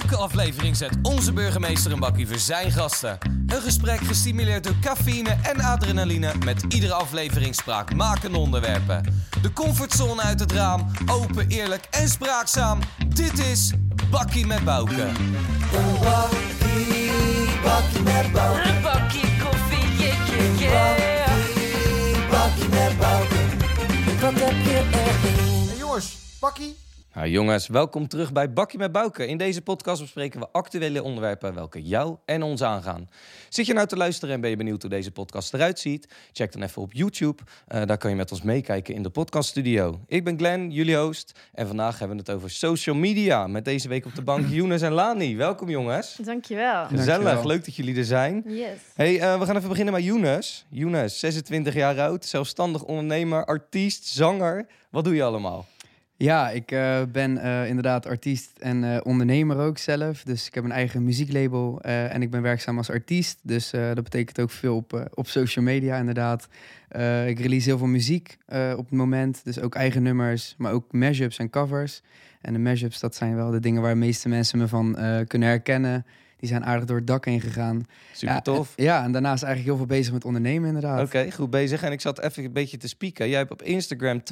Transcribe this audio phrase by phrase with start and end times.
[0.00, 3.18] Elke aflevering zet onze burgemeester een bakkie voor zijn gasten.
[3.46, 9.24] Een gesprek gestimuleerd door cafeïne en adrenaline met iedere aflevering spraakmakende onderwerpen.
[9.42, 12.78] De comfortzone uit het raam, open, eerlijk en spraakzaam.
[13.08, 13.72] Dit is
[14.10, 15.02] Bakkie met Bouke.
[15.02, 17.10] Een bakkie,
[17.62, 18.68] bakkie met Bouke.
[18.68, 22.30] Een bakje koffie, yeah, yeah, yeah.
[22.30, 23.34] Bakkie met Bouke.
[24.20, 25.68] Wat heb je erin?
[25.68, 26.79] Hey jongens, bakkie.
[27.14, 29.26] Nou jongens, welkom terug bij Bakkie met Bouke.
[29.26, 33.08] In deze podcast bespreken we actuele onderwerpen welke jou en ons aangaan.
[33.48, 36.08] Zit je nou te luisteren en ben je benieuwd hoe deze podcast eruit ziet?
[36.32, 37.42] Check dan even op YouTube.
[37.66, 40.00] Eh, daar kan je met ons meekijken in de podcaststudio.
[40.06, 41.38] Ik ben Glenn, jullie host.
[41.54, 43.46] En vandaag hebben we het over social media.
[43.46, 45.36] Met deze week op de bank Younes en Lani.
[45.36, 46.16] Welkom jongens.
[46.24, 46.84] Dankjewel.
[46.86, 47.46] Gezellig, Dankjewel.
[47.46, 48.42] leuk dat jullie er zijn.
[48.46, 48.66] Yes.
[48.94, 50.66] Hey, eh, we gaan even beginnen bij Younes.
[50.68, 54.66] Younes, 26 jaar oud, zelfstandig ondernemer, artiest, zanger.
[54.90, 55.66] Wat doe je allemaal?
[56.22, 60.22] Ja, ik eh, ben eh, inderdaad artiest en eh, ondernemer ook zelf.
[60.22, 63.38] Dus ik heb een eigen muzieklabel en ik ben werkzaam als artiest.
[63.42, 66.48] Dus dat betekent ook veel op, op social media inderdaad.
[67.26, 69.40] Ik release heel veel muziek op het moment.
[69.44, 72.02] Dus ook eigen nummers, maar ook mashups en covers.
[72.40, 74.96] En de mashups, dat zijn wel de dingen waar de meeste mensen me van
[75.26, 76.06] kunnen herkennen.
[76.40, 77.86] Die zijn aardig door het dak heen gegaan.
[78.12, 78.72] Super ja, tof.
[78.76, 81.00] En, ja, en daarnaast eigenlijk heel veel bezig met ondernemen inderdaad.
[81.06, 81.82] Oké, goed bezig.
[81.82, 83.28] En ik zat even een beetje te spieken.
[83.28, 84.22] Jij hebt op Instagram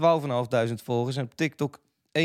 [0.69, 1.79] 12.500 volgers en op TikTok
[2.19, 2.23] 41.500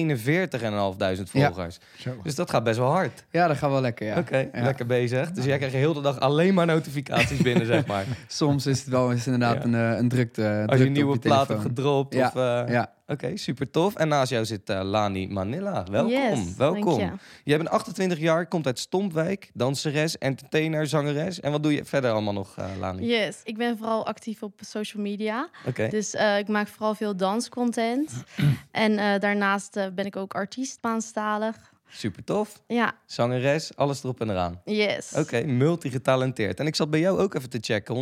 [1.23, 1.79] volgers.
[1.97, 2.09] Zo.
[2.23, 3.25] Dus dat gaat best wel hard.
[3.31, 4.17] Ja, dat gaat wel lekker, ja.
[4.17, 4.63] Oké, Ja.
[4.63, 5.31] lekker bezig.
[5.31, 8.05] Dus jij krijgt heel de dag alleen maar notificaties binnen, zeg maar.
[8.27, 9.63] Soms is het wel eens inderdaad Ja.
[9.63, 10.63] een, eh, een drukte.
[10.67, 12.13] Als je een nieuwe op je plaat hebt gedropt.
[12.13, 13.95] Ja, Of, eh, Ja, Oké, super tof.
[13.95, 15.83] En naast jou zit eh, Lani Manila.
[15.91, 17.19] Welkom, Yes, welkom.
[17.43, 21.39] Jij bent 28 jaar, komt uit Stompwijk, danseres, entertainer, zangeres.
[21.39, 23.07] En wat doe je verder allemaal nog, eh, Lani?
[23.07, 25.49] Yes, ik ben vooral actief op social media.
[25.89, 28.11] Dus eh, ik maak vooral veel danscontent.
[28.71, 31.55] en daarnaast ben ik ook artiest Spaanstalig.
[31.89, 32.61] super tof.
[32.67, 34.61] Ja, Zangeres, alles erop en eraan.
[34.65, 35.13] yes.
[35.17, 36.59] Oké, multigetalenteerd.
[36.59, 37.95] En ik zat bij jou ook even te checken.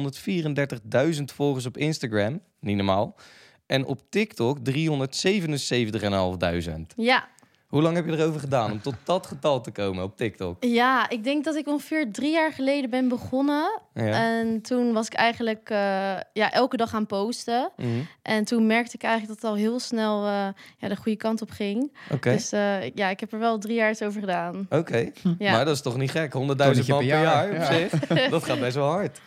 [1.16, 2.42] 134.000 volgers op Instagram.
[2.60, 3.16] Niet normaal.
[3.72, 4.64] En op TikTok 377.500.
[6.96, 7.28] Ja.
[7.68, 10.64] Hoe lang heb je erover gedaan om tot dat getal te komen op TikTok?
[10.64, 13.82] ja, ik denk dat ik ongeveer drie jaar geleden ben begonnen.
[13.94, 14.04] Ja.
[14.04, 15.78] En toen was ik eigenlijk eh,
[16.34, 17.72] ja, elke dag gaan posten.
[17.78, 17.90] Mhm.
[18.22, 21.42] En toen merkte ik eigenlijk dat het al heel snel eh, ja, de goede kant
[21.42, 21.98] op ging.
[22.10, 22.32] Oké.
[22.32, 24.68] Dus eh, ja, ik heb er wel drie jaar eens over gedaan.
[24.70, 25.52] Oké, Ja.
[25.52, 26.34] maar dat is toch niet gek?
[26.34, 27.74] 100.000 man per per jaar, jaar, op ja.
[27.74, 27.90] zich.
[28.30, 29.22] Dat gaat best wel hard.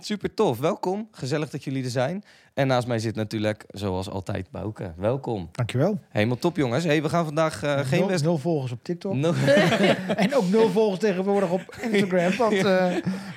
[0.00, 0.58] Super tof.
[0.58, 1.08] Welkom.
[1.10, 2.24] Gezellig dat jullie er zijn.
[2.56, 4.92] En naast mij zit natuurlijk, zoals altijd, Bouke.
[4.96, 5.48] Welkom.
[5.52, 6.00] Dankjewel.
[6.08, 6.84] Helemaal top, jongens.
[6.84, 8.24] Hey, we gaan vandaag eh, geen nul, best...
[8.24, 9.14] nul volgers op TikTok.
[9.14, 9.34] No-
[10.16, 12.36] En ook nul volgers tegenwoordig op Instagram.
[12.36, 12.86] Want, eh,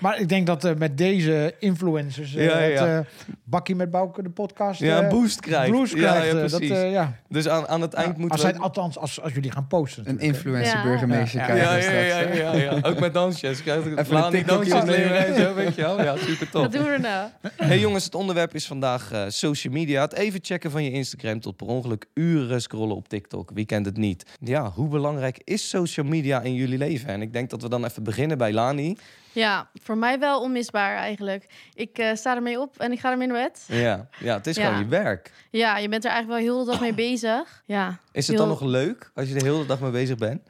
[0.02, 2.35] maar ik denk dat eh, met deze influencers...
[2.35, 2.85] eh, Ja, ja.
[2.88, 3.12] het, eh,
[3.44, 4.80] Bakkie met Bouke, de podcast...
[4.80, 5.72] ja, eh, een boost krijgt.
[5.72, 6.28] boost Ja, krijgt.
[6.28, 6.69] ja, dat, precies.
[6.78, 7.13] eh, ja.
[7.30, 8.51] Dus aan, aan het eind Ja, moeten als we...
[8.53, 10.07] zij, althans, als, als jullie gaan posten.
[10.07, 10.50] een natuurlijk, hè.
[10.50, 10.84] influencer Ja.
[10.84, 12.80] burgemeester Ja, Ja, krijgen ja, ja, ja.
[12.90, 13.59] Ook met dansjes.
[13.59, 14.86] Even een dansjes opnemen.
[15.12, 16.03] leren en zo, weet je wel.
[16.03, 16.62] Ja, super tof.
[16.62, 17.30] Wat doen we nou?
[17.56, 20.02] Hey jongens, het onderwerp is vandaag eh, social media.
[20.02, 23.52] Het even checken van je Instagram tot per ongeluk uren scrollen op TikTok.
[23.53, 24.24] Wie kent het niet?
[24.40, 27.09] Ja, hoe belangrijk is social media in jullie leven?
[27.09, 28.98] En ik denk dat we dan even beginnen bij Lani.
[29.31, 31.46] Ja, voor mij wel onmisbaar eigenlijk.
[31.74, 33.64] Ik eh, sta ermee op en ik ga ermee naar bed.
[33.68, 34.66] Ja, ja het is Ja.
[34.66, 35.31] gewoon je werk.
[35.52, 37.64] Ja, je bent er eigenlijk wel heel de dag mee bezig.
[37.66, 40.42] Ja, Is het dan nog leuk als je de hele dag mee bezig bent?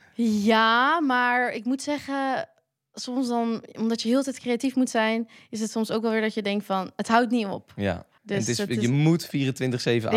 [0.44, 2.50] ja maar ik moet zeggen,
[2.94, 6.12] soms dan, omdat je heel de tijd creatief moet zijn, is het soms ook wel
[6.12, 7.72] weer dat je denkt van, het houdt niet op.
[7.76, 8.06] Ja.
[8.38, 9.30] Dus het is, het je is- moet 24-7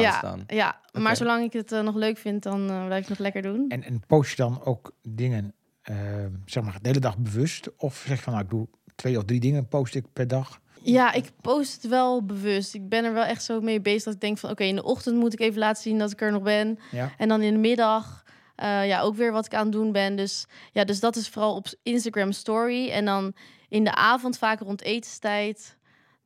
[0.00, 0.44] Ja, aanstaan.
[0.46, 0.80] ja.
[0.88, 1.00] Oké.
[1.00, 3.64] maar zolang ik het eh, nog leuk vind, dan eh, blijf ik nog lekker doen.
[3.68, 5.96] En, en post je dan ook dingen, eh,
[6.44, 7.68] zeg maar, de hele dag bewust?
[7.76, 10.60] Of zeg je van, nou, ik doe twee of drie dingen post ik per dag?
[10.84, 12.74] Ja, ik post het wel bewust.
[12.74, 14.50] Ik ben er wel echt zo mee bezig dat ik denk van...
[14.50, 16.78] oké, in de ochtend moet ik even laten zien dat ik er nog ben.
[16.90, 17.12] Ja.
[17.18, 18.24] En dan in de middag
[18.56, 20.16] eh, ja, ook weer wat ik aan het doen ben.
[20.16, 22.88] Dus, ja, dus dat is vooral op Instagram Story.
[22.90, 23.32] En dan
[23.68, 25.76] in de avond, vaak rond etenstijd...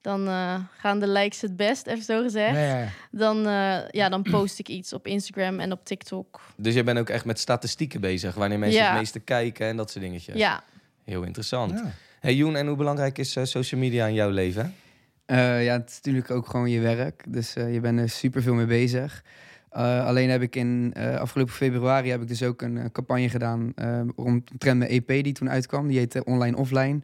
[0.07, 2.57] dan eh, gaan de likes het best, even zo gezegd.
[2.57, 2.89] Ja.
[3.11, 6.41] Dan, eh, ja, dan post ik iets op Instagram en op TikTok.
[6.57, 8.35] Dus jij bent ook echt met statistieken bezig.
[8.35, 8.89] Wanneer mensen Ja.
[8.91, 10.37] het meeste kijken en dat soort dingetjes.
[10.37, 10.63] Ja.
[11.05, 11.71] Heel interessant.
[11.71, 11.91] Ja.
[12.21, 14.75] Hey Joen, en hoe belangrijk is eh, social media in jouw leven?
[15.25, 17.25] Eh, ja, het is natuurlijk ook gewoon je werk.
[17.29, 19.23] Dus eh, je bent er super veel mee bezig.
[19.71, 23.73] Eh, alleen heb ik in eh, afgelopen februari heb ik dus ook een campagne gedaan
[23.77, 25.89] uh, omtrent mijn EP die toen uitkwam.
[25.89, 27.01] Die heette Online Offline.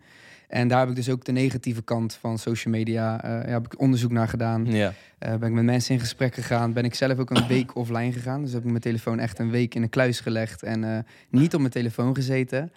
[0.52, 3.22] En daar heb ik dus ook de negatieve kant van social media.
[3.24, 4.66] eh, ja, heb ik onderzoek naar gedaan.
[4.66, 4.92] Ja.
[5.18, 6.72] Eh, ben ik met mensen in gesprek gegaan.
[6.72, 8.42] Ben ik zelf ook een week offline gegaan.
[8.42, 10.98] Dus heb ik mijn telefoon echt een week in een kluis gelegd en eh,
[11.30, 12.72] niet op mijn telefoon gezeten.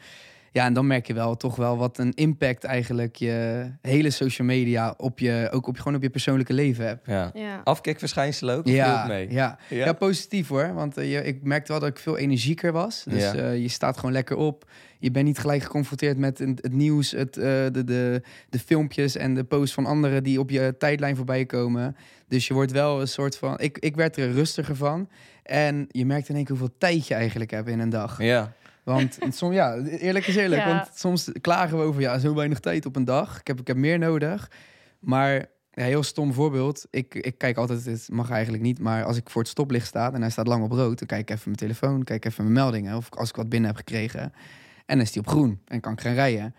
[0.51, 4.47] Ja, en dan merk je wel toch wel wat een impact eigenlijk je hele social
[4.47, 7.05] media op je, ook op, gewoon op je persoonlijke leven hebt.
[7.07, 7.31] Ja.
[7.33, 7.61] Ja.
[7.63, 8.67] Afkikverschijnselen ook?
[8.67, 9.31] Ja, mee?
[9.31, 9.57] ja.
[9.69, 9.85] Ja?
[9.85, 10.73] Ja, positief hoor.
[10.73, 13.03] Want eh, je, ik merkte wel dat ik veel energieker was.
[13.09, 13.33] Dus Ja.
[13.33, 14.65] eh, je staat gewoon lekker op.
[15.05, 19.15] Je bent niet gelijk geconfronteerd met het, het nieuws, het, eh, de, de, de filmpjes
[19.15, 21.95] en de posts van anderen die op je tijdlijn voorbij komen.
[22.27, 23.59] Dus je wordt wel een soort van.
[23.59, 25.09] Ik, ik werd er rustiger van.
[25.43, 28.21] En je merkt in één keer hoeveel tijd je eigenlijk hebt in een dag.
[28.21, 28.53] Ja.
[28.83, 30.61] Want soms, ja, eerlijk is eerlijk.
[30.61, 30.67] Ja.
[30.67, 33.39] Want soms klagen we over, ja, zo weinig tijd op een dag.
[33.39, 34.51] Ik heb, ik heb meer nodig.
[34.99, 36.87] Maar, ja, heel stom voorbeeld.
[36.89, 40.13] Ik, ik kijk altijd, het mag eigenlijk niet, maar als ik voor het stoplicht sta
[40.13, 42.55] en hij staat lang op rood, dan kijk ik even mijn telefoon, kijk even mijn
[42.55, 42.97] meldingen.
[42.97, 44.33] Of als ik wat binnen heb gekregen.
[44.85, 46.55] En dan is die op groen en kan ik gaan rijden.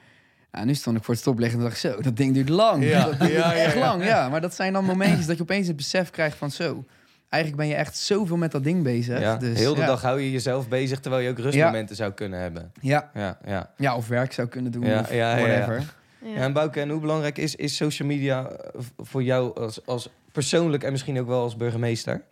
[0.53, 2.85] Ja, nu stond ik voor het stoplicht en dacht ik zo, dat ding duurt lang.
[2.85, 3.81] Ja, Dat duurt ja, ja, echt ja.
[3.81, 4.29] lang, ja.
[4.29, 6.85] Maar dat zijn dan momentjes dat je opeens het besef krijgt van zo.
[7.29, 9.21] Eigenlijk ben je echt zoveel met dat ding bezig.
[9.21, 9.37] ja.
[9.37, 9.87] Dus, Heel de ja.
[9.87, 12.73] dag hou je jezelf bezig terwijl je ook rustmomenten zou kunnen hebben.
[12.81, 13.71] Ja, Ja, ja.
[13.77, 14.85] ja, of werk zou kunnen doen.
[14.87, 15.47] Ja, of ja, ja, ja.
[15.47, 15.79] whatever.
[15.79, 16.31] Ja.
[16.35, 20.09] Ja, en Bouke, en hoe belangrijk is, is social media eh, voor jou als, als
[20.33, 22.23] persoonlijk en misschien ook wel als burgemeester?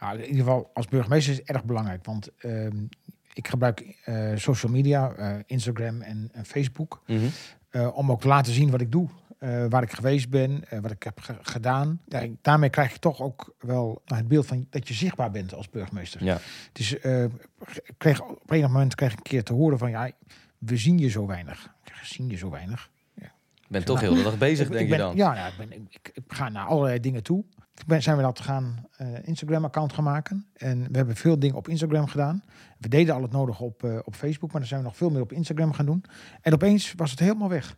[0.00, 2.04] Ja, in ieder geval als burgemeester is het erg belangrijk.
[2.04, 2.76] Want ehm,
[3.34, 7.02] ik gebruik eh, social media, eh, Instagram en, en Facebook.
[7.70, 9.08] eh, om ook te laten zien wat ik doe.
[9.68, 12.00] waar ik geweest ben, wat ik heb ge- gedaan.
[12.08, 15.54] Ja, daarmee krijg je toch ook wel nou, het beeld van dat je zichtbaar bent
[15.54, 16.24] als burgemeester.
[16.24, 16.38] Ja.
[16.72, 20.10] Dus ik kreeg, op enig moment kreeg ik een keer te horen van ja,
[20.58, 21.64] we zien je zo weinig.
[21.84, 22.90] Ik zeg, zien je zo weinig.
[23.16, 25.16] Ik ben toch heel de dag bezig, Ik- denk ik je dan?
[25.16, 27.44] Ja, ja ik, ben, ik ga naar allerlei dingen toe.
[27.74, 30.46] Ik ben, zijn we dat gaan eh, Instagram-account gaan maken.
[30.52, 32.42] En we hebben veel dingen op Instagram gedaan.
[32.78, 35.10] We deden al het nodige op, eh, op Facebook, maar dan zijn we nog veel
[35.10, 36.04] meer op Instagram gaan doen.
[36.40, 37.76] En opeens was het helemaal weg.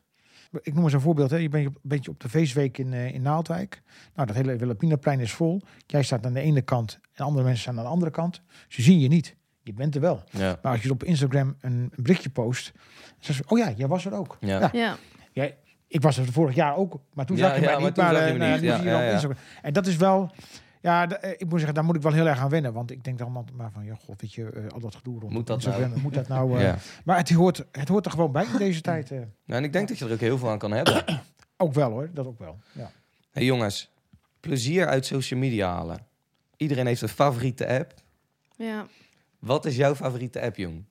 [0.63, 1.31] Ik noem eens een voorbeeld.
[1.31, 1.37] Hè.
[1.37, 3.83] Je bent een beetje op de feestweek in, eh, in Naaldwijk.
[4.15, 5.63] Nou, dat hele Wilhelminaplein is vol.
[5.87, 8.43] Jij staat aan de ene kant en andere mensen staan aan de andere kant.
[8.69, 9.37] Ze zien je niet.
[9.63, 10.23] Je bent er wel.
[10.31, 10.59] Ja.
[10.63, 12.83] Maar als je op Instagram een, een berichtje post, dan
[13.19, 14.37] zeggen ze, oh ja, jij was er ook.
[14.41, 14.59] Ja.
[14.61, 14.97] Ja, Ja.
[15.33, 15.57] Jij,
[15.89, 17.95] ik was er vorig jaar ook, maar toen Ja, zag je ja, mij maar niet.
[17.95, 19.29] toen Maar, eh, nou Ja, je.
[19.63, 20.31] En dat is wel,
[20.81, 22.73] ja, eh, ik moet zeggen, daar moet ik wel heel erg aan wennen.
[22.73, 25.21] Want ik denk dan maar- maar van, ja, god, weet je, eh, al dat gedoe
[25.21, 26.01] rond Moet dat nou?
[26.01, 26.55] moet dat nou?
[26.57, 26.77] eh, Ja.
[27.05, 29.11] Maar het hoort, het hoort er gewoon bij in deze tijd.
[29.11, 29.19] eh.
[29.19, 29.29] Nou,
[29.61, 31.05] en ik denk dat je er ook heel veel aan kan hebben.
[31.57, 32.59] ook wel hoor, dat ook wel.
[32.73, 32.91] Ja.
[33.31, 33.91] hey, jongens,
[34.41, 35.99] plezier uit social media halen.
[36.57, 37.95] Iedereen heeft een favoriete app.
[38.57, 38.87] Ja.
[39.39, 40.85] Wat is jouw favoriete app, jong?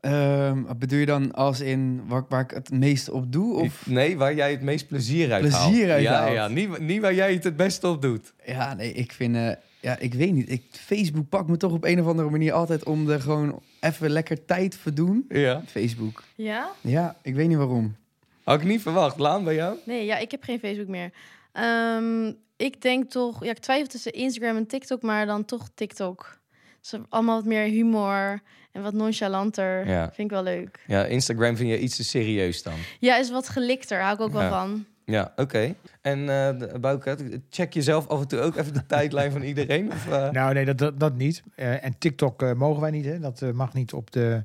[0.00, 3.54] Ehm, wat bedoel je dan als in waar, waar ik het meest op doe?
[3.54, 3.86] Of?
[3.86, 5.70] Nee, waar jij het meest plezier uit haalt.
[5.70, 6.32] Plezier uit ja, haalt.
[6.32, 8.32] Ja, niet, niet waar jij het het beste op doet.
[8.44, 9.36] Ja, nee, ik vind...
[9.36, 9.50] eh,
[9.80, 10.50] ja, ik weet niet.
[10.50, 14.10] Ik, Facebook pakt me toch op een of andere manier altijd om er gewoon even
[14.10, 15.24] lekker tijd voor doen.
[15.28, 15.62] Ja.
[15.66, 16.22] Facebook.
[16.34, 16.70] Ja?
[16.80, 17.96] Ja, ik weet niet waarom.
[18.44, 19.18] Had ik niet verwacht.
[19.18, 19.76] Laan bij jou?
[19.84, 21.12] Nee, ja, ik heb geen Facebook meer.
[21.52, 26.39] Ehm, ik denk toch, ja, ik twijfel tussen Instagram en TikTok, maar dan toch TikTok.
[26.80, 28.40] Dus allemaal wat meer humor
[28.72, 29.86] en wat nonchalanter.
[29.88, 30.04] Ja.
[30.04, 30.84] Vind ik wel leuk.
[30.86, 32.74] Ja, Instagram vind je iets te serieus dan.
[33.00, 34.48] Ja, is wat gelikter, hou ik ook wel Ja.
[34.48, 34.84] van.
[35.04, 35.74] Ja, oké.
[36.00, 39.92] En eh de- Bouke, check jezelf af en toe ook even de tijdlijn van iedereen?
[39.92, 40.30] Of, eh?
[40.30, 41.42] Nou nee, dat, dat, dat niet.
[41.54, 43.04] Eh, en TikTok mogen wij niet.
[43.04, 43.18] Hè.
[43.18, 44.42] Dat mag niet op de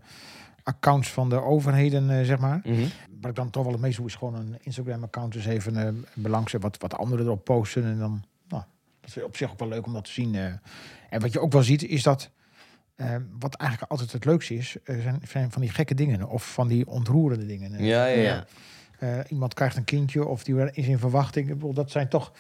[0.64, 2.60] accounts van de overheden, eh, zeg maar.
[2.64, 2.86] Mhm.
[3.22, 5.34] Wat ik dan toch wel het meest doe, is gewoon een Instagram-account.
[5.34, 7.84] Dus even eh belangstelling wat, wat anderen erop posten.
[7.84, 8.64] En dan, nou,
[9.02, 10.36] dat is op zich ook wel leuk om dat te zien.
[11.16, 12.30] En wat je ook wel ziet, is dat...
[12.96, 16.30] eh, wat eigenlijk altijd het leukste is, eh, zijn, zijn van die gekke dingen.
[16.30, 17.74] Of van die ontroerende dingen.
[17.74, 18.46] Eh, Ja, ja, ja.
[19.00, 21.74] Eh, iemand krijgt een kindje of die is in verwachting.
[21.74, 22.32] Dat zijn toch...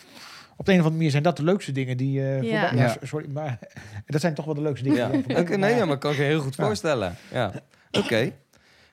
[0.57, 2.21] Op de een of andere manier zijn dat de leukste dingen die...
[2.21, 2.95] eh, Ja.
[3.03, 3.59] Sorry, maar
[4.05, 5.11] dat zijn toch wel de leukste dingen.
[5.11, 7.15] Ja, die oké, nee, ja, maar kan ik je heel goed voorstellen.
[7.31, 7.51] Ja,
[7.91, 8.31] oké.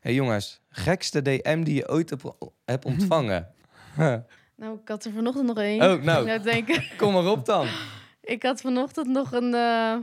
[0.01, 2.25] hey, jongens, gekste DM die je ooit hebt,
[2.65, 3.49] hebt ontvangen?
[4.57, 5.83] Nou, ik had er vanochtend nog één.
[5.93, 6.31] Oh, nou.
[6.31, 6.85] Ik denken.
[6.97, 7.67] Kom maar op dan.
[8.23, 9.95] Ik had vanochtend nog een, eh,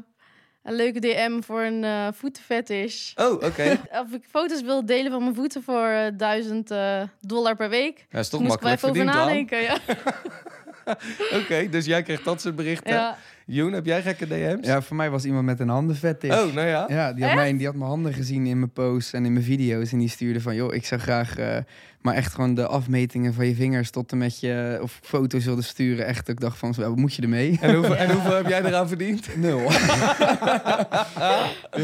[0.63, 3.13] een leuke DM voor een eh voetenfetish.
[3.15, 3.79] Oh, oké.
[4.03, 8.05] Of ik foto's wil delen van mijn voeten voor eh, 1000 eh, dollar per week.
[8.09, 9.61] Dat is toch Moest ik wel makkelijk even over nadenken.
[9.61, 9.77] Ja.
[11.39, 12.93] Oké, dus jij krijgt dat soort berichten.
[12.93, 13.17] ja.
[13.45, 14.67] Joen, heb jij gekke DM's?
[14.67, 16.31] Ja, voor mij was iemand met een handenfetish.
[16.31, 16.85] Oh, nou ja.
[16.87, 17.35] Ja, die had, Echt?
[17.35, 19.91] mijn, die had mijn handen gezien in mijn posts en in mijn video's.
[19.91, 21.37] En die stuurde van, joh, ik zou graag...
[21.37, 21.57] eh,
[22.01, 24.79] maar echt gewoon de afmetingen van je vingers tot en met je...
[24.81, 26.05] Of foto's wilde sturen.
[26.05, 27.57] Echt, ik dacht van, wat moet je ermee?
[27.61, 29.35] En hoeveel, en hoeveel heb jij eraan verdiend?
[29.37, 29.61] Nul.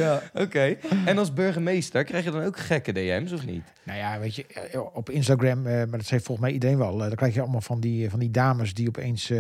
[0.03, 0.22] ja.
[0.34, 0.75] Oké.
[1.05, 3.63] En als burgemeester krijg je dan ook gekke DM's of niet?
[3.84, 6.93] Nou ja, weet je, eh, op Instagram, eh, maar dat heeft volgens mij iedereen wel.
[6.93, 9.38] eh, dan krijg je allemaal van die, van die dames die opeens eh,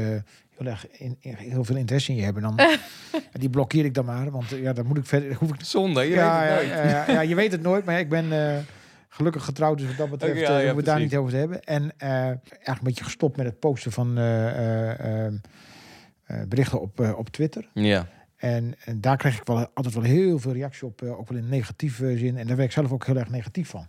[0.57, 2.41] heel, erg in, in- heel veel interesse in je hebben.
[2.41, 2.77] Dan, ja,
[3.39, 5.33] die blokkeer ik dan maar, want ja, dan moet ik verder.
[5.39, 7.07] Hoef ik, Zonde, je ja, weet ja, het nooit.
[7.07, 8.57] ja, ja, je weet het nooit, maar ik ben eh,
[9.15, 11.31] gelukkig getrouwd, dus wat dat betreft ja, eh, ja, hoeven we het daar niet over
[11.31, 11.63] te hebben.
[11.63, 15.33] En eh, eigenlijk een beetje gestopt met het posten van eh, eh, eh,
[16.23, 17.69] eh, berichten op, eh, op Twitter.
[17.73, 18.07] Ja.
[18.35, 21.37] En, en daar kreeg ik wel altijd wel heel veel reactie op, eh, ook wel
[21.37, 22.37] in negatieve zin.
[22.37, 23.87] En daar werd ik zelf ook heel erg negatief van.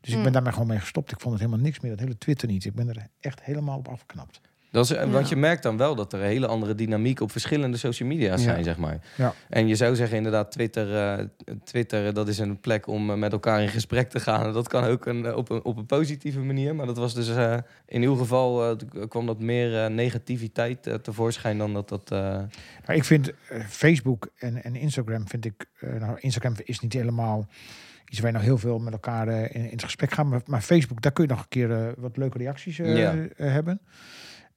[0.00, 1.12] Dus ik ben daarmee gewoon mee gestopt.
[1.12, 2.64] Ik vond het helemaal niks meer, dat hele Twitter niet.
[2.64, 4.40] Ik ben er echt helemaal op afgeknapt.
[4.72, 5.28] Dat is, Want Ja.
[5.28, 8.50] je merkt dan wel dat er een hele andere dynamiek op verschillende social media's Ja.
[8.50, 8.98] zijn, zeg maar.
[9.16, 9.34] Ja.
[9.48, 11.24] En je zou zeggen inderdaad, Twitter, eh,
[11.64, 14.52] Twitter eh, dat is een plek om eh, met elkaar in gesprek te gaan.
[14.52, 16.74] Dat kan ook een, eh, op, een, op een positieve manier.
[16.74, 18.76] Maar dat was dus eh, in uw geval eh,
[19.08, 22.10] kwam dat meer eh, negativiteit eh, tevoorschijn dan dat dat.
[22.10, 22.18] eh,
[22.86, 25.66] Maar ik vind eh, Facebook en, en Instagram vind ik...
[25.78, 27.48] eh, nou, Instagram is niet helemaal
[28.08, 30.26] iets waar je nou heel veel met elkaar eh, in, in het gesprek gaat.
[30.26, 33.14] Maar, maar Facebook, daar kun je nog een keer eh, wat leuke reacties eh, Ja.
[33.36, 33.80] eh, hebben.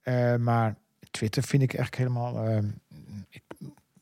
[0.06, 0.74] Eh, maar
[1.10, 2.46] Twitter vind ik echt helemaal...
[2.46, 2.58] eh,
[3.28, 3.42] ik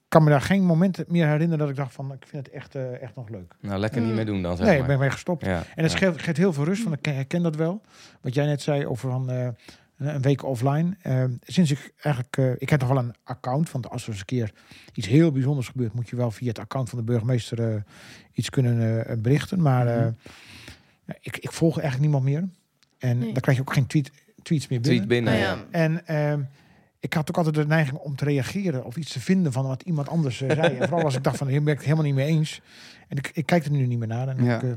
[0.09, 2.13] kan me daar geen moment meer herinneren dat ik dacht van...
[2.13, 3.55] Ik vind het echt, eh, echt nog leuk.
[3.61, 4.15] nou, lekker niet Mm.
[4.17, 5.45] meer doen dan, zeg nee, ik ben mee gestopt.
[5.45, 5.99] Ja, En het ja.
[5.99, 7.81] geeft, geeft heel veel rust, want ik ken- herken dat wel.
[8.21, 9.49] Wat jij net zei over van, eh,
[9.97, 10.97] een week offline.
[11.03, 12.37] Eh, sinds ik eigenlijk...
[12.37, 14.53] eh, ik heb nog wel een account, want als er eens een keer
[14.95, 15.93] iets heel bijzonders gebeurt...
[15.95, 17.81] moet je wel via het account van de burgemeester eh,
[18.33, 19.63] iets kunnen eh, berichten.
[19.63, 20.13] Maar eh, Mhm.
[21.21, 22.49] ik, ik volg eigenlijk niemand meer.
[22.99, 23.33] En Nee.
[23.33, 24.11] dan krijg je ook geen tweet,
[24.45, 25.07] tweets meer binnen.
[25.07, 25.39] Tweet binnen.
[25.41, 25.57] Ja.
[25.71, 26.41] En ehm,
[27.01, 29.83] ik had ook altijd de neiging om te reageren of iets te vinden van wat
[29.83, 30.77] iemand anders eh, zei.
[30.77, 32.61] En vooral als ik dacht van, hier ben ik het helemaal niet mee eens.
[33.09, 34.29] En ik, ik kijk er nu niet meer naar.
[34.29, 34.57] En Ja.
[34.57, 34.71] ik, eh,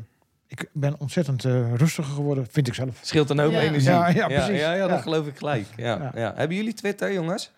[0.47, 3.00] ik ben ontzettend eh, rustiger geworden, vind ik zelf.
[3.01, 3.59] Scheelt een hoop Ja.
[3.62, 3.89] energie.
[3.89, 4.59] Ja, ja, ja, precies.
[4.59, 5.65] ja, ja, dat geloof ik gelijk.
[5.75, 6.12] Ja, Ja.
[6.15, 6.33] ja.
[6.36, 7.51] Hebben jullie Twitter, jongens?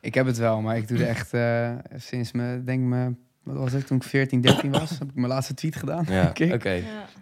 [0.00, 3.14] Ik heb het wel, maar ik doe er echt eh, sinds me, denk me,
[3.44, 6.04] wat was het, toen ik 14, 13 was, heb ik mijn laatste tweet gedaan.
[6.08, 6.44] Ja, oké.
[6.44, 6.56] Ja.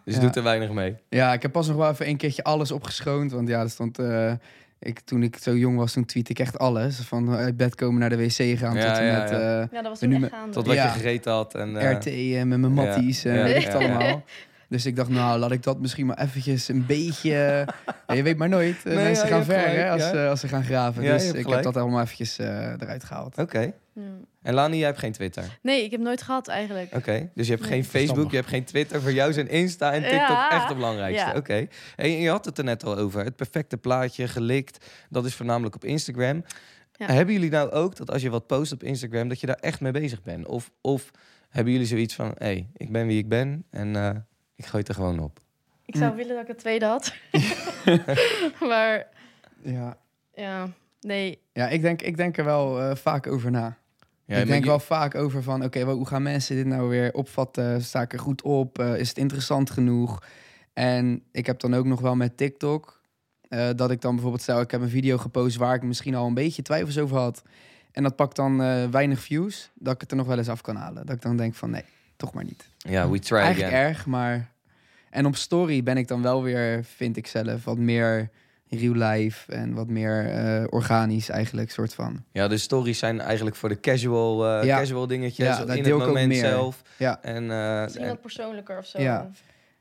[0.05, 0.21] Dus Ja.
[0.21, 0.97] je doet er weinig mee.
[1.09, 3.99] Ja, ik heb pas nog wel even een keertje alles opgeschoond, want ja, er stond,
[3.99, 4.33] eh,
[4.79, 6.97] ik, toen ik zo jong was, toen tweet ik echt alles.
[7.01, 9.61] Van uit bed komen naar de wc gaan Ja, tot en met ja.
[9.61, 10.53] eh, Ja, dat was En toen nu echt gaande.
[10.53, 10.85] Tot wat Ja.
[10.85, 11.55] je gegeten had.
[11.55, 13.73] En, eh, RT en met mijn matties en ja.
[13.73, 14.23] allemaal.
[14.69, 17.67] Dus ik dacht, nou, laat ik dat misschien maar eventjes een beetje...
[18.13, 18.85] ja, je weet maar nooit.
[18.85, 20.13] Nee, mensen ja, gaan ver gelijk, hè, als, ja.
[20.13, 21.03] eh, als ze gaan graven.
[21.03, 23.39] Dus ik heb dat allemaal eventjes eh, eruit gehaald.
[23.39, 23.73] Oké.
[23.95, 24.03] Ja.
[24.43, 25.59] En Lani, jij hebt geen Twitter?
[25.63, 26.95] Nee, ik heb nooit gehad eigenlijk.
[26.95, 27.31] Oké.
[27.35, 27.73] Dus je hebt Nee.
[27.73, 28.31] geen Facebook, Verstandig.
[28.31, 29.01] je hebt geen Twitter.
[29.03, 30.51] Voor jou zijn Insta en TikTok Ja.
[30.51, 31.27] echt het belangrijkste.
[31.31, 31.37] Ja.
[31.37, 31.67] Oké.
[31.97, 33.25] En je had het er net al over.
[33.25, 34.87] Het perfecte plaatje, gelikt.
[35.11, 36.45] Dat is voornamelijk op Instagram.
[36.93, 37.07] Ja.
[37.07, 39.29] Hebben jullie nou ook dat als je wat post op Instagram...
[39.29, 40.47] dat je daar echt mee bezig bent?
[40.47, 41.11] Of, of
[41.49, 42.27] hebben jullie zoiets van...
[42.27, 44.11] hé, hey, ik ben wie ik ben en eh,
[44.57, 45.39] ik gooi het er gewoon op?
[45.93, 46.17] Ik zou Hm.
[46.17, 47.15] willen dat ik het tweede had.
[48.69, 49.07] maar
[49.63, 49.97] Ja,
[50.35, 50.69] ja,
[51.01, 51.39] nee.
[51.53, 53.77] ja ik, denk, ik denk er wel eh, vaak over na.
[54.25, 57.13] Ja, ik denk je- wel vaak over van, oké, hoe gaan mensen dit nou weer
[57.15, 57.83] opvatten?
[57.83, 58.79] Sta ik er goed op?
[58.79, 60.23] Eh, is het interessant genoeg?
[60.73, 63.01] En ik heb dan ook nog wel met TikTok,
[63.49, 66.27] eh, dat ik dan bijvoorbeeld stel, ik heb een video gepost waar ik misschien al
[66.27, 67.43] een beetje twijfels over had.
[67.93, 70.61] En dat pakt dan eh, weinig views, dat ik het er nog wel eens af
[70.61, 71.07] kan halen.
[71.07, 71.85] Dat ik dan denk van, nee,
[72.17, 72.69] toch maar niet.
[72.79, 73.87] Ja, we try Eigenlijk again.
[73.89, 74.51] erg, maar...
[75.13, 78.29] En op story ben ik dan wel weer, vind ik zelf, wat meer
[78.69, 82.25] real life en wat meer eh, organisch eigenlijk, soort van.
[82.33, 84.79] Ja, de stories zijn eigenlijk voor de casual, eh, Ja.
[84.79, 85.47] casual dingetjes.
[85.47, 86.41] Ja, dat in deel het ik ook moment meer.
[86.41, 86.83] zelf.
[86.97, 87.23] Ja.
[87.23, 89.01] En, eh, Misschien en- wat persoonlijker of zo.
[89.01, 89.31] Ja.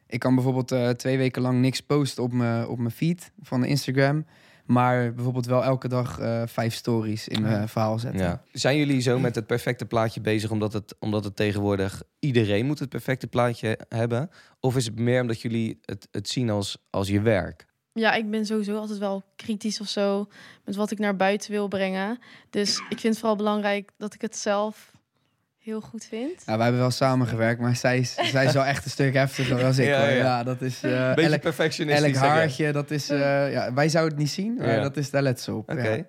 [0.07, 3.61] Ik kan bijvoorbeeld eh, twee weken lang niks posten op mijn op mijn feed van
[3.61, 4.25] de Instagram.
[4.71, 8.21] Maar bijvoorbeeld wel elke dag eh, vijf stories in mijn verhaal zetten.
[8.21, 8.41] Ja.
[8.51, 12.79] Zijn jullie zo met het perfecte plaatje bezig omdat het, omdat het tegenwoordig iedereen moet
[12.79, 14.29] het perfecte plaatje hebben?
[14.59, 17.65] Of is het meer omdat jullie het, het zien als, als je werk?
[17.93, 20.27] Ja, ik ben sowieso altijd wel kritisch of zo
[20.65, 22.19] met wat ik naar buiten wil brengen.
[22.49, 24.90] Dus ik vind het vooral belangrijk dat ik het zelf
[25.63, 26.43] heel goed vind.
[26.45, 29.59] Ja, wij hebben wel samengewerkt, maar zij is, zij is wel echt een stuk heftiger
[29.59, 29.75] dan ik.
[29.75, 30.09] Ja, hoor.
[30.09, 30.15] ja.
[30.15, 32.05] Ja, dat is eh Beetje elk, perfectionistisch.
[32.05, 33.09] elk haartje, dat is...
[33.09, 34.81] eh, ja, wij zouden het niet zien, maar Ja.
[34.81, 35.71] dat is, daar let ze op.
[35.71, 35.87] Oké.
[35.89, 36.05] Ja.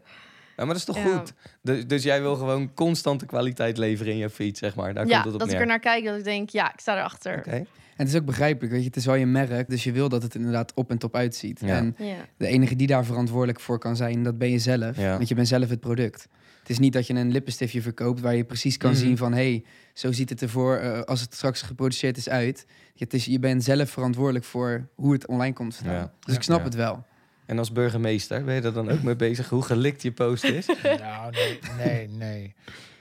[0.56, 1.16] Ja, maar dat is toch Ja.
[1.18, 1.32] goed?
[1.62, 4.94] Dus, dus jij wil gewoon constante kwaliteit leveren in je feed, zeg maar.
[4.94, 5.56] Daar ja, komt het op dat neer.
[5.56, 7.38] ik er naar kijk, dat ik denk, ja, ik sta erachter.
[7.38, 7.50] Oké.
[7.50, 7.66] En
[7.96, 10.22] het is ook begrijpelijk, weet je, het is wel je merk, dus je wil dat
[10.22, 11.60] het inderdaad op en top uitziet.
[11.64, 11.76] Ja.
[11.76, 12.14] En Ja.
[12.36, 14.96] de enige die daar verantwoordelijk voor kan zijn, dat ben je zelf.
[14.96, 15.16] Ja.
[15.16, 16.28] Want je bent zelf het product.
[16.62, 19.00] Het is niet dat je een lippenstiftje verkoopt waar je precies kan Mhm.
[19.00, 19.32] zien van...
[19.32, 22.66] hé, hey, zo ziet het ervoor eh, als het straks geproduceerd is uit.
[22.96, 25.92] Het is, je bent zelf verantwoordelijk voor hoe het online komt te staan.
[25.94, 26.12] Ja.
[26.20, 26.64] Dus ik snap Ja.
[26.64, 27.04] het wel.
[27.46, 30.66] En als burgemeester, ben je er dan ook mee bezig hoe gelikt je post is?
[31.00, 32.54] Nou, nee, nee, nee.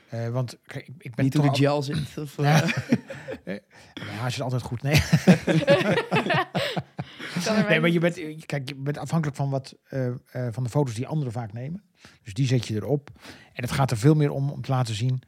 [0.09, 2.17] Eh, want kijk, ik, ik ben niet hoe de al- gel zit.
[2.23, 2.43] Of, eh,
[3.45, 3.59] Ja.
[3.93, 4.81] Ja, is het altijd goed.
[4.81, 5.01] Nee.
[7.79, 10.13] Maar je bent, kijk, je bent afhankelijk van, wat, eh, eh,
[10.51, 11.83] van de foto's die anderen vaak nemen.
[12.23, 13.09] Dus die zet je erop.
[13.53, 15.21] En het gaat er veel meer om om te laten zien...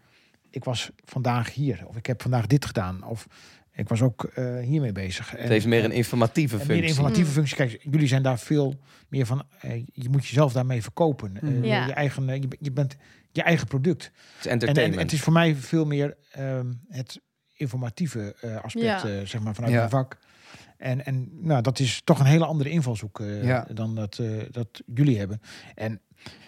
[0.50, 1.84] ik was vandaag hier.
[1.88, 3.04] Of ik heb vandaag dit gedaan.
[3.04, 3.28] Of
[3.72, 5.32] ik was ook eh, hiermee bezig.
[5.32, 6.80] Het heeft meer een informatieve en functie.
[6.80, 7.34] meer informatieve Mm.
[7.36, 7.56] functie.
[7.56, 8.76] Kijk, jullie zijn daar veel
[9.10, 9.44] meer van...
[9.60, 11.38] eh, je moet jezelf daarmee verkopen.
[11.42, 11.64] Eh.
[11.64, 11.86] Ja.
[11.86, 12.96] je, eigen, eh, je, je bent
[13.32, 14.04] je eigen product.
[14.04, 15.02] Het is En, en entertainment.
[15.02, 17.20] het is voor mij veel meer ehm, het,
[17.54, 19.04] informatieve eh, aspect, Ja.
[19.20, 19.78] eh, zeg maar, vanuit Ja.
[19.80, 20.18] mijn vak.
[20.84, 23.68] En, en nou, dat is toch een hele andere invalshoek eh, Ja.
[23.74, 25.42] dan dat, eh, dat jullie hebben.
[25.76, 26.00] En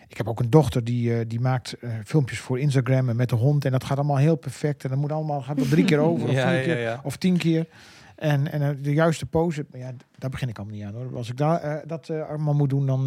[0.08, 3.30] ik heb ook een dochter die, eh, die maakt eh, filmpjes voor Instagram en met
[3.30, 3.65] de hond.
[3.65, 4.84] En dat gaat allemaal heel perfect.
[4.84, 7.00] En dat moet allemaal gaat wel drie keer over of, Ja, vier ja, keer, ja.
[7.04, 7.68] of tien keer.
[8.16, 11.16] En, en eh, de juiste pose, maar ja, daar begin ik allemaal niet aan hoor.
[11.18, 13.04] Als ik daar, eh, dat eh, allemaal moet doen, dan,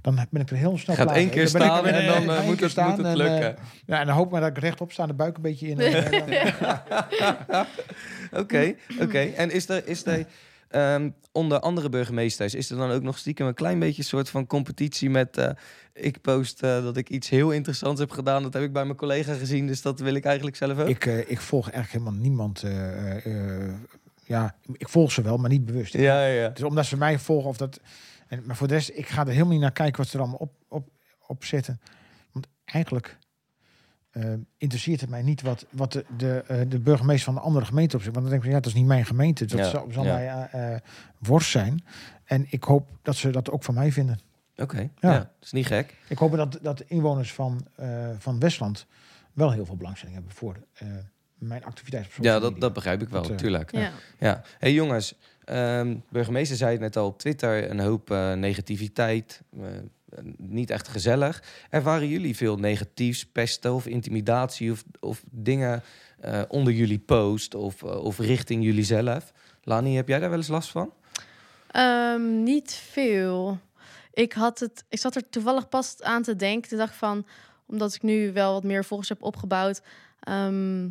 [0.00, 2.76] dan ben ik er heel snel Gaat één keer ik- staan en dan moet, het,
[2.76, 3.56] moet het en, lukken.
[3.86, 5.78] ja, en dan hoop ik maar dat ik rechtop sta, de buik een beetje in.
[8.32, 9.18] Oké, oké.
[9.18, 10.26] En is er, is er
[10.68, 14.28] ehm, onder andere burgemeesters, is er dan ook nog stiekem een klein beetje een soort
[14.30, 15.54] van competitie met...
[15.92, 18.42] ik post dat ik iets heel interessants heb gedaan.
[18.42, 20.88] Dat heb ik bij mijn collega gezien, dus dat wil ik eigenlijk zelf ook.
[20.88, 22.64] ik, ik volg eigenlijk helemaal niemand.
[24.26, 25.92] Ja, ik volg ze wel, maar niet bewust.
[25.92, 26.48] ja, ja.
[26.48, 27.80] Dus omdat ze mij volgen of dat.
[28.28, 30.20] En, maar voor de rest, ik ga er helemaal niet naar kijken wat ze er
[30.22, 30.88] allemaal op, op,
[31.26, 31.80] op zetten.
[32.32, 33.18] Want eigenlijk
[34.10, 37.64] eh, interesseert het mij niet wat, wat de, de, eh, de burgemeester van de andere
[37.64, 38.14] gemeente op zegt.
[38.14, 39.44] Want dan denk ik, ja, dat is niet mijn gemeente.
[39.44, 40.14] Dat Ja, zal, zal ja.
[40.14, 40.80] mij eh,
[41.18, 41.84] worst zijn.
[42.24, 44.18] En ik hoop dat ze dat ook van mij vinden.
[44.56, 44.90] Oké, Ja.
[45.12, 45.18] ja.
[45.18, 45.94] dat is niet gek.
[46.08, 47.66] Ik hoop dat, dat de inwoners van,
[48.18, 48.86] van Westland
[49.32, 50.56] wel heel veel belangstelling hebben voor
[51.38, 52.12] mijn activiteiten.
[52.18, 53.72] op Ja, dat, dat begrijp ik wel, Dat, eh, tuurlijk.
[53.72, 53.92] Ja.
[54.18, 54.42] Ja.
[54.58, 55.14] hey, jongens,
[55.44, 59.68] ehm, burgemeester zei het net al op Twitter, een hoop eh, negativiteit, eh,
[60.36, 61.42] niet echt gezellig.
[61.70, 65.82] Ervaren jullie veel negatiefs, pesten of intimidatie of, of dingen
[66.20, 69.32] eh, onder jullie post of, of richting jullie zelf?
[69.62, 70.92] Lani, heb jij daar wel eens last van?
[71.70, 73.58] Ehm, niet veel.
[74.12, 76.78] Ik, had het, ik zat er toevallig pas aan te denken.
[76.78, 77.26] Dacht ik van,
[77.66, 79.82] omdat ik nu wel wat meer volgers heb opgebouwd.
[80.20, 80.88] ehm,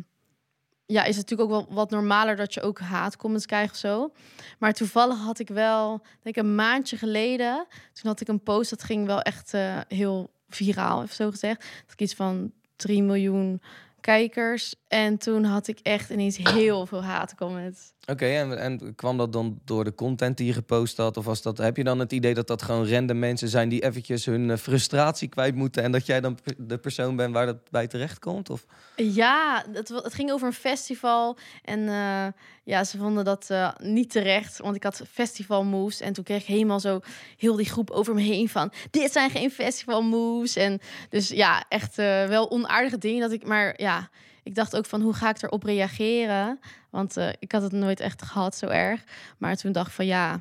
[0.86, 4.12] ja, is het natuurlijk ook wel wat normaler dat je ook haatcomments krijgt of zo.
[4.58, 7.66] Maar toevallig had ik wel, denk ik een maandje geleden.
[7.92, 11.60] Toen had ik een post, dat ging wel echt eh, heel viraal, even zo gezegd.
[11.60, 13.62] Dat ik iets van 3 miljoen
[14.00, 14.74] kijkers.
[14.88, 17.92] En toen had ik echt ineens heel veel haatcomments.
[18.08, 21.16] Oké, en, en kwam dat dan door de content die je gepost had?
[21.16, 23.84] Of was dat, heb je dan het idee dat dat gewoon random mensen zijn die
[23.84, 27.70] eventjes hun eh, frustratie kwijt moeten en dat jij dan de persoon bent waar dat
[27.70, 28.50] bij terecht komt?
[28.50, 28.66] Of?
[28.96, 31.36] Ja, het, het ging over een festival.
[31.64, 32.26] En eh,
[32.64, 34.58] ja, ze vonden dat eh, niet terecht.
[34.58, 36.00] Want ik had festival moves.
[36.00, 37.00] En toen kreeg ik helemaal zo
[37.36, 38.72] heel die groep over me heen van...
[38.90, 40.56] Dit zijn geen festival moves.
[40.56, 43.20] En dus ja, echt wel onaardige dingen.
[43.20, 44.10] Dat ik, maar ja,
[44.46, 46.60] ik dacht ook van hoe ga ik erop reageren?
[46.96, 49.04] Want eh, ik had het nooit echt gehad zo erg.
[49.38, 50.40] Maar toen dacht ik van ja,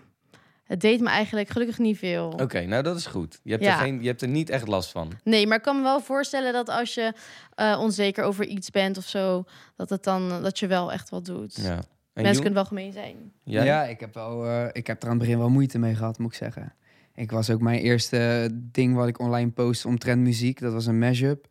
[0.64, 2.28] het deed me eigenlijk gelukkig niet veel.
[2.42, 3.40] Oké, nou dat is goed.
[3.44, 3.74] Je hebt, Ja.
[3.74, 5.12] er geen, je hebt er niet echt last van.
[5.24, 7.14] Nee, maar ik kan me wel voorstellen dat als je
[7.56, 9.44] eh, onzeker over iets bent of zo,
[9.76, 11.56] dat het dan dat je wel echt wat doet.
[11.56, 11.80] Ja.
[12.14, 13.16] En Mensen kunnen wel gemeen zijn.
[13.44, 13.66] Jij?
[13.66, 16.18] Ja, ik heb, wel, eh, ik heb er aan het begin wel moeite mee gehad,
[16.18, 16.74] moet ik zeggen.
[17.16, 20.60] Ik was ook mijn eerste ding wat ik online post omtrent muziek.
[20.60, 21.48] Dat was een mashup.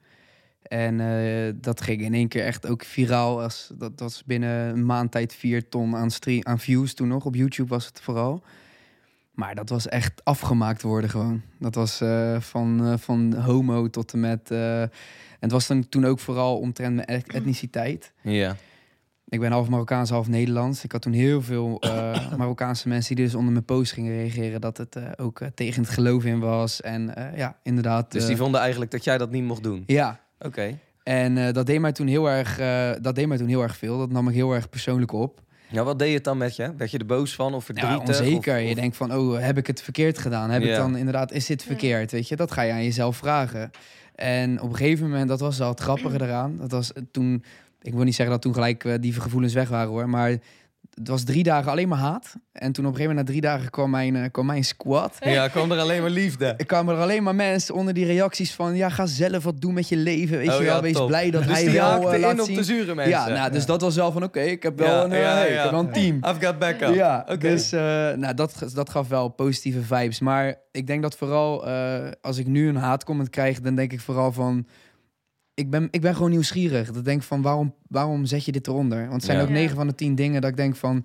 [0.65, 3.43] En eh, dat ging in één keer echt ook viraal.
[3.43, 7.25] Als, dat was binnen een maand tijd vier ton aan, stream, aan views toen nog.
[7.25, 8.43] Op YouTube was het vooral.
[9.31, 11.43] Maar dat was echt afgemaakt worden gewoon.
[11.59, 14.51] Dat was eh, van, eh, van homo tot en met...
[14.51, 14.91] en
[15.41, 18.13] het was dan toen ook vooral omtrent mijn et- etniciteit.
[18.21, 18.57] Ja.
[19.29, 20.85] Ik ben half Marokkaans, half Nederlands.
[20.85, 21.83] Ik had toen heel veel
[22.39, 26.25] Marokkaanse mensen die dus onder mijn post gingen reageren dat het ook tegen het geloof
[26.25, 26.81] in was.
[26.81, 28.13] En ja, inderdaad.
[28.13, 29.83] Dus die vonden eigenlijk dat jij dat niet mocht doen.
[29.87, 30.79] Ja, Oké.
[31.03, 33.77] en eh, dat deed mij toen heel erg, eh, dat deed mij toen heel erg
[33.77, 33.99] veel.
[33.99, 35.43] Dat nam ik heel erg persoonlijk op.
[35.69, 36.73] Ja, wat deed het dan met je?
[36.77, 38.09] Werd je er boos van of Ja, verdrietig?
[38.09, 38.57] onzeker.
[38.63, 40.51] of- Je denkt van, oh, heb ik het verkeerd gedaan?
[40.51, 40.77] Heb ik Ja.
[40.77, 41.67] dan inderdaad, is dit Ja.
[41.67, 42.13] verkeerd?
[42.13, 43.71] Weet je, dat ga je aan jezelf vragen.
[44.15, 46.57] En op een gegeven moment, dat was al het grappige eraan.
[46.57, 47.45] Dat was eh, toen,
[47.83, 50.37] ik wil niet zeggen dat toen gelijk die gevoelens weg waren hoor, maar
[50.95, 52.35] het was drie dagen alleen maar haat.
[52.53, 55.17] En toen op een gegeven moment na drie dagen kwam mijn, eh, kwam mijn squad.
[55.21, 56.47] Ja, kwam er alleen maar liefde.
[56.47, 58.77] Er kwamen er alleen maar mensen onder die reacties van...
[58.77, 60.75] ja, ga zelf wat doen met je leven, weet Oh je wel.
[60.77, 61.07] ja, Wees top.
[61.07, 62.57] blij dat dus hij wel haakte eh, in laat op zien.
[62.57, 63.13] de zure mensen.
[63.13, 65.49] Ja, nou, dus dat was wel van oké, ik heb wel Ja, een, eh, hey,
[65.49, 66.17] ik heb wel een team.
[66.17, 66.95] I've got backup.
[66.95, 70.21] Ja, dus nou, dat, dat gaf wel positieve vibes.
[70.21, 71.67] Maar ik denk dat vooral
[72.21, 74.67] als ik nu een haatcomment krijg, dan denk ik vooral van.
[75.55, 76.93] Ik ben, ik ben gewoon nieuwsgierig.
[76.93, 79.01] Dat denk ik van waarom, waarom zet je dit eronder?
[79.01, 79.43] Want het zijn Ja.
[79.45, 79.51] ook.
[79.51, 81.05] 9 van de 10 dingen dat ik denk van.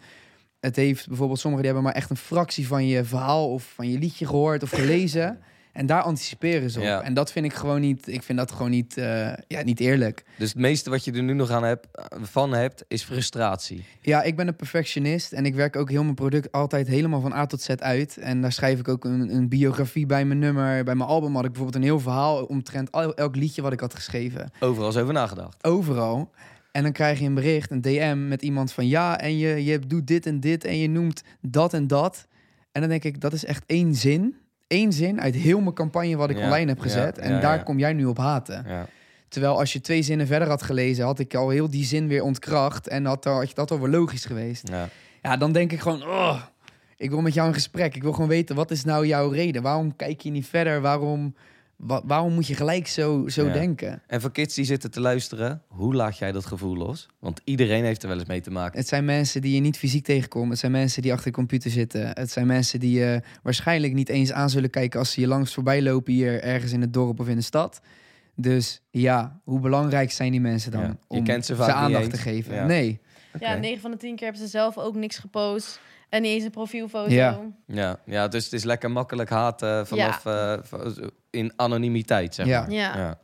[0.60, 3.90] Het heeft bijvoorbeeld sommigen die hebben maar echt een fractie van je verhaal of van
[3.90, 5.38] je liedje gehoord of gelezen.
[5.74, 6.86] En daar anticiperen ze op.
[6.86, 7.02] Ja.
[7.02, 8.08] En dat vind ik gewoon niet.
[8.08, 10.24] Ik vind dat gewoon niet, eh, ja, niet eerlijk.
[10.38, 11.88] Dus het meeste wat je er nu nog aan hebt,
[12.22, 13.86] van hebt, is frustratie.
[14.02, 17.34] Ja, ik ben een perfectionist en ik werk ook heel mijn product altijd helemaal van
[17.34, 18.18] A tot Z uit.
[18.18, 20.84] En daar schrijf ik ook een, een biografie bij mijn nummer.
[20.84, 23.80] Bij mijn album had ik bijvoorbeeld een heel verhaal omtrent al- elk liedje wat ik
[23.80, 24.52] had geschreven.
[24.60, 25.64] Overal eens over nagedacht.
[25.64, 26.32] Overal.
[26.72, 29.80] En dan krijg je een bericht, een DM met iemand van ja, en je, je
[29.80, 32.28] doet dit en dit en je noemt dat en dat.
[32.72, 34.36] En dan denk ik, dat is echt één zin.
[34.70, 37.18] Eén zin uit heel mijn campagne wat ik Ja, online heb ja, gezet.
[37.18, 38.66] en ja, daar kom jij nu op haten.
[39.28, 42.24] Terwijl als je twee zinnen verder had gelezen, had ik al heel die zin weer
[42.24, 42.88] ontkracht.
[42.88, 44.68] En had, had je dat al wel logisch geweest.
[44.68, 44.90] Ja.
[45.22, 46.42] Ja, dan denk ik gewoon, oh,
[46.98, 47.96] ik wil met jou in gesprek.
[47.96, 49.62] Ik wil gewoon weten, wat is nou jouw reden?
[49.62, 50.82] Waarom kijk je niet verder?
[50.82, 51.36] Waarom,
[51.80, 53.54] wa- waarom moet je gelijk zo, zo Ja.
[53.54, 54.02] denken?
[54.08, 57.08] En voor kids die zitten te luisteren, hoe laat jij dat gevoel los?
[57.20, 58.80] Want iedereen heeft er wel eens mee te maken.
[58.80, 60.50] Het zijn mensen die je niet fysiek tegenkomt.
[60.50, 62.08] Het zijn mensen die achter de computer zitten.
[62.14, 65.54] Het zijn mensen die je waarschijnlijk niet eens aan zullen kijken als ze je langs
[65.54, 67.82] voorbij lopen hier ergens in het dorp of in de stad.
[68.36, 72.04] Dus ja, hoe belangrijk zijn die mensen dan Ja, je om kent ze vaak aandacht
[72.06, 72.14] eens.
[72.14, 72.56] te geven?
[72.56, 72.66] Ja.
[72.66, 73.00] Nee.
[73.40, 73.60] Ja, Oké.
[73.60, 75.80] 9 van de 10 keer hebben ze zelf ook niks gepost.
[76.10, 77.12] En niet eens een profielfoto.
[77.14, 77.40] Ja.
[77.66, 80.54] Ja, ja, dus het is lekker makkelijk haten vanaf eh,
[81.30, 82.62] in anonimiteit, zeg Ja.
[82.62, 82.72] maar.
[82.72, 83.18] Ja.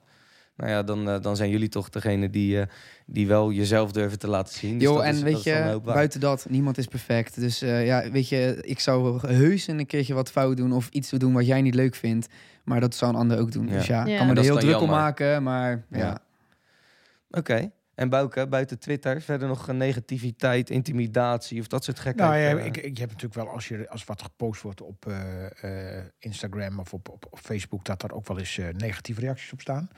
[0.58, 2.65] Nou ja, dan, eh, dan zijn jullie toch degene die, eh,
[3.06, 4.74] die wel jezelf durven te laten zien.
[4.78, 7.39] Dus Jo, en is- weet je, buiten dat, niemand is perfect.
[7.39, 11.10] Dus eh, ja, weet je, ik zou heus een keertje wat fout doen of iets
[11.10, 12.28] doen wat jij niet leuk vindt.
[12.63, 13.67] Maar dat zou een ander ook doen.
[13.67, 13.74] Ja.
[13.74, 14.17] Dus ja, Ja.
[14.17, 15.98] kan me er heel druk om maken, maar ja.
[15.98, 16.17] Ja.
[17.32, 17.71] Oké.
[17.96, 22.30] En Bouke, buiten Twitter, verder nog een negativiteit, intimidatie of dat soort gekheid?
[22.30, 25.06] Nou ja, eh, ik, ik heb natuurlijk wel als je als wat gepost wordt op
[25.08, 29.22] eh, eh, Instagram of op, op, op Facebook, dat daar ook wel eens eh, negatieve
[29.22, 29.90] reacties op staan.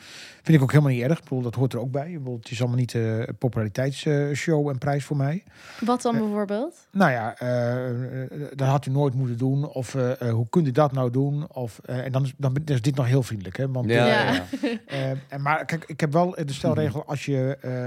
[0.42, 1.18] Vind ik ook helemaal niet erg.
[1.18, 2.12] Ik bedoel, dat hoort er ook bij.
[2.12, 5.44] Ik bedoel, het is allemaal niet eh, een populariteitsshow en prijs voor mij.
[5.80, 6.88] Wat dan Eh, bijvoorbeeld?
[6.92, 9.68] Nou ja, eh, eh, dat had u nooit moeten doen.
[9.68, 11.52] Of eh, eh, hoe kunt u dat nou doen?
[11.52, 13.58] Of, eh, en dan is, dan is dit nog heel vriendelijk.
[13.58, 13.72] Hè?
[13.72, 14.46] Want, ja, eh, ja.
[14.86, 17.87] Eh, en maar kijk, ik heb wel de stelregel als je eh, eh,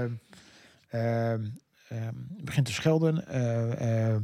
[2.37, 4.15] begint te schelden eh, eh,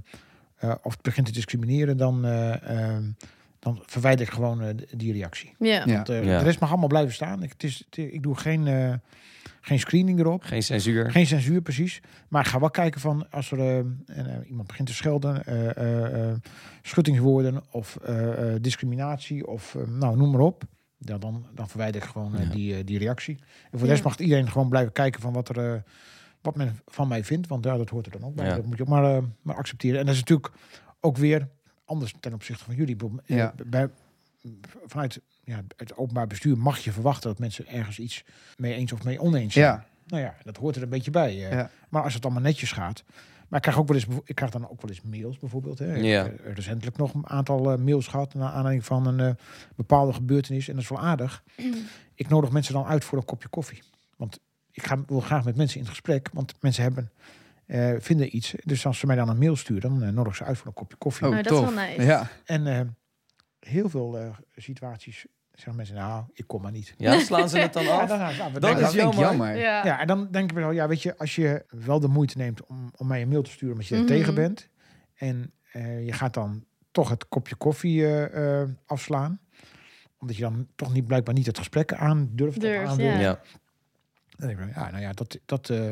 [0.58, 3.04] eh, of begint te discrimineren, dan, eh, eh,
[3.60, 5.54] dan verwijder ik gewoon die reactie.
[5.60, 5.68] Ja.
[5.86, 5.86] Ja.
[5.86, 6.22] Want, Ja.
[6.38, 7.44] De rest mag allemaal blijven staan.
[7.44, 8.94] Ik, het is, het ik doe geen, eh,
[9.62, 10.44] geen screening erop.
[10.44, 11.12] Geen censuur.
[11.12, 12.02] Geen censuur, precies.
[12.30, 13.60] Maar ik ga wel kijken van als er
[14.06, 16.36] en, iemand begint te schelden, eh, eh, eh,
[16.82, 20.64] schuttingswoorden of eh, eh, discriminatie of nou, noem maar op.
[20.98, 22.50] Ja, dan, dan verwijder ik gewoon Ja.
[22.50, 23.36] die, die reactie.
[23.40, 24.10] En voor de rest Ja.
[24.10, 25.82] mag iedereen gewoon blijven kijken van wat, er, eh,
[26.42, 27.48] wat men van mij vindt.
[27.48, 28.46] Want ja, dat hoort er dan ook bij.
[28.48, 28.56] Ja.
[28.56, 30.00] Dat moet je ook maar, eh, maar accepteren.
[30.00, 30.52] En dat is natuurlijk
[31.00, 31.48] ook weer
[31.86, 32.96] anders ten opzichte van jullie.
[33.26, 33.54] Eh, Ja.
[33.66, 33.90] Bij,
[34.86, 38.24] vanuit ja, het openbaar bestuur mag je verwachten dat mensen ergens iets
[38.58, 39.66] mee eens of mee oneens zijn.
[39.66, 39.86] Ja.
[40.08, 41.30] Nou ja, dat hoort er een beetje bij.
[41.46, 41.52] eh.
[41.52, 41.70] Ja.
[41.90, 43.04] Maar als het allemaal netjes gaat.
[43.48, 45.80] Maar ik krijg, ook wel eens, ik krijg dan ook wel eens mails bijvoorbeeld.
[45.80, 45.96] Hè.
[45.96, 46.24] Ik Ja.
[46.24, 49.32] heb recentelijk nog een aantal mails gehad naar aanleiding van een eh,
[49.76, 50.68] bepaalde gebeurtenis.
[50.68, 51.44] En dat is wel aardig.
[52.14, 53.82] ik nodig mensen dan uit voor een kopje koffie.
[54.16, 54.40] Want
[54.78, 56.30] ik ga, wil graag met mensen in het gesprek.
[56.34, 57.12] Want mensen hebben,
[57.66, 58.54] eh, vinden iets.
[58.64, 60.74] Dus als ze mij dan een mail sturen, dan eh, nodig ze uit voor een
[60.74, 61.26] kopje koffie.
[61.28, 62.02] Oh, Nou, dat is wel nice.
[62.02, 62.28] Ja.
[62.46, 62.82] En eh,
[63.60, 66.94] heel veel eh, situaties zeggen mensen, nou, ik kom maar niet.
[66.98, 68.08] Ja, slaan ze het dan Ja, af?
[68.10, 69.20] dan, nou, we Dat is jammer.
[69.20, 69.56] jammer.
[69.58, 69.86] Ja.
[69.86, 72.66] ja, en dan denk ik wel, ja, weet je, als je wel de moeite neemt
[72.66, 74.10] om, om mij een mail te sturen omdat je er Mhm.
[74.12, 74.70] tegen bent.
[75.16, 79.40] En eh, je gaat dan toch het kopje koffie eh, eh, afslaan.
[80.18, 82.58] Omdat je dan toch niet blijkbaar niet het gesprek aan durft.
[82.58, 83.06] of Durft, aan wil.
[83.06, 83.20] ja.
[83.20, 83.40] Ja.
[84.38, 85.92] Ja, nou ja, dat, dat, eh,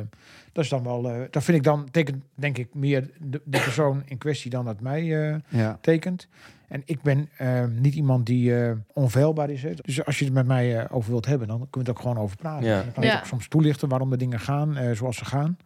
[0.51, 1.09] dat is dan wel.
[1.09, 4.65] eh dat vind ik dan tekent, denk ik, meer de, de persoon in kwestie dan
[4.65, 5.77] dat mij eh, Ja.
[5.81, 6.27] tekent.
[6.67, 9.63] En ik ben eh, niet iemand die eh, onveilbaar is.
[9.63, 9.73] Hè.
[9.73, 11.99] Dus als je het met mij eh, over wilt hebben, dan kunnen we het ook
[11.99, 12.67] gewoon over praten.
[12.67, 12.77] Ja.
[12.77, 13.17] En dan kan je Ja.
[13.19, 15.57] ook soms toelichten waarom de dingen gaan eh, zoals ze gaan.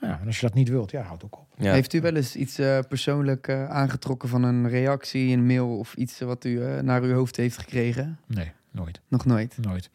[0.00, 1.46] Ja, en als je dat niet wilt, ja, houd ook op.
[1.56, 1.72] Ja.
[1.72, 5.94] Heeft u wel eens iets eh, persoonlijk eh, aangetrokken van een reactie, een mail of
[5.94, 8.18] iets wat u eh, naar uw hoofd heeft gekregen?
[8.26, 9.00] Nee, nooit.
[9.08, 9.56] Nog nooit.
[9.60, 9.90] Nooit.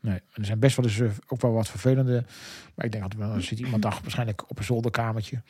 [0.00, 2.24] Nee, en er zijn best wel eens eh, ook wel wat vervelende.
[2.74, 5.42] Maar ik denk altijd wel, er zit iemand dan waarschijnlijk op een zolderkamertje.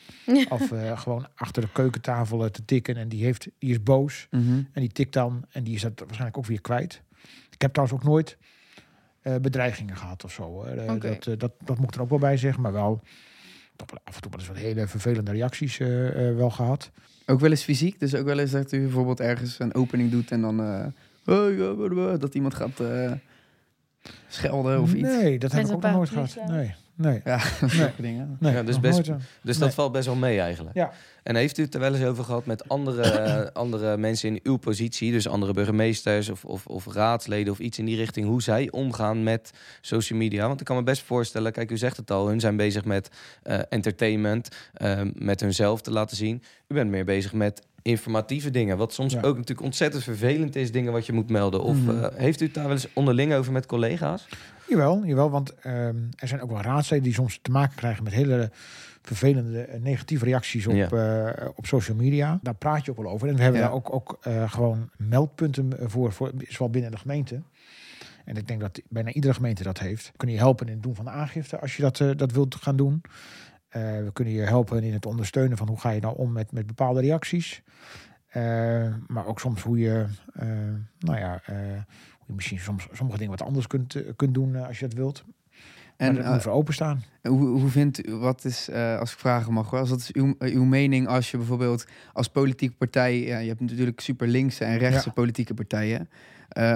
[0.49, 2.97] Of eh, gewoon achter de keukentafel eh, te tikken.
[2.97, 4.27] En die, heeft, die is boos.
[4.31, 4.63] Mhm.
[4.73, 5.45] En die tikt dan.
[5.51, 7.03] En die is dat waarschijnlijk ook weer kwijt.
[7.51, 8.37] Ik heb trouwens ook nooit
[9.23, 10.67] eh, bedreigingen gehad of zo.
[10.99, 12.63] dat, dat, dat moet ik er ook wel bij zeggen.
[12.63, 13.03] Maar wel
[14.05, 15.77] af en toe wel eens wat hele vervelende reacties
[16.37, 16.91] wel gehad.
[17.27, 20.31] Ook wel eens fysiek, dus ook wel eens dat u bijvoorbeeld ergens een opening doet
[20.31, 20.61] en dan
[21.29, 23.13] eh, dat iemand gaat eh,
[24.29, 25.09] schelden of iets.
[25.09, 26.37] Nee, dat heb ik ook nog nooit gehad.
[26.49, 27.21] Nee, nee.
[27.25, 28.37] Ja, zulke dingen.
[28.41, 29.27] nee Ja, dus best- nooit, eh.
[29.43, 29.67] Dus Nee.
[29.67, 30.77] dat valt best wel mee eigenlijk.
[30.77, 30.93] Ja.
[31.23, 34.57] En heeft u het er wel eens over gehad met andere, andere mensen in uw
[34.57, 38.71] positie, dus andere burgemeesters of, of, of raadsleden of iets in die richting, hoe zij
[38.71, 40.47] omgaan met social media?
[40.47, 43.11] Want ik kan me best voorstellen, kijk, u zegt het al, hun zijn bezig met
[43.43, 46.43] eh, entertainment, eh, met hunzelf te laten zien.
[46.69, 49.19] U bent meer bezig met informatieve dingen, wat soms Ja.
[49.21, 51.63] ook natuurlijk ontzettend vervelend is, dingen wat je moet melden.
[51.63, 52.05] Of Mhm.
[52.05, 54.29] eh, heeft u het daar wel eens onderling over met collega's?
[54.69, 58.13] Jawel, jawel want ehm, er zijn ook wel raadsleden die soms te maken krijgen met
[58.13, 58.51] hele
[59.03, 60.89] vervelende negatieve reacties op, Ja.
[60.91, 62.39] eh, op social media.
[62.43, 63.29] Daar praat je ook wel over.
[63.29, 63.67] En we hebben Ja.
[63.67, 67.43] daar ook, ook eh, gewoon meldpunten voor, voor, zowel binnen de gemeente.
[68.25, 70.13] En ik denk dat bijna iedere gemeente dat heeft.
[70.17, 72.77] Kunnen je helpen in het doen van de aangifte als je dat, dat wilt gaan
[72.77, 73.01] doen.
[73.69, 76.53] Eh, we kunnen je helpen in het ondersteunen van hoe ga je nou om met,
[76.53, 77.63] met bepaalde reacties.
[78.29, 80.49] Eh, maar ook soms hoe je, eh,
[80.99, 84.87] nou ja, hoe je misschien soms sommige dingen wat anders kunt, kunt doen als je
[84.89, 85.25] dat wilt.
[85.97, 87.03] En eh, moet voor openstaan.
[87.23, 90.65] hoe, hoe vindt u, wat is, als ik vragen mag, als wat is uw, uw
[90.65, 95.07] mening als je bijvoorbeeld als politieke partij, ja, je hebt natuurlijk super linkse en rechtse
[95.09, 95.13] Ja.
[95.15, 96.09] politieke partijen,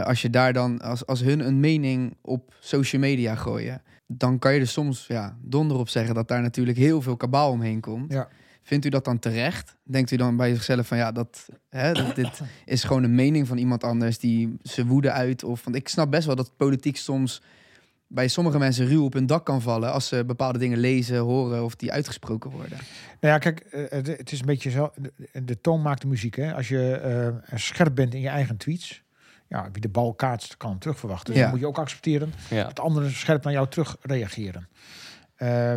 [0.04, 4.54] als je daar dan, als, als hun een mening op social media gooien, dan kan
[4.54, 8.12] je er soms ja, donder op zeggen dat daar natuurlijk heel veel kabaal omheen komt.
[8.12, 8.28] Ja.
[8.62, 9.76] Vindt u dat dan terecht?
[9.84, 13.48] Denkt u dan bij zichzelf van ja, dat, hè, dat dit is gewoon een mening
[13.48, 15.44] van iemand anders die ze woede uit?
[15.44, 17.42] Of, want ik snap best wel dat politiek soms
[18.12, 21.64] bij sommige mensen ruw op hun dak kan vallen als ze bepaalde dingen lezen, horen
[21.64, 22.78] of die uitgesproken worden.
[23.20, 24.90] Nou ja, kijk, eh, het, is een beetje zo.
[24.96, 25.12] De,
[25.44, 26.36] de toon maakt de muziek.
[26.36, 26.54] Hè?
[26.54, 29.02] Als je eh, scherp bent in je eigen tweets.
[29.52, 31.26] Ja, wie de bal kaatst, kan hem terugverwachten.
[31.26, 31.42] Dus Ja.
[31.42, 32.64] dan moet je ook accepteren Ja.
[32.64, 34.68] dat anderen scherp naar jou terug reageren.
[35.36, 35.74] Eh,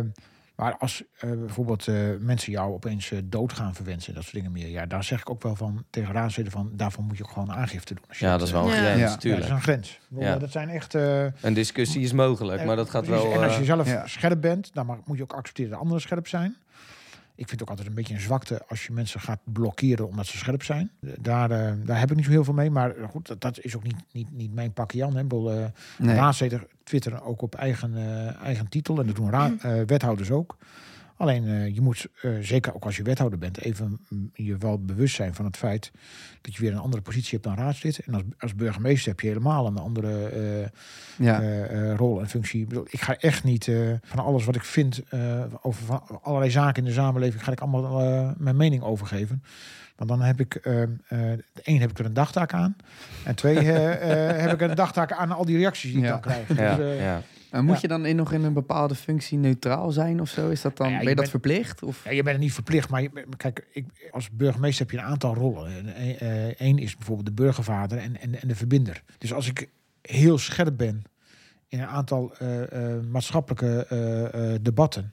[0.56, 4.52] maar als eh, bijvoorbeeld eh, mensen jou opeens eh, dood gaan verwensen, dat soort dingen
[4.52, 4.68] meer.
[4.68, 7.52] Ja, daar zeg ik ook wel van tegen raadsleden van, daarvoor moet je ook gewoon
[7.52, 8.04] aangifte doen.
[8.08, 8.74] Als je Ja, dat is wel een Ja.
[8.74, 9.30] grens, Ja.
[9.30, 10.00] ja, dat is een grens.
[10.08, 10.36] Ja.
[10.38, 10.94] Dat zijn echt.
[10.94, 13.22] eh, Een discussie is mogelijk, maar dat gaat Precies.
[13.24, 13.32] wel...
[13.32, 14.06] En als je zelf ja.
[14.06, 16.56] scherp bent, dan mag, moet je ook accepteren dat anderen scherp zijn.
[17.36, 20.26] Ik vind het ook altijd een beetje een zwakte als je mensen gaat blokkeren omdat
[20.26, 20.90] ze scherp zijn.
[21.20, 22.70] Daar, eh, daar heb ik niet zo heel veel mee.
[22.70, 25.14] Maar goed, dat, dat is ook niet, niet, niet mijn pakje Jan.
[25.14, 25.20] Hè.
[25.20, 25.64] Ik bedoel, eh,
[25.98, 26.16] Nee.
[26.84, 29.00] Twitteren ook op eigen, eh, eigen titel.
[29.00, 30.56] En dat doen ra- eh, wethouders ook.
[31.16, 34.78] Alleen eh, je moet, eh, zeker ook als je wethouder bent, even mm, je wel
[34.84, 35.90] bewust zijn van het feit
[36.40, 37.98] dat je weer een andere positie hebt dan raadslid.
[37.98, 40.68] En als, als burgemeester heb je helemaal een andere eh,
[41.26, 41.94] Ja.
[41.96, 42.60] rol en functie.
[42.60, 43.70] Ik, bedoel, ik ga echt niet
[44.02, 45.02] van alles wat ik vind
[45.62, 49.42] over van allerlei zaken in de samenleving, ga ik allemaal mijn mening overgeven.
[49.96, 50.82] Want dan heb ik, eh,
[51.62, 52.76] één heb ik er een dagtaak aan.
[53.24, 56.16] En twee heb ik een dagtaak aan al die reacties die Ja.
[56.16, 56.58] ik dan krijg.
[56.58, 57.22] ja, Dus, ja.
[57.56, 57.80] En moet Ja.
[57.82, 60.48] je dan in, nog in een bepaalde functie neutraal zijn of zo?
[60.50, 61.82] Is dat dan, Nou ja, ben je je dat verplicht?
[61.82, 62.04] Of?
[62.04, 65.10] Ja, je bent er niet verplicht, maar je, kijk, ik, als burgemeester heb je een
[65.10, 65.72] aantal rollen.
[66.66, 69.02] Eén is bijvoorbeeld de burgervader en, en, en de verbinder.
[69.18, 69.68] Dus als ik
[70.02, 71.02] heel scherp ben
[71.68, 75.10] in een aantal eh, eh, maatschappelijke eh, eh, debatten,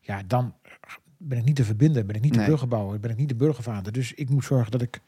[0.00, 0.54] ja, dan
[1.16, 2.44] ben ik niet de verbinder, ben ik niet Nee.
[2.44, 3.92] de burgerbouwer, ben ik niet de burgervader.
[3.92, 5.00] Dus ik moet zorgen dat ik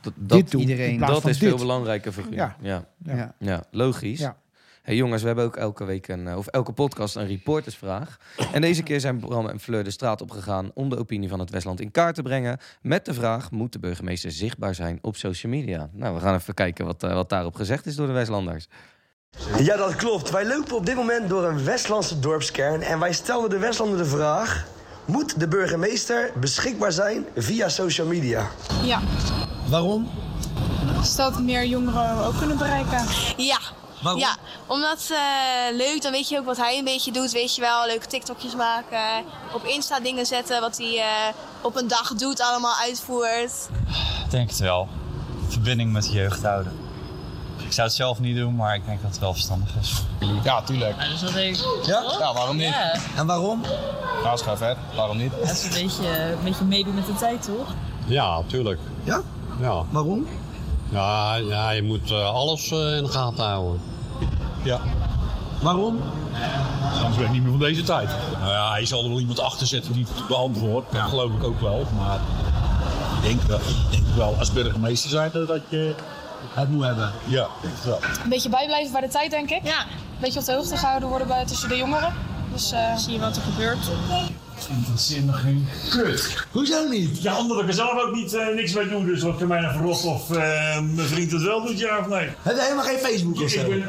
[0.00, 0.60] Dat, dat, dit doe.
[0.60, 1.48] iedereen- dat is dit.
[1.48, 2.34] veel belangrijker voor u.
[2.34, 2.84] Ja, Ja.
[3.02, 3.14] ja.
[3.14, 3.34] Ja.
[3.38, 3.64] Ja.
[3.70, 4.18] logisch.
[4.20, 4.36] Ja.
[4.84, 8.16] Hey jongens, we hebben ook elke week een, eh, of elke podcast een reportersvraag.
[8.52, 11.50] En deze keer zijn Bram en Fleur de straat opgegaan om de opinie van het
[11.50, 12.58] Westland in kaart te brengen.
[12.82, 15.88] Met de vraag: moet de burgemeester zichtbaar zijn op social media?
[15.92, 18.68] Nou, we gaan even kijken wat, eh, wat daarop gezegd is door de Westlanders.
[19.58, 20.30] Ja, dat klopt.
[20.30, 24.04] Wij lopen op dit moment door een Westlandse dorpskern en wij stelden de Westlander de
[24.06, 24.66] vraag:
[25.04, 28.48] moet de burgemeester beschikbaar zijn via social media?
[28.82, 29.00] Ja,
[29.68, 30.10] Waarom?
[31.02, 33.04] zodat meer jongeren ook kunnen bereiken.
[33.36, 33.58] Ja.
[34.04, 34.20] Waarom?
[34.22, 34.36] Ja,
[34.66, 37.86] omdat eh leuk, dan weet je ook wat hij een beetje doet, weet je wel.
[37.86, 41.06] Leuke TikTokjes maken, op Insta dingen zetten, wat hij eh,
[41.60, 43.68] op een dag doet, allemaal uitvoert.
[44.24, 44.88] Ik denk het wel.
[45.48, 46.72] Verbinding met de jeugd houden.
[47.66, 49.92] Ik zou het zelf niet doen, maar ik denk dat het wel verstandig is.
[50.44, 50.98] Ja, tuurlijk.
[51.10, 51.64] dus dat denk ik.
[51.86, 52.02] Ja?
[52.18, 52.66] Ja, waarom niet?
[52.68, 53.60] Ja, En waarom?
[54.22, 54.76] Nou, schrijf vet.
[54.96, 55.32] Waarom niet?
[55.40, 57.74] dat is een beetje, een beetje meedoen met de tijd, toch?
[58.06, 58.80] Ja, tuurlijk.
[59.04, 59.20] Ja?
[59.60, 60.26] Ja, Waarom?
[60.90, 63.80] ja, ja je moet eh, alles eh, in de gaten houden.
[64.62, 64.80] Ja.
[65.62, 66.00] Waarom?
[66.96, 68.08] Anders ben ik niet meer van deze tijd.
[68.40, 70.92] Nou ja, je zal er wel iemand achter zetten die het beantwoordt.
[70.92, 71.86] Dat geloof ik ook wel.
[71.98, 72.18] Maar
[73.16, 75.94] ik denk, wel- ik denk wel als burgemeester zijn dat je
[76.54, 77.12] Het moet hebben.
[77.24, 77.98] Ja, denk het wel.
[78.22, 79.60] Een beetje bijblijven bij de tijd, denk ik.
[79.64, 79.80] Ja.
[79.80, 82.12] Een beetje op de hoogte gehouden worden bij, tussen de jongeren.
[82.52, 83.78] Dus eh, zie je wat er gebeurt.
[84.68, 86.46] Interesseert me geen kut.
[86.50, 87.22] Hoezo niet?
[87.22, 89.04] Ja, omdat ik er zelf ook niet, eh, niks mee doe.
[89.04, 90.36] Dus of ik mij nou verrot of eh,
[90.80, 92.28] mijn vriend het wel doet, ja of nee.
[92.42, 93.68] Heb je helemaal geen Facebook of Ik zo?
[93.68, 93.84] ben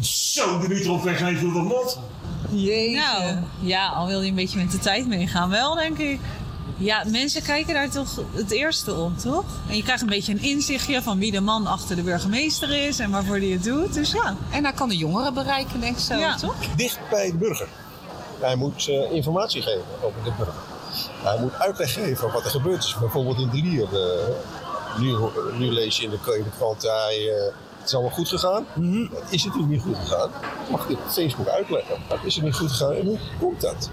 [0.00, 1.98] zo de meter op weg hoe dat mot.
[2.50, 6.20] Nou, ja, al wil je een beetje met de tijd meegaan, wel denk ik.
[6.78, 9.44] Ja, mensen kijken daar toch het eerste op, toch?
[9.68, 12.98] En je krijgt een beetje een inzichtje van wie de man achter de burgemeester is
[12.98, 13.94] en waarvoor hij het doet.
[13.94, 14.36] Dus ja.
[14.50, 16.36] En daar kan de jongeren bereiken, denk ik zo, Ja.
[16.36, 16.54] toch?
[16.76, 17.68] Dicht bij de burger.
[18.40, 20.54] Hij moet eh, informatie geven over de burger.
[21.22, 22.96] Hij moet uitleg geven wat er gebeurd is.
[23.00, 23.88] Bijvoorbeeld in de Lier.
[25.00, 25.16] nu,
[25.58, 26.18] nu lees je in de
[26.56, 27.52] krant, hij, eh, het
[27.86, 28.64] is allemaal goed gegaan.
[29.10, 30.30] Dat is natuurlijk niet goed gegaan.
[30.70, 31.96] Mag op Facebook uitleggen.
[32.08, 33.90] Dat is het niet goed gegaan en hoe komt dat?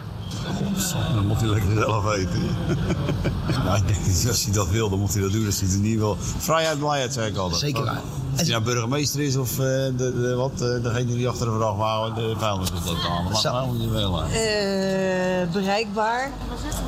[1.13, 2.41] Dat moet hij lekker zelf weten.
[3.65, 5.45] nou, ik denk, dat als hij dat wil, dan moet hij dat doen.
[5.45, 6.17] Als hij het niet wil.
[6.37, 7.59] Vrijheid, blijheid, zeg ik altijd.
[7.59, 8.01] Zeker waar.
[8.31, 11.51] Als hij nou burgemeester is of eh, de, de, wat, eh, degene die achter de
[11.51, 13.27] vrachtwagen de vuilnis is dat aan.
[13.29, 13.51] Dat Zo.
[13.51, 14.23] mag nou niet willen.
[14.25, 16.31] Eh, bereikbaar.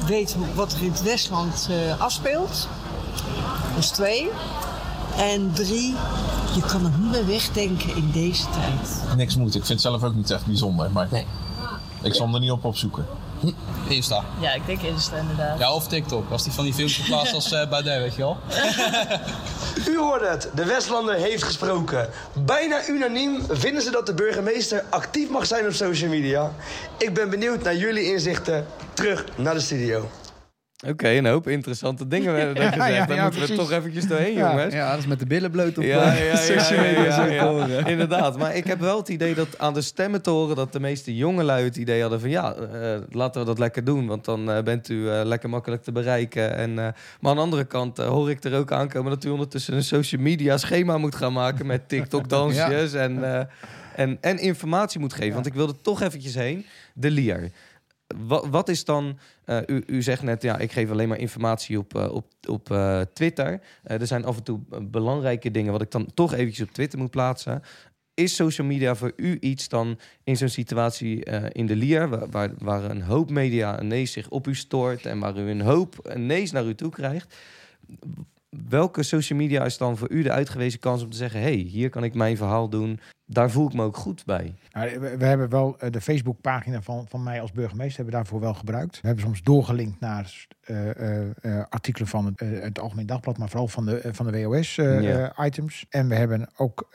[0.07, 2.67] Weet wat er in het Westland eh, afspeelt.
[3.73, 4.29] Dat is twee.
[5.17, 5.95] En drie,
[6.55, 9.15] je kan het niet meer wegdenken in deze tijd.
[9.17, 9.47] Niks moet.
[9.55, 10.91] Ik vind het zelf ook niet echt bijzonder.
[10.91, 11.25] Maar Nee.
[12.01, 13.05] ik zal hem er niet op opzoeken.
[13.87, 14.23] Insta.
[14.39, 15.59] Ja, ik denk Insta inderdaad.
[15.59, 16.31] Ja, of TikTok.
[16.31, 18.37] Als die van die filmpjes plaatst als uh, Baudet, weet je wel.
[19.93, 22.09] U hoorde het, de Westlander heeft gesproken.
[22.33, 26.51] Bijna unaniem vinden ze dat de burgemeester actief mag zijn op social media.
[26.97, 28.65] Ik ben benieuwd naar jullie inzichten.
[28.93, 30.09] Terug naar de studio.
[30.87, 32.95] Oké, een hoop interessante dingen werden er gezegd.
[32.95, 34.73] ja, Daar ja, moeten we toch eventjes doorheen, Ja, jongens.
[34.73, 37.85] ja, dat is met de billen bloot op Ja, eh, ja.
[37.93, 40.55] Inderdaad, maar ik heb wel het idee dat aan de stemmen te horen...
[40.55, 42.29] dat de meeste jongelui het idee hadden van...
[42.29, 45.83] ja, eh, laten we dat lekker doen, want dan eh, bent u eh, lekker makkelijk
[45.83, 46.55] te bereiken.
[46.57, 46.87] En, eh,
[47.19, 49.11] maar aan de andere kant hoor ik er ook aankomen...
[49.11, 51.65] dat u ondertussen een social media schema moet gaan maken...
[51.65, 53.45] met TikTok-dansjes en, eh,
[53.95, 55.33] en, en informatie moet geven.
[55.33, 56.65] Want ik wilde toch eventjes heen.
[56.93, 57.51] De Lier.
[58.07, 59.19] Wat, wat is dan...
[59.45, 62.71] eh, u, u zegt net, ja, ik geef alleen maar informatie op, eh, op, op
[62.71, 63.61] eh, Twitter.
[63.83, 65.71] Er zijn af en toe belangrijke dingen...
[65.71, 67.61] wat ik dan toch eventjes op Twitter moet plaatsen.
[68.13, 72.29] Is social media voor u iets dan in zo'n situatie in de Lier...
[72.29, 75.05] Waar, waar, een hoop media ineens zich op u stoort...
[75.05, 77.35] en waar u een hoop ineens naar u toe krijgt...
[78.69, 81.41] Welke social media is dan voor u de uitgewezen kans om te zeggen...
[81.41, 82.99] hey, hier kan ik mijn verhaal doen.
[83.27, 84.55] Daar voel ik me ook goed bij.
[84.71, 88.39] Nou, we, hebben wel eh, de Facebookpagina van, van mij als burgemeester hebben we daarvoor
[88.39, 89.01] wel gebruikt.
[89.01, 93.67] We hebben soms doorgelinkt naar eh, eh, artikelen van het, het Algemeen Dagblad, maar vooral
[93.67, 94.47] van de, van de Ja.
[94.47, 95.85] WOS-items.
[95.89, 96.89] en we hebben ook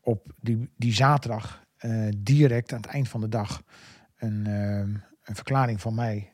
[0.00, 1.64] op die, die zaterdag
[2.16, 3.62] direct aan het eind van de dag
[4.16, 4.46] een,
[5.24, 6.32] een verklaring van mij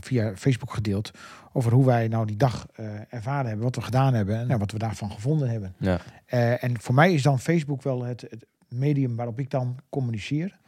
[0.00, 1.10] via Facebook gedeeld
[1.56, 4.58] over hoe wij nou die dag eh, ervaren hebben, wat we gedaan hebben en nou,
[4.58, 5.74] wat we daarvan gevonden hebben.
[5.78, 5.98] Ja.
[6.26, 10.58] Eh, en voor mij is dan Facebook wel het, het medium waarop ik dan communiceer.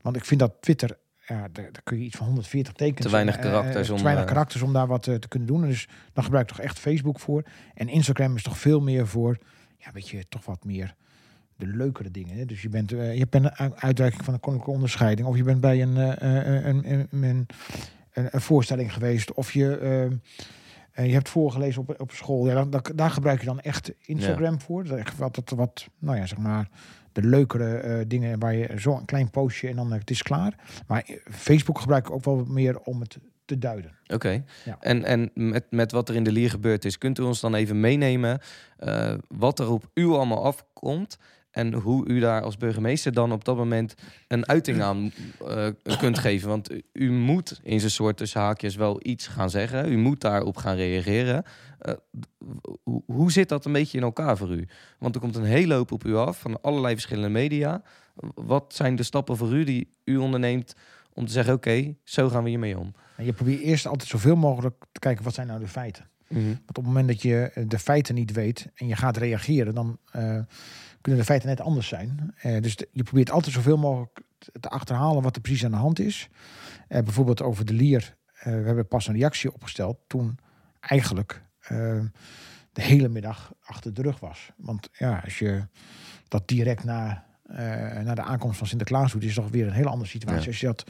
[0.00, 3.06] Want ik vind dat Twitter, ja, daar, daar kun je iets van 140 tekens.
[3.06, 5.62] Te weinig eh, karakters te om, weinig eh, karakters om daar wat te kunnen doen.
[5.62, 7.42] En Dus dan gebruik ik toch echt Facebook voor.
[7.74, 9.38] En Instagram is toch veel meer voor,
[9.78, 10.94] ja, weet je, toch wat meer
[11.56, 12.36] de leukere dingen.
[12.36, 12.44] Hè?
[12.44, 15.28] Dus je bent, je bent een u- uitreiking van een koninklijke onderscheiding.
[15.28, 17.46] Of je bent bij een, een, een, een,
[18.16, 19.32] een, een voorstelling geweest.
[19.34, 22.46] Of je, eh, eh, je hebt voorgelezen op, op school.
[22.48, 24.84] Ja, dan, dan- daar gebruik je dan echt Instagram voor.
[24.84, 26.68] Dat is wat, wat, wat, nou ja, zeg maar,
[27.12, 30.22] de leukere eh, dingen waar je zo een klein postje en dan eh, het is
[30.22, 30.54] klaar.
[30.86, 33.92] Maar Facebook gebruik ik ook wel meer om het te duiden.
[34.06, 34.44] Oké.
[34.64, 34.76] Ja.
[34.80, 37.54] En, en met, met wat er in de Lier gebeurd is, kunt u ons dan
[37.54, 38.40] even meenemen
[39.28, 41.18] wat er op u allemaal afkomt
[41.56, 43.94] en hoe u daar als burgemeester dan op dat moment
[44.28, 45.12] een uiting aan
[45.46, 46.48] eh, kunt geven?
[46.48, 49.92] Want u, moet in zijn soort tussen haakjes wel iets gaan zeggen.
[49.92, 51.44] U moet daarop gaan reageren.
[51.78, 51.94] Eh,
[52.82, 54.68] hoe, hoe zit dat een beetje in elkaar voor u?
[54.98, 57.82] Want er komt een hele hoop op u af van allerlei verschillende media.
[58.34, 60.74] Wat zijn de stappen voor u die u onderneemt
[61.12, 62.94] om te zeggen: oké, zo gaan we hiermee om?
[63.22, 66.08] Je probeert eerst altijd zoveel mogelijk te kijken wat zijn nou de feiten.
[66.28, 66.44] Mhm.
[66.44, 69.74] Want op het moment dat je eh, de feiten niet weet en je gaat reageren,
[69.74, 69.98] dan
[71.06, 72.34] kunnen de feiten net anders zijn.
[72.36, 75.70] Eh, dus de- je probeert altijd zoveel mogelijk te- te achterhalen wat er precies aan
[75.70, 76.28] de hand is.
[76.88, 78.16] Eh, bijvoorbeeld over de lier.
[78.34, 80.38] Eh, we hebben pas een reactie opgesteld toen
[80.80, 81.44] eigenlijk
[82.72, 84.50] de hele middag achter de rug was.
[84.56, 85.66] Want ja, als je
[86.28, 87.24] dat direct na,
[88.04, 90.40] na de aankomst van Sinterklaas doet, is het toch weer een hele andere situatie.
[90.40, 90.46] Ja.
[90.46, 90.84] Als je dat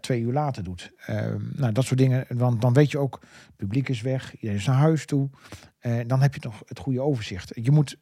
[0.00, 0.92] twee uur later doet.
[1.06, 2.24] Eh, nou, dat soort dingen.
[2.28, 5.30] Want dan weet je ook, het publiek is weg, iedereen is naar huis toe.
[5.78, 7.50] Eh, dan heb je nog het goede overzicht.
[7.62, 7.96] Je moet,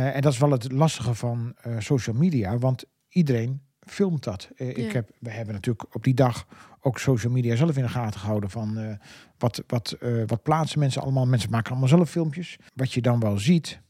[0.00, 4.50] en dat is wel het lastige van eh, social media, want iedereen filmt dat.
[4.56, 4.86] Eh, Ja.
[4.86, 6.46] ik heb, we hebben natuurlijk op die dag
[6.80, 8.94] ook social media zelf in de gaten gehouden van eh,
[9.38, 11.26] wat, wat, eh, wat plaatsen mensen allemaal.
[11.26, 12.56] Mensen maken allemaal zelf filmpjes.
[12.74, 13.80] Wat je dan wel ziet,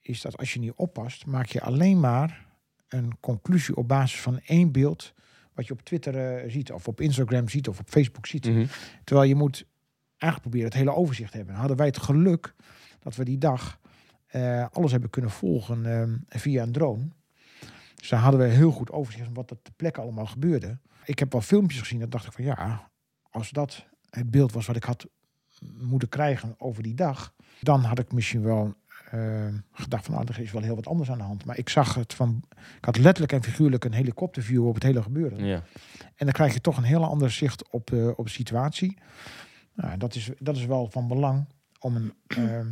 [0.00, 2.46] is dat als je niet oppast, maak je alleen maar
[2.88, 5.12] een conclusie op basis van één beeld
[5.54, 8.46] wat je op Twitter eh, ziet, of op Instagram ziet, of op Facebook ziet.
[8.48, 8.66] Mhm.
[9.04, 9.64] Terwijl je moet
[10.18, 11.54] eigenlijk proberen het hele overzicht te hebben.
[11.54, 12.54] Hadden wij het geluk
[12.98, 13.78] dat we die dag
[14.30, 17.08] eh, alles hebben kunnen volgen eh, via een drone.
[17.94, 20.78] Dus daar hadden we heel goed overzicht van wat er ter plekke allemaal gebeurde.
[21.04, 22.90] Ik heb wel filmpjes gezien, dat dacht ik van ja,
[23.30, 25.06] als dat het beeld was wat ik had
[25.78, 28.74] moeten krijgen over die dag, dan had ik misschien wel
[29.10, 31.44] eh, gedacht van nou, er is wel heel wat anders aan de hand.
[31.44, 32.44] Maar ik zag het van,
[32.76, 35.44] ik had letterlijk en figuurlijk een helikopterview op het hele gebeuren.
[35.44, 35.62] Ja.
[35.92, 38.98] En dan krijg je toch een heel ander zicht op, eh, op de situatie.
[39.74, 41.46] Nou, dat, is, dat is wel van belang
[41.78, 42.66] om een eh,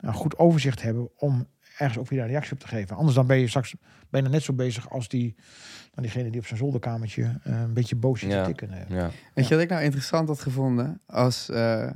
[0.00, 1.46] nou, goed overzicht hebben om
[1.78, 2.96] ergens ook weer een reactie op te geven.
[2.96, 3.74] Anders dan ben je straks
[4.10, 5.34] bijna net zo bezig als die,
[5.94, 8.42] nou, diegene die op zijn zolderkamertje eh, een beetje boos zit Ja.
[8.42, 8.70] te tikken.
[8.72, 8.96] eh.
[8.96, 9.10] Ja.
[9.34, 11.00] Weet je wat ik nou interessant had gevonden?
[11.06, 11.90] Als, eh,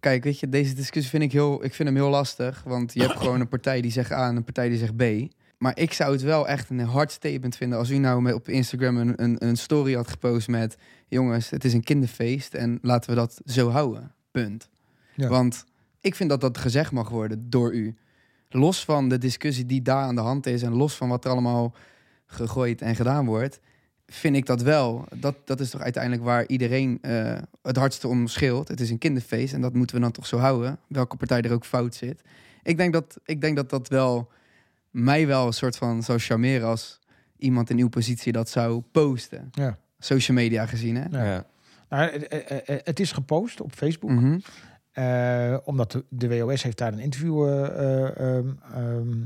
[0.00, 2.62] kijk, weet je, deze discussie vind ik heel, ik vind hem heel lastig.
[2.64, 5.02] Want je hebt gewoon een partij die zegt A en een partij die zegt B.
[5.58, 8.96] Maar ik zou het wel echt een hard statement vinden als u nou op Instagram
[8.96, 10.76] een, een, een story had gepost met...
[11.08, 14.12] Jongens, het is een kinderfeest en laten we dat zo houden.
[14.30, 14.68] Punt.
[15.14, 15.28] Ja.
[15.28, 15.64] Want
[16.06, 17.96] ik vind dat dat gezegd mag worden door u.
[18.48, 21.30] Los van de discussie die daar aan de hand is en los van wat er
[21.30, 21.74] allemaal
[22.26, 23.60] gegooid en gedaan wordt...
[24.06, 25.04] vind ik dat wel.
[25.14, 28.68] Dat, dat is toch uiteindelijk waar iedereen eh, het hardste om scheelt.
[28.68, 30.78] Het is een kinderfeest en dat moeten we dan toch zo houden.
[30.88, 32.22] Welke partij er ook fout zit.
[32.62, 34.30] Ik denk dat ik denk dat, dat wel
[34.90, 36.98] mij wel een soort van zou charmeren als
[37.38, 39.48] iemand in uw positie dat zou posten.
[39.52, 39.78] Ja.
[39.98, 41.24] Social media gezien, hè?
[41.34, 41.46] Ja.
[41.88, 44.10] Nou, het, het- het- het is gepost op Facebook.
[44.10, 44.38] Mhm.
[44.96, 49.22] Eh, omdat de, de WOS heeft daar een interview eh, eh, ehm, ehm,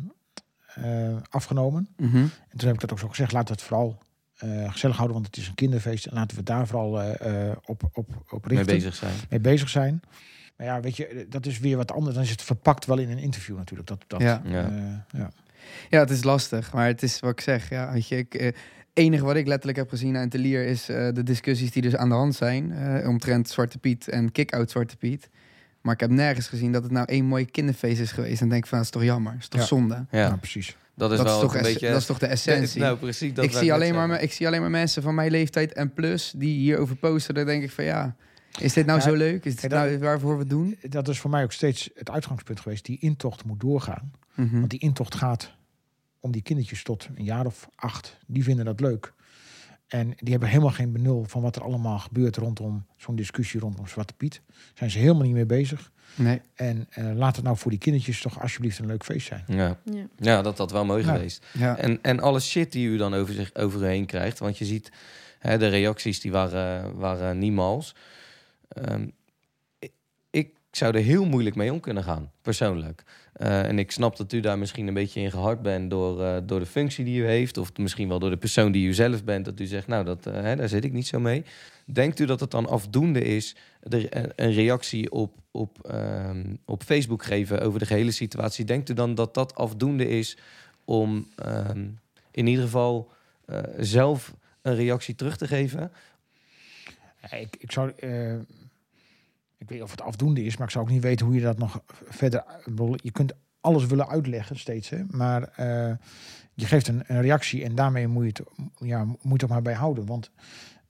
[0.75, 1.89] eh, afgenomen.
[1.97, 2.16] Mhm.
[2.16, 3.99] En toen heb ik dat ook zo gezegd, laten we het vooral
[4.37, 6.07] eh, gezellig houden, want het is een kinderfeest.
[6.07, 8.75] En laten we daar vooral eh, eh, op, op, op Mee richten.
[8.77, 9.12] bezig zijn.
[9.31, 10.01] Mee bezig zijn.
[10.57, 12.14] Maar ja, weet je, dat is weer wat anders.
[12.14, 13.89] Dan is het verpakt wel in een interview natuurlijk.
[13.89, 14.43] Dat, dat, Ja.
[14.45, 15.07] eh, Ja.
[15.11, 15.31] ja.
[15.91, 17.68] Ja, het is lastig, maar het is wat ik zeg.
[17.68, 18.55] Ja, weet je, ik,
[18.93, 22.09] enige wat ik letterlijk heb gezien aan Telier is eh, de discussies die dus aan
[22.09, 25.29] de hand zijn eh, omtrent Zwarte Piet en kick-out Zwarte Piet.
[25.81, 28.41] Maar ik heb nergens gezien dat het nou één mooi kinderfeest is geweest.
[28.41, 29.66] En denk van, dat is toch jammer, dat is toch Ja.
[29.66, 29.95] zonde.
[30.11, 30.18] Ja.
[30.18, 30.76] Ja, precies.
[30.95, 31.89] Dat is Dat is wel toch een beetje...
[31.89, 32.81] dat is toch de essentie?
[32.81, 33.35] Nou, precies.
[33.35, 34.24] Dat ik, zie alleen maar, zeggen.
[34.24, 37.35] ik zie alleen maar mensen van mijn leeftijd en plus die hierover posten.
[37.35, 38.16] Dan denk ik van ja,
[38.59, 39.45] is dit nou Ja, zo leuk?
[39.45, 40.76] Is dit dat- nou waarvoor we het doen?
[40.89, 42.85] Dat is voor mij ook steeds het uitgangspunt geweest.
[42.85, 44.12] Die intocht moet doorgaan.
[44.35, 44.59] Mhm.
[44.59, 45.53] Want die intocht gaat
[46.20, 48.16] om die kindertjes tot een jaar of acht.
[48.26, 49.12] Die vinden dat leuk.
[49.91, 53.86] En die hebben helemaal geen benul van wat er allemaal gebeurt rondom zo'n discussie rondom
[53.86, 54.41] Zwarte Piet.
[54.74, 55.91] Zijn ze helemaal niet mee bezig.
[56.14, 56.41] Nee.
[56.55, 59.45] En eh, laat het nou voor die kindertjes toch alsjeblieft een leuk feest zijn.
[59.47, 59.78] Ja.
[59.84, 60.07] Ja.
[60.16, 61.12] ja, dat had wel mooi Ja.
[61.14, 61.47] geweest.
[61.53, 61.76] Ja.
[61.76, 64.38] En, en alle shit die u dan over zich over u heen krijgt.
[64.38, 64.93] Want je ziet,
[65.38, 67.95] hè, de reacties die waren, waren niemals.
[68.68, 69.07] Ehm,
[70.71, 73.03] ik zou er heel moeilijk mee om kunnen gaan, persoonlijk.
[73.33, 76.37] Eh, en ik snap dat u daar misschien een beetje in gehard bent door, eh,
[76.45, 77.57] door de functie die u heeft.
[77.59, 79.45] Of misschien wel door de persoon die u zelf bent.
[79.45, 81.45] Dat u zegt, nou, dat, eh, hè, daar zit ik niet zo mee.
[81.85, 87.61] Denkt u dat het dan afdoende is een- reactie op, op, ehm, op Facebook geven
[87.61, 88.64] over de gehele situatie?
[88.64, 90.37] Denkt u dan dat dat afdoende is
[90.85, 91.87] om ehm,
[92.31, 93.11] in ieder geval
[93.79, 95.93] zelf een reactie terug te geven?
[97.31, 97.93] Ik, ik zou.
[99.61, 101.41] Ik weet niet of het afdoende is, maar ik zou ook niet weten hoe je
[101.41, 102.45] dat nog verder.
[102.97, 105.03] Je kunt alles willen uitleggen steeds, hè?
[105.11, 105.95] maar eh,
[106.55, 109.75] je geeft een, een reactie en daarmee moet je het, ja, moet het maar bij
[109.75, 110.07] houden.
[110.07, 110.31] Want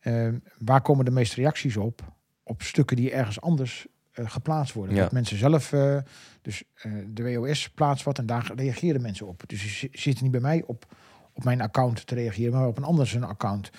[0.01, 2.12] eh, waar komen de meeste reacties op?
[2.43, 4.95] Op stukken die ergens anders eh, geplaatst worden.
[4.95, 5.03] Ja.
[5.03, 5.99] Dat mensen zelf, eh,
[6.43, 6.62] dus
[7.07, 9.43] de WOS plaatst wat en daar reageren mensen op.
[9.47, 10.95] Dus ze zi- zitten niet bij mij op,
[11.33, 13.71] op mijn account te reageren, maar op een ander zijn account.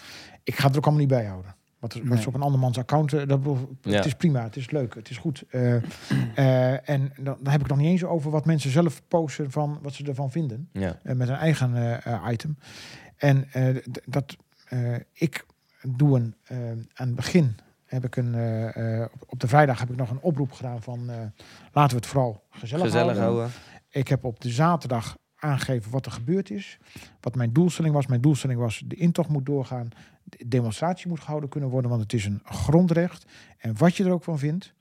[0.44, 1.56] Ik ga het er ook allemaal niet bij houden.
[1.82, 3.95] Wat, er- is op een andermans account, eh, dat, bedoel- Ja.
[3.95, 5.43] het is prima, het is leuk, het is goed.
[5.49, 9.51] Eh, eh, en dan, dan heb ik nog niet eens over wat mensen zelf posten
[9.51, 10.69] van wat ze ervan vinden.
[10.71, 10.97] Ja.
[11.03, 11.99] met een eigen
[12.32, 12.57] item.
[13.17, 13.75] En eh,
[14.05, 14.36] dat
[14.67, 15.45] eh, ik
[15.88, 16.36] doe een
[16.93, 17.55] aan het begin
[17.86, 21.09] heb ik een eh, eh, op- de vrijdag heb ik nog een oproep gedaan van
[21.09, 21.15] eh,
[21.71, 23.23] laten we het vooral gezellig, Gezellig houden.
[23.23, 23.51] houden.
[23.89, 26.77] Ik heb op de zaterdag aangegeven wat er gebeurd is.
[27.21, 28.07] Wat mijn doelstelling was.
[28.07, 29.89] Mijn doelstelling was de intocht moet doorgaan.
[30.38, 33.25] De demonstratie moet gehouden kunnen worden, want het is een grondrecht.
[33.57, 34.73] En wat je er ook van vindt,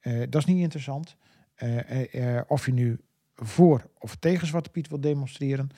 [0.00, 1.16] eh, dat is niet interessant.
[1.54, 3.00] Eh, eh, of je nu
[3.34, 5.68] voor of tegen Zwarte Piet wil demonstreren.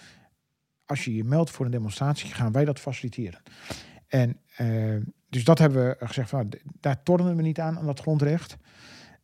[0.84, 3.42] Als je je meldt voor een demonstratie, gaan wij dat faciliteren.
[4.06, 4.40] En
[5.28, 8.56] dus dat hebben we gezegd, van, d- daar tornen we niet aan, aan dat grondrecht.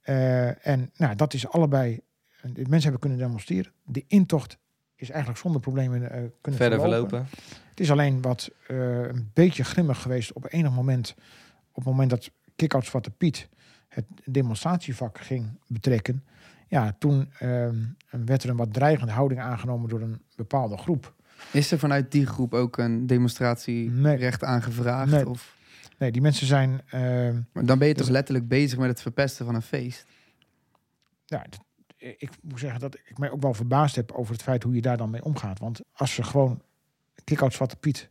[0.03, 2.01] En nou, dat is allebei,
[2.43, 3.73] mensen hebben kunnen demonstreren.
[3.85, 4.59] De intocht
[4.95, 6.01] is eigenlijk zonder problemen
[6.41, 7.09] kunnen Verder verlopen.
[7.09, 7.29] verlopen.
[7.73, 11.15] Het is alleen wat eh, een beetje grimmig geweest op enig moment.
[11.69, 13.49] Op het moment dat Kick-Out Zwarte Piet
[13.89, 16.25] het demonstratievak ging betrekken.
[16.69, 17.77] Ja, toen ehm,
[18.11, 21.15] werd er een wat dreigende houding aangenomen door een bepaalde groep.
[21.53, 25.11] Is er vanuit die groep ook een demonstratierecht aangevraagd?
[25.11, 25.29] Nee.
[25.29, 25.57] Of,
[25.99, 26.81] Nee, die mensen zijn.
[26.91, 30.07] ehm, maar dan ben je toch Dus- letterlijk bezig met het verpesten van een feest?
[31.27, 31.45] ja,
[31.97, 34.81] ik moet zeggen dat ik mij ook wel verbaasd heb over het feit hoe je
[34.83, 35.59] daar dan mee omgaat.
[35.59, 36.63] Want als ze gewoon
[37.25, 38.09] Kick-Out Zwarte Piet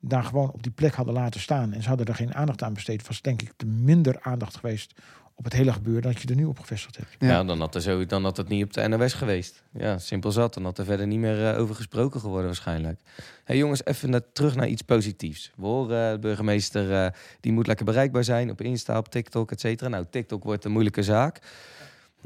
[0.00, 2.74] daar gewoon op die plek hadden laten staan en ze hadden er geen aandacht aan
[2.74, 4.94] besteed, was denk ik de minder aandacht geweest
[5.38, 7.16] op het hele gebeuren dat je er nu op gevestigd hebt.
[7.18, 9.62] Ja, dan, had er zo, dan had het niet op de NOS geweest.
[9.72, 10.54] Ja, simpel zat.
[10.54, 13.00] Dan had er verder niet meer eh, over gesproken geworden waarschijnlijk.
[13.44, 15.52] hey, jongens, even naar, terug naar iets positiefs.
[15.56, 19.50] We horen eh, de burgemeester, eh, die moet lekker bereikbaar zijn op Insta, op TikTok,
[19.50, 19.88] et cetera.
[19.88, 21.40] Nou, TikTok wordt een moeilijke zaak.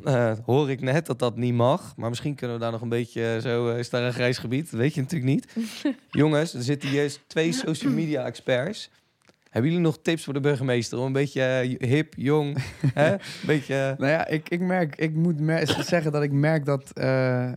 [0.04, 1.96] Eh, hoor ik net dat dat niet mag.
[1.96, 3.68] Maar misschien kunnen we daar nog een beetje eh, zo...
[3.68, 4.70] eh, is daar een grijs gebied?
[4.70, 5.54] Dat weet je natuurlijk niet.
[6.10, 8.90] jongens, er zitten hier twee social media experts.
[9.50, 12.56] Hebben jullie nog tips voor de burgemeester om een beetje hip, jong,
[12.94, 13.12] hè?
[13.12, 13.94] Een beetje...
[13.98, 17.48] Nou ja, ik, ik merk, ik moet mer- zeggen dat ik merk dat eh,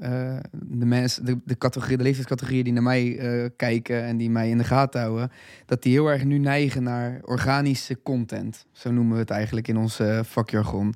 [0.00, 4.30] eh, de mensen, de, de, categorie, de leeftijdscategorieën die naar mij eh, kijken en die
[4.30, 5.30] mij in de gaten houden,
[5.66, 8.66] dat die heel erg nu neigen naar organische content.
[8.72, 10.94] Zo noemen we het eigenlijk in ons eh, vakjargon.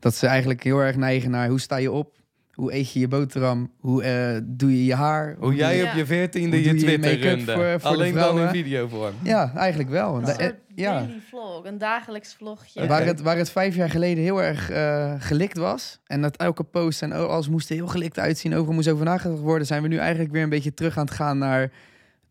[0.00, 2.18] Dat ze eigenlijk heel erg neigen naar hoe sta je op,
[2.50, 3.70] Hoe eet je je boterham?
[3.78, 5.36] Hoe eh, doe je je haar?
[5.38, 7.52] Hoe jij doe op je veertiende je doe je Twitter make-up runde.
[7.52, 9.14] voor- voor Alleen dan in videovorm.
[9.22, 10.16] Ja, eigenlijk wel.
[10.16, 10.92] Een Da- soort ja.
[10.94, 12.86] daily vlog, een dagelijks vlogje.
[12.86, 16.00] Waar, het, waar het vijf jaar geleden heel erg eh, gelikt was.
[16.06, 18.54] En dat elke post en alles moest er heel gelikt uitzien.
[18.54, 19.66] Overal moest over nagedacht worden.
[19.66, 21.70] Zijn we nu eigenlijk weer een beetje terug aan het gaan naar...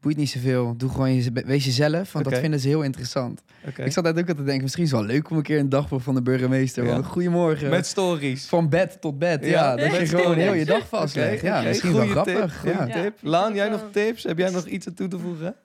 [0.01, 0.73] Boeit niet zoveel.
[0.77, 2.11] Doe gewoon je, wees jezelf.
[2.11, 3.41] Want dat vinden ze heel interessant.
[3.67, 3.83] Oké.
[3.83, 4.61] Ik zat net ook aan te denken.
[4.63, 6.85] Misschien is het wel leuk om een keer een dagboek van de burgemeester.
[6.85, 7.01] Ja.
[7.01, 7.69] Goedemorgen.
[7.69, 8.45] Met stories.
[8.47, 9.45] Van bed tot bed.
[9.45, 10.43] Ja, dat je gewoon stories.
[10.43, 11.37] heel je dag vastlegt.
[11.37, 12.61] Oké, ja, misschien wel grappig.
[12.63, 12.85] Tip, ja.
[13.01, 13.17] tip.
[13.21, 14.23] Laan, jij nog tips?
[14.23, 15.55] Heb jij nog iets aan toe te voegen?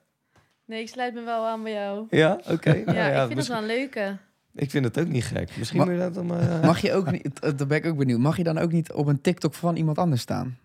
[0.65, 2.05] Nee, ik sluit me wel aan bij jou.
[2.09, 2.73] Ja, oké.
[2.77, 4.17] Ja, Nou ja, ik vind het wel een leuke.
[4.53, 5.49] Ik vind het ook niet gek.
[5.57, 6.39] Misschien Ma- moet je dat dan...
[6.39, 8.19] eh, Mag je ook niet, daar ben ik ook benieuwd.
[8.19, 10.57] Mag je dan ook niet op een TikTok van iemand anders staan?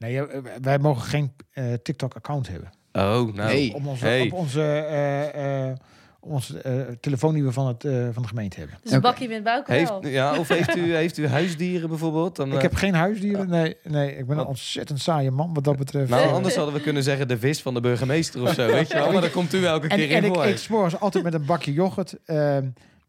[0.00, 2.70] Nee, eh, wij mogen geen eh, TikTok-account hebben.
[2.92, 3.32] Oh, nou.
[3.32, 3.74] Nee.
[3.74, 4.22] Op onze, Hey.
[4.26, 5.76] op onze, eh, eh,
[6.20, 8.78] onze eh, telefoon die we van, het, eh, van de gemeente hebben.
[8.82, 10.06] Dus Bakkie met Bouke Heeft, wel.
[10.06, 12.36] ja, of heeft u, heeft u huisdieren bijvoorbeeld?
[12.36, 13.48] Dan, Ik eh, heb geen huisdieren.
[13.48, 16.10] Nee, nee, ik ben een ontzettend saaie man wat dat betreft.
[16.10, 18.88] Nou, Eh, anders hadden we kunnen zeggen de vis van de burgemeester of zo, weet
[18.88, 19.10] je wel.
[19.12, 20.44] Maar dan komt u elke en, keer en in ik voor.
[20.44, 22.14] eet 's morgens altijd met een bakje yoghurt.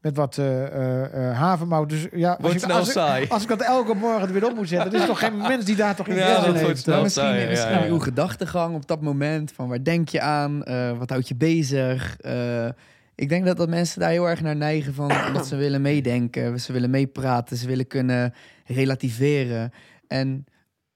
[0.02, 1.90] Met wat eh eh, eh, havermout.
[1.90, 3.28] Dus ja, als Wordt ik, snel als, ik, saai.
[3.28, 5.66] als ik dat elke morgen er weer op moet zetten, er is toch geen mens
[5.66, 6.78] die daar toch in Ja, dat heeft.
[6.78, 7.90] snel misschien saai, ja, misschien ja, ja.
[7.90, 9.52] uw gedachtegang op dat moment.
[9.52, 10.64] Van waar denk je aan?
[10.64, 12.18] Eh, wat houdt je bezig?
[12.20, 12.68] Eh,
[13.16, 16.60] ik denk dat, dat mensen daar heel erg naar neigen van dat ze willen meedenken.
[16.60, 17.58] Ze willen meepraten.
[17.58, 18.34] Ze willen kunnen
[18.66, 19.72] relativeren.
[20.08, 20.46] En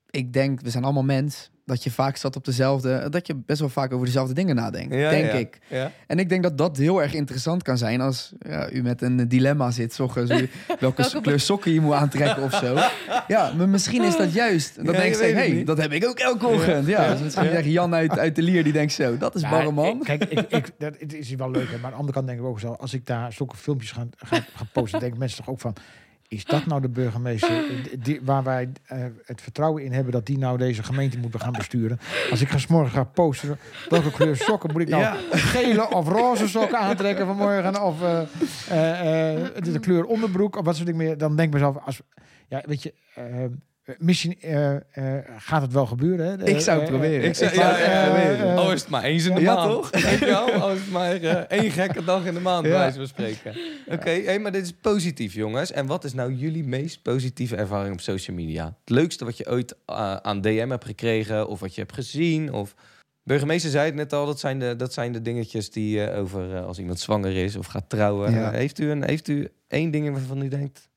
[0.09, 1.51] ik denk, we zijn allemaal mens.
[1.65, 3.09] Dat je vaak zat op dezelfde...
[3.09, 4.93] Dat je best wel vaak over dezelfde dingen nadenkt.
[4.95, 5.37] Ja, denk ja.
[5.37, 5.59] ik.
[5.67, 5.91] Ja.
[6.07, 9.27] En ik denk dat dat heel erg interessant kan zijn als ja, u met een
[9.27, 9.93] dilemma zit.
[9.93, 10.35] s ochtends, u-
[10.79, 12.77] welke, Welke kleur sokken je moet aantrekken of zo.
[13.27, 14.75] Ja, maar misschien is dat juist.
[14.75, 16.87] Dan Ja, denk je hey, dat heb ik ook elke ochtend.
[16.87, 17.11] Ja, Ja.
[17.11, 17.51] Dus misschien Ja.
[17.51, 19.85] zeg Jan uit, uit de Lier, die denkt zo, dat is Ja, barre man.
[19.97, 21.67] ik- Kijk, ik, ik, dat het is wel leuk.
[21.71, 22.71] Hè, maar aan de andere kant denk ik ook zo.
[22.71, 25.73] Als ik daar zulke filmpjes ga, ga, ga posten, denken mensen toch ook van.
[26.27, 27.63] Is dat nou de burgemeester
[27.99, 31.51] die- waar wij eh, het vertrouwen in hebben dat die nou deze gemeente moeten gaan
[31.51, 31.99] besturen?
[32.31, 33.57] Als ik ga morgen ga posten,
[33.89, 35.01] welke kleur sokken moet ik nou?
[35.01, 35.15] Ja.
[35.31, 37.81] Gele of roze sokken aantrekken vanmorgen?
[37.83, 38.21] Of eh,
[39.33, 40.55] eh, de kleur onderbroek?
[40.57, 41.17] Of wat soort dingen meer?
[41.17, 42.01] Dan denk ik mezelf, als,
[42.47, 43.23] ja, weet je, eh,
[43.97, 44.81] misschien eh, eh,
[45.37, 46.25] gaat het wel gebeuren.
[46.39, 46.45] Hè?
[46.47, 47.23] Ik zou het Eh, eh, proberen.
[47.29, 48.59] Ik zou ja, ja, proberen.
[48.59, 49.71] Oh, is het maar eens in de Ja, maand.
[49.71, 49.89] toch?
[49.89, 50.51] Weet je wel?
[50.51, 51.31] Als het maar eh,
[51.61, 52.69] één gekke dag in de maand, Ja.
[52.71, 53.55] bij wijze van spreken.
[53.87, 55.71] Oké, hey, maar dit is positief, jongens.
[55.71, 58.65] En wat is nou jullie meest positieve ervaring op social media?
[58.65, 62.53] Het leukste wat je ooit eh, aan DM hebt gekregen, of wat je hebt gezien,
[62.53, 62.75] of...
[63.23, 66.55] Burgemeester zei het net al, dat zijn de, dat zijn de dingetjes die eh, over
[66.55, 68.31] eh, als iemand zwanger is of gaat trouwen.
[68.31, 68.51] Ja.
[68.51, 70.89] Eh, heeft, u een, heeft u één ding waarvan u denkt,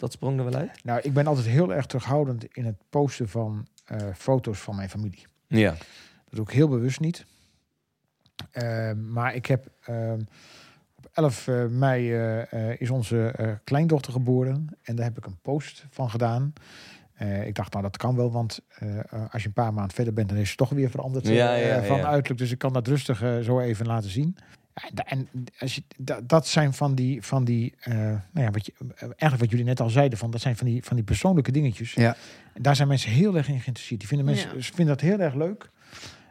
[0.00, 0.84] dat sprong er wel uit?
[0.84, 4.88] Nou, ik ben altijd heel erg terughoudend in het posten van eh, foto's van mijn
[4.90, 5.26] familie.
[5.46, 5.70] Ja.
[5.70, 7.24] Dat doe ik heel bewust niet.
[8.50, 10.20] Eh, maar ik heb ehm,
[10.96, 14.68] op 11 eh, mei eh, eh, is onze eh, kleindochter geboren.
[14.82, 16.52] En daar heb ik een post van gedaan.
[17.14, 19.94] Eh, ik dacht, nou dat kan wel, want eh, eh, als je een paar maanden
[19.94, 22.04] verder bent, dan is het toch weer veranderd eh, Ja, ja, eh, van ja.
[22.06, 22.40] uiterlijk.
[22.40, 24.36] Dus ik kan dat rustig zo even laten zien.
[25.04, 25.28] En
[25.58, 29.38] als je, da- dat zijn van die, van die eh, nou ja, wat je, eigenlijk
[29.40, 31.92] wat jullie net al zeiden, van, dat zijn van die, van die persoonlijke dingetjes.
[31.92, 32.16] Ja.
[32.54, 34.00] En daar zijn mensen heel erg in geïnteresseerd.
[34.00, 34.60] Die vinden mensen, Ja.
[34.62, 35.70] ze vinden dat heel erg leuk.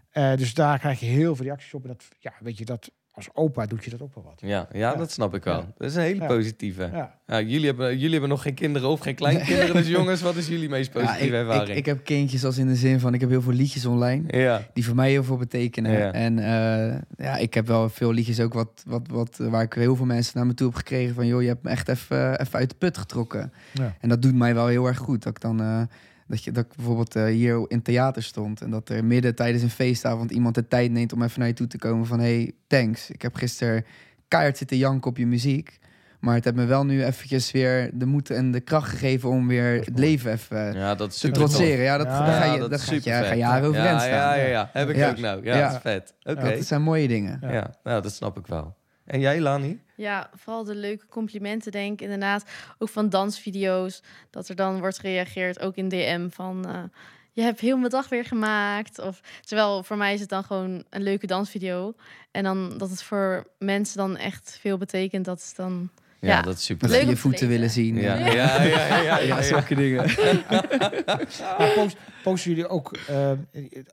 [0.09, 1.81] Eh, dus daar krijg je heel veel reacties op.
[1.83, 2.91] En dat, ja, weet je, dat
[3.27, 4.33] als opa doet je dat ook wel wat.
[4.37, 4.95] Ja, ja, Ja.
[4.95, 5.57] dat snap ik wel.
[5.57, 5.65] Ja.
[5.77, 6.27] Dat is een hele Ja.
[6.27, 6.89] positieve.
[6.93, 7.17] Ja.
[7.27, 9.73] Ja, jullie, hebben, jullie hebben nog geen kinderen of geen kleinkinderen.
[9.75, 11.69] Dus jongens, wat is jullie meest Ja, positieve ik, ervaring?
[11.69, 14.23] ik, ik heb kindjes als in de zin van, ik heb heel veel liedjes online.
[14.39, 14.61] ja.
[14.73, 15.91] Die voor mij heel veel betekenen.
[15.91, 16.11] Ja.
[16.13, 19.95] En eh, ja, ik heb wel veel liedjes ook wat, wat, wat, waar ik heel
[19.95, 21.15] veel mensen naar me toe heb gekregen.
[21.15, 23.53] Van joh, je hebt me echt even, even uit de put getrokken.
[23.73, 23.95] Ja.
[23.99, 25.23] En dat doet mij wel heel erg goed.
[25.23, 25.81] Dat ik dan eh,
[26.29, 28.61] dat, je, dat ik bijvoorbeeld eh, hier in het theater stond.
[28.61, 31.53] En dat er midden tijdens een feestavond iemand de tijd neemt om even naar je
[31.53, 32.05] toe te komen.
[32.05, 33.09] Van hey, thanks.
[33.09, 33.85] Ik heb gisteren
[34.27, 35.79] keihard zitten janken op je muziek.
[36.19, 39.47] Maar het heeft me wel nu eventjes weer de moed en de kracht gegeven om
[39.47, 41.83] weer het leven even ja, dat is te trotseren.
[41.83, 44.09] Ja, dat, Ja, daar ga Ja, je, dat je, ga je jaren over ja, staan.
[44.09, 44.69] Ja, ja, ja.
[44.73, 45.09] Heb ik Ja.
[45.09, 45.43] ook nou.
[45.45, 45.65] Ja, Ja.
[45.67, 46.13] dat is vet.
[46.23, 46.47] Oké.
[46.49, 47.39] Ja, dat zijn mooie dingen.
[47.41, 48.75] Ja, nou, dat snap ik wel.
[49.05, 49.79] En jij, Lani?
[49.99, 52.43] Ja, vooral de leuke complimenten, denk ik inderdaad.
[52.77, 56.67] Ook van dansvideo's, dat er dan wordt gereageerd, ook in DM, van...
[56.67, 56.83] eh,
[57.31, 58.99] je hebt heel mijn dag weer gemaakt.
[58.99, 61.93] Of, terwijl voor mij is het dan gewoon een leuke dansvideo.
[62.31, 65.89] En dan dat het voor mensen dan echt veel betekent, dat is dan...
[66.19, 66.41] Ja, Ja.
[66.41, 67.95] dat is super Leuk je te voeten willen zien.
[67.95, 70.05] Ja, Ja, ja, ja, ja, ja, ja, zulke dingen.
[71.57, 73.31] Maar post, posten jullie ook, eh,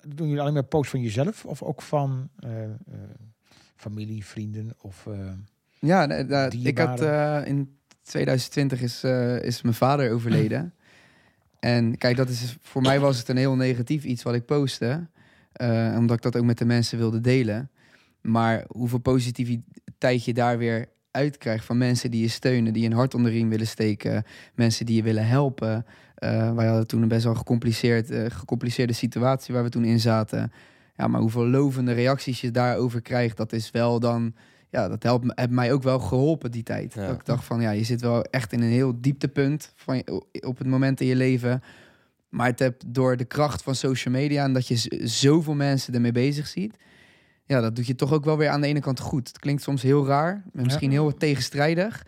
[0.08, 2.70] doen jullie alleen maar posts van jezelf of ook van eh, eh,
[3.76, 5.06] familie, vrienden of...
[5.06, 5.32] eh,
[5.80, 10.74] Ja, nee, ik had eh, in 2020 is, eh, is mijn vader overleden.
[11.60, 15.06] en kijk, dat is voor mij was het een heel negatief iets wat ik postte.
[15.52, 17.70] eh, omdat ik dat ook met de mensen wilde delen.
[18.20, 23.14] Maar hoeveel positiviteit je daar weer uitkrijgt van mensen die je steunen, die een hart
[23.14, 24.24] onder de riem willen steken,
[24.54, 25.86] mensen die je willen helpen.
[26.54, 30.52] Wij hadden toen een best wel gecompliceerd, gecompliceerde situatie waar we toen in zaten.
[30.96, 34.34] Ja, maar hoeveel lovende reacties je daarover krijgt, dat is wel dan.
[34.70, 36.94] Ja, dat helpt, me- heeft mij ook wel geholpen die tijd.
[36.94, 37.06] Ja.
[37.06, 40.02] Dat ik dacht van ja, je zit wel echt in een heel dieptepunt van
[40.40, 41.62] op het moment in je leven.
[42.28, 46.12] Maar het hebt door de kracht van social media en dat je zoveel mensen ermee
[46.12, 46.76] bezig ziet.
[47.44, 49.28] Ja, dat doet je toch ook wel weer aan de ene kant goed.
[49.28, 52.04] Het klinkt soms heel raar, en misschien heel tegenstrijdig.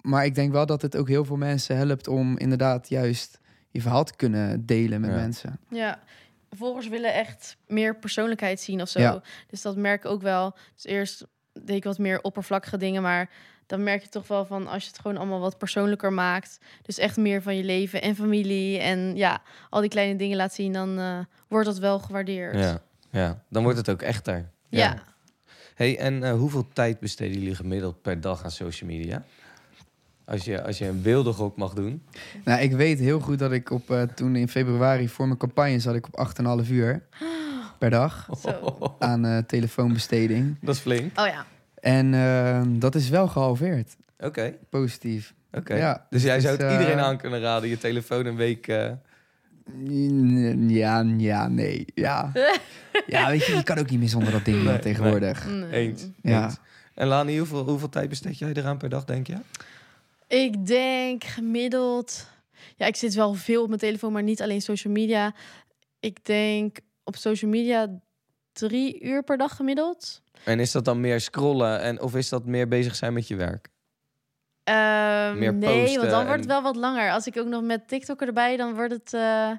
[0.00, 3.40] Maar ik denk wel dat het ook heel veel mensen helpt om inderdaad juist
[3.70, 5.16] je verhaal te kunnen delen met Ja.
[5.16, 5.60] mensen.
[5.70, 6.02] Ja,
[6.50, 9.00] volgers willen echt meer persoonlijkheid zien of zo.
[9.00, 9.22] Ja.
[9.46, 10.56] Dus dat merk ik ook wel.
[10.74, 11.26] Dus eerst
[11.62, 13.30] deed ik wat meer oppervlakkige dingen, maar
[13.66, 16.58] dan merk je toch wel van als je het gewoon allemaal wat persoonlijker maakt.
[16.82, 20.54] Dus echt meer van je leven en familie en ja, al die kleine dingen laat
[20.54, 22.58] zien, dan eh, wordt dat wel gewaardeerd.
[22.58, 24.50] Ja, ja, dan wordt het ook echter.
[24.68, 25.02] Ja.
[25.74, 29.24] Hey, en eh, hoeveel tijd besteden jullie gemiddeld per dag aan social media?
[30.24, 32.02] Als je, als je een beeldengok mag doen.
[32.44, 35.78] Nou, ik weet heel goed dat ik op, eh, toen in februari voor mijn campagne
[35.78, 37.02] zat ik op 8,5 uur
[37.78, 38.96] per dag Zo.
[38.98, 40.56] aan eh, telefoonbesteding.
[40.60, 41.18] Dat is flink.
[41.20, 41.46] Oh ja.
[41.80, 43.96] En eh, dat is wel gehalveerd.
[44.18, 44.54] Oké.
[44.70, 45.34] Positief.
[45.52, 45.74] Oké.
[45.74, 48.36] Ja, dus jij het zou is, het eh, iedereen aan kunnen raden, je telefoon een
[48.36, 48.68] week...
[48.68, 48.90] eh,
[50.68, 51.84] Ja, ja, nee.
[51.94, 52.32] Ja.
[53.06, 55.46] ja, weet je, je kan ook niet meer zonder dat ding Nee, tegenwoordig.
[55.48, 55.70] Nee.
[55.70, 56.06] Eens.
[56.22, 56.44] Ja.
[56.44, 56.56] eens.
[56.94, 59.36] En Lani, hoeveel, hoeveel tijd besteed jij eraan per dag, denk je?
[60.28, 62.28] Ik denk gemiddeld.
[62.76, 65.34] Ja, ik zit wel veel op mijn telefoon, maar niet alleen social media.
[66.00, 67.98] Ik denk op social media
[68.52, 70.22] drie uur per dag gemiddeld.
[70.44, 73.36] En is dat dan meer scrollen en, of is dat meer bezig zijn met je
[73.36, 73.68] werk?
[74.64, 77.10] Ehm, Meer nee, posten want dan wordt het wel wat langer.
[77.12, 79.50] Als ik ook nog met TikTok erbij, dan wordt het eh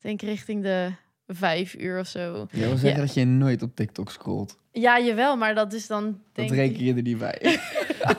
[0.00, 0.90] denk ik richting de
[1.26, 2.46] vijf uur of zo.
[2.50, 3.06] Je wil zeggen Ja.
[3.06, 4.58] dat je nooit op TikTok scrolt.
[4.72, 6.80] Ja, jawel, maar dat is dan Dat denk reken ik...
[6.80, 7.38] je er niet bij.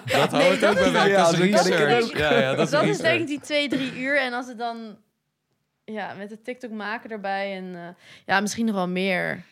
[0.05, 2.17] Dat Nee, houdt dat ook bij Ja, dat research.
[2.17, 4.19] Ja, ja, dat is, dat is denk ik die twee, drie uur.
[4.21, 4.97] En als het dan
[5.93, 7.87] ja, met de TikTok maken erbij en eh,
[8.25, 9.43] ja, misschien nog wel meer.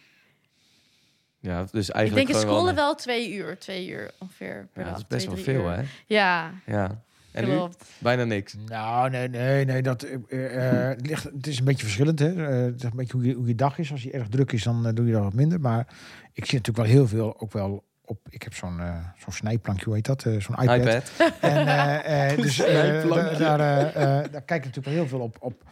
[1.39, 2.85] Ja, dus Ik eigenlijk denk het gewoon scrollen wel...
[2.85, 4.97] wel twee uur, twee uur ongeveer per Ja, dag.
[4.97, 5.77] dat is best twee, wel veel, uur.
[5.77, 5.83] hè?
[6.05, 7.03] Ja, Ja.
[7.31, 7.85] En klopt.
[7.97, 8.55] Bijna niks.
[8.65, 9.81] Nou, nee, nee, nee.
[9.81, 12.19] Dat, eh, eh, het ligt, het is een beetje verschillend.
[12.19, 12.45] Hè?
[12.47, 13.91] Eh, het is een beetje hoe je, hoe je dag is.
[13.91, 15.59] Als je erg druk is, dan doe je dat wat minder.
[15.59, 15.87] Maar
[16.33, 18.19] ik zie natuurlijk wel heel veel, ook wel op.
[18.29, 20.25] Ik heb zo'n eh, zo'n snijplankje, hoe heet dat?
[20.25, 20.77] Eh, zo'n iPad.
[20.77, 21.11] iPad.
[21.41, 22.57] En, dus
[23.37, 23.57] daar,
[24.31, 25.37] daar kijk ik natuurlijk wel heel veel op.
[25.39, 25.63] op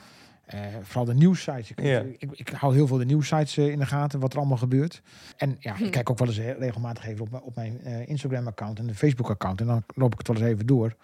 [0.45, 1.71] eh, vooral de nieuwssites.
[1.71, 1.99] Ik, Ja.
[2.17, 5.01] ik, ik hou heel veel de nieuwssites eh, in de gaten, wat er allemaal gebeurt.
[5.37, 5.83] En ja, Hm.
[5.83, 8.95] ik kijk ook wel eens regelmatig even op, mijn- op mijn eh, Instagram-account en de
[8.95, 9.61] Facebook-account.
[9.61, 10.95] En dan loop ik het wel eens even door.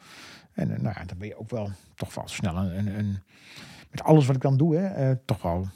[0.53, 3.17] En nou ja, dan ben je ook wel toch wel snel een, een, een-
[3.91, 5.67] met alles wat ik dan doe, hè, eh, toch wel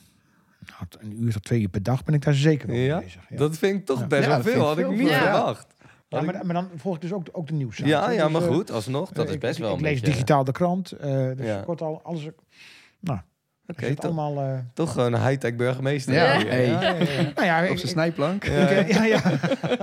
[0.66, 2.99] nou, een uur tot twee uur per dag ben ik daar zeker mee Ja?
[2.99, 3.26] bezig.
[3.30, 3.38] Ja.
[3.38, 4.07] Dat vind ik toch Ja.
[4.07, 4.66] best wel veel.
[4.66, 5.68] Had ik veel niet verwacht.
[6.07, 7.78] Ja, maar, maar dan volg ik dus ook, ook de nieuws.
[7.78, 10.43] Ja, ja, maar goed, alsnog, dat is best ik, wel Ik een lees beetje- digitaal
[10.43, 11.61] de krant, eh dus Ja.
[11.61, 12.28] kort al alles.
[12.99, 13.20] Nou,
[13.68, 14.41] Oké, toch, allemaal.
[14.43, 16.14] eh, toch gewoon een high-tech burgemeester.
[16.14, 16.45] Ja, Ja.
[16.45, 16.66] hey.
[16.68, 17.22] ja, ja, ja.
[17.36, 18.43] Nou ja, Op ik, zijn snijplank.
[18.43, 19.22] ik, ja, ja.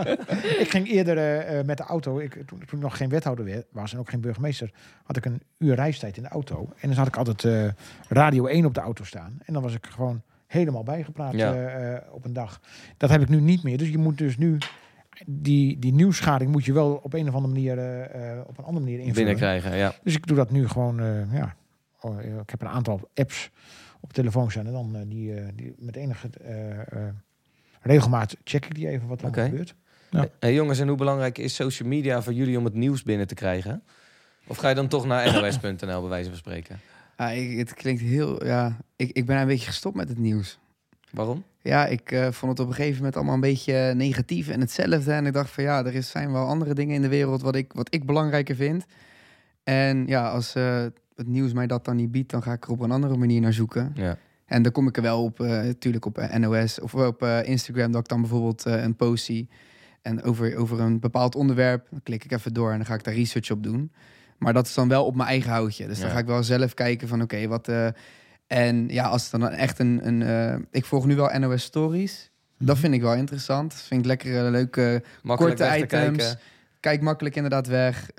[0.64, 3.44] ik ging eerder eh, eh, met de auto, ik, toen, toen ik nog geen wethouder
[3.44, 4.70] we- was en ook geen burgemeester,
[5.04, 6.68] had ik een uur reistijd in de auto.
[6.80, 7.68] En dan had ik altijd eh,
[8.08, 9.38] Radio 1 op de auto staan.
[9.44, 12.02] En dan was ik gewoon helemaal bijgepraat Ja.
[12.12, 12.60] op een dag.
[12.96, 13.78] Dat heb ik nu niet meer.
[13.78, 14.58] Dus je moet dus nu
[15.26, 18.64] die, die nieuwsschading moet je wel op een of andere manier eh, eh, op een
[18.64, 19.14] andere manier invullen.
[19.14, 19.92] Binnenkrijgen, ja.
[20.02, 21.54] Dus ik doe dat nu gewoon, eh, ja.
[22.00, 23.50] Oh, ik heb een aantal apps
[24.00, 27.14] op telefoon staan en dan eh, die, eh, die met enige eh, eh,
[27.80, 29.74] regelmaat check ik die even wat er gebeurt.
[30.10, 30.28] Ja.
[30.40, 33.34] Hey, jongens, en hoe belangrijk is social media voor jullie om het nieuws binnen te
[33.34, 33.82] krijgen?
[34.46, 36.80] Of ga je dan toch naar nos.nl bij wijze van spreken?
[37.16, 38.44] Ja, ik, het klinkt heel...
[38.44, 40.58] Ja, ik, ik ben een beetje gestopt met het nieuws.
[41.10, 41.44] Waarom?
[41.62, 45.12] Ja, ik vond het op een gegeven moment allemaal een beetje negatief en hetzelfde.
[45.12, 47.54] En ik dacht van ja, er is, zijn wel andere dingen in de wereld wat
[47.54, 48.84] ik, wat ik belangrijker vind.
[49.64, 50.84] En ja, als eh,
[51.20, 53.40] het nieuws mij dat dan niet biedt, dan ga ik er op een andere manier
[53.40, 53.92] naar zoeken.
[53.94, 54.16] Ja.
[54.50, 57.48] En dan kom ik er wel op, eh, natuurlijk op eh, NOS of op eh,
[57.48, 59.48] Instagram, dat ik dan bijvoorbeeld een post zie.
[60.02, 63.04] En over, over een bepaald onderwerp, dan klik ik even door en dan ga ik
[63.04, 63.92] daar research op doen.
[64.38, 65.86] Maar dat is dan wel op mijn eigen houtje.
[65.86, 66.12] Dus dan Ja.
[66.12, 67.68] ga ik wel zelf kijken van oké, wat...
[68.46, 70.06] en ja, als het dan echt een...
[70.06, 72.30] een ik volg nu wel NOS Stories.
[72.58, 73.70] Dat vind ik wel interessant.
[73.70, 76.36] Dat vind ik lekker leuke Makkelijk korte items.
[76.80, 78.10] Kijk makkelijk inderdaad weg.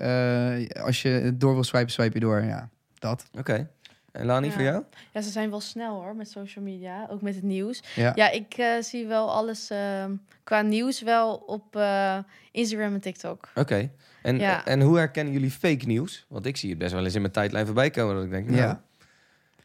[0.82, 2.42] Als je door wil swipen, swipe je door.
[2.42, 2.70] Ja,
[3.02, 3.24] dat.
[3.38, 3.68] Oké.
[4.12, 4.52] En Lani, Ja.
[4.52, 4.82] voor jou?
[5.12, 7.82] Ja, ze zijn wel snel hoor met social media, ook met het nieuws.
[7.94, 8.12] Ja.
[8.14, 10.10] Ja, ik eh, zie wel alles ehm,
[10.44, 12.18] qua nieuws wel op eh,
[12.52, 13.48] Instagram en TikTok.
[13.54, 13.90] Oké.
[14.22, 14.64] En, Ja.
[14.64, 16.26] en hoe herkennen jullie fake nieuws?
[16.28, 18.14] Want ik zie het best wel eens in mijn tijdlijn voorbij komen.
[18.14, 18.82] Dat ik denk, nou, Ja.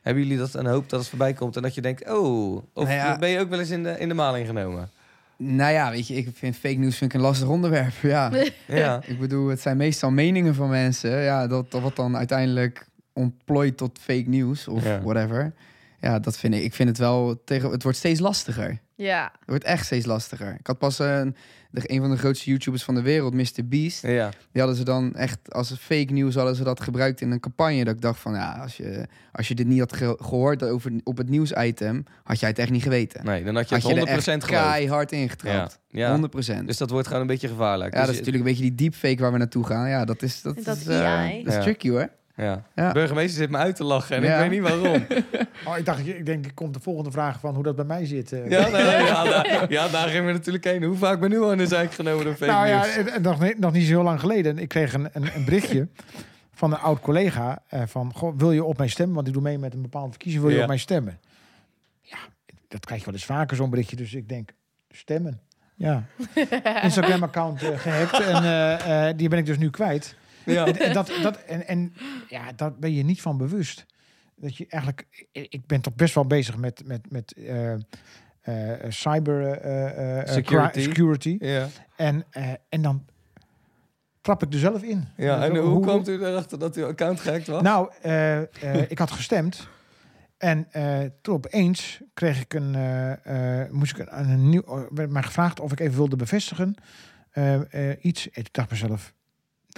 [0.02, 2.64] hebben jullie dat een hoop dat het voorbij komt en dat je denkt, oh, of
[2.74, 3.18] Nou ja.
[3.18, 4.90] ben je ook wel eens in de, in de maling genomen?
[5.38, 7.94] Nou ja, weet je, ik vind fake news vind ik een lastig onderwerp.
[8.02, 8.32] Ja.
[8.68, 9.02] Ja.
[9.06, 11.12] Ik bedoel, het zijn meestal meningen van mensen.
[11.22, 12.86] Ja, dat, dat wat dan uiteindelijk
[13.18, 15.02] ontplooit tot fake news of Ja.
[15.02, 15.54] whatever.
[16.02, 16.64] Ja, dat vind ik.
[16.64, 17.72] Ik vind het wel tegen.
[17.72, 18.80] Het wordt steeds lastiger.
[18.96, 19.24] Ja.
[19.40, 20.56] Het wordt echt steeds lastiger.
[20.60, 21.36] Ik had pas een,
[21.72, 23.66] de, een van de grootste YouTubers van de wereld, Mr.
[23.66, 24.02] Beast.
[24.02, 24.30] Ja.
[24.52, 27.84] Die hadden ze dan echt als fake news hadden ze dat gebruikt in een campagne.
[27.84, 30.92] Dat ik dacht van ja, als je, als je dit niet had ge- gehoord over,
[31.04, 33.26] op het nieuwsitem, had jij het echt niet geweten.
[33.26, 34.64] Nee, dan had je Had je er het 100% echt geloofd.
[34.64, 35.80] keihard ingetrapt.
[35.90, 36.00] Ja.
[36.00, 36.20] Ja.
[36.62, 36.66] 100%.
[36.66, 37.94] Dus dat wordt gewoon een beetje gevaarlijk.
[37.94, 39.90] Ja, dat Dus is je- natuurlijk een beetje die deepfake waar we naartoe gaan.
[39.90, 41.38] Ja, dat is, dat, Dat is, eh, AI.
[41.44, 41.62] dat is Ja.
[41.62, 42.10] tricky hoor.
[42.38, 42.64] Ja.
[42.76, 42.88] Ja.
[42.88, 44.34] De burgemeester zit me uit te lachen en Ja.
[44.36, 45.06] ik weet niet waarom.
[45.66, 48.32] Oh, ik dacht, ik denk, komt de volgende vraag van hoe dat bij mij zit.
[48.32, 48.50] eh.
[48.50, 50.84] Ja, nee, ja, daar, ja, daar gingen we natuurlijk heen.
[50.84, 52.96] Hoe vaak ben ik nu al in de zijk genomen door fake nou ja, news?
[52.96, 54.58] en- en nog, niet- nog niet zo heel lang geleden.
[54.58, 55.88] Ik kreeg een, een, een berichtje
[56.54, 59.16] van een oud collega eh, van, goh, wil je op mij stemmen?
[59.16, 60.64] Want ik doe mee met een bepaalde verkiezing, wil je Ja.
[60.64, 61.20] op mij stemmen?
[62.02, 62.18] Ja,
[62.68, 63.96] dat krijg je wel eens vaker zo'n berichtje.
[63.96, 64.50] Dus ik denk,
[64.90, 65.40] stemmen.
[65.76, 66.04] Ja,
[66.84, 70.16] Instagram-account eh, gehackt en eh, eh, die ben ik dus nu kwijt.
[70.54, 70.66] Ja.
[70.88, 71.94] En, dat, dat, en, en
[72.30, 73.86] ja, daar ben je niet van bewust.
[74.36, 77.34] Dat je eigenlijk, ik ben toch best wel bezig met, met, met
[78.48, 80.34] eh, cyber eh,
[80.74, 81.38] Security.
[81.40, 81.68] Ja.
[81.96, 82.26] En,
[82.70, 83.06] en dan
[84.22, 85.08] trap ik er zelf in.
[85.18, 87.62] Ja, en hoe, kwam u erachter dat uw account gehackt was?
[87.62, 87.92] Nou,
[88.88, 89.68] ik had gestemd.
[90.38, 92.76] En eh, toen opeens kreeg ik een,
[93.72, 96.76] moest ik een, een nieuw, werd mij gevraagd of ik even wilde bevestigen
[98.02, 98.30] iets.
[98.30, 99.14] En ik dacht mezelf,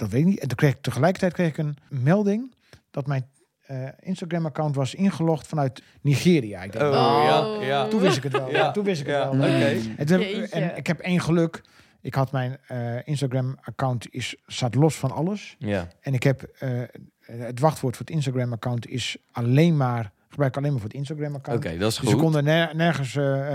[0.00, 0.38] dat weet ik niet.
[0.40, 2.54] En toen kreeg ik tegelijkertijd kreeg ik een melding
[2.90, 3.26] dat mijn
[3.66, 6.62] eh, Instagram-account was ingelogd vanuit Nigeria.
[6.62, 7.22] Ik dacht, Oh,
[7.60, 7.88] ja, ja.
[7.88, 8.50] Toen wist ik het wel.
[8.50, 9.48] Ja, toen wist ik het ja, wel.
[9.50, 9.76] oké.
[9.96, 10.20] En, toen-
[10.50, 11.60] en ik heb één geluk.
[12.02, 15.56] Ik had mijn eh, Instagram-account is staat los van alles.
[15.58, 15.88] Ja.
[16.00, 16.68] En ik heb eh,
[17.20, 21.64] het wachtwoord voor het Instagram-account is alleen maar gebruik ik alleen maar voor het Instagram-account.
[21.64, 22.22] Oké, dat is Dus ze goed.
[22.22, 23.10] konden ner- nergens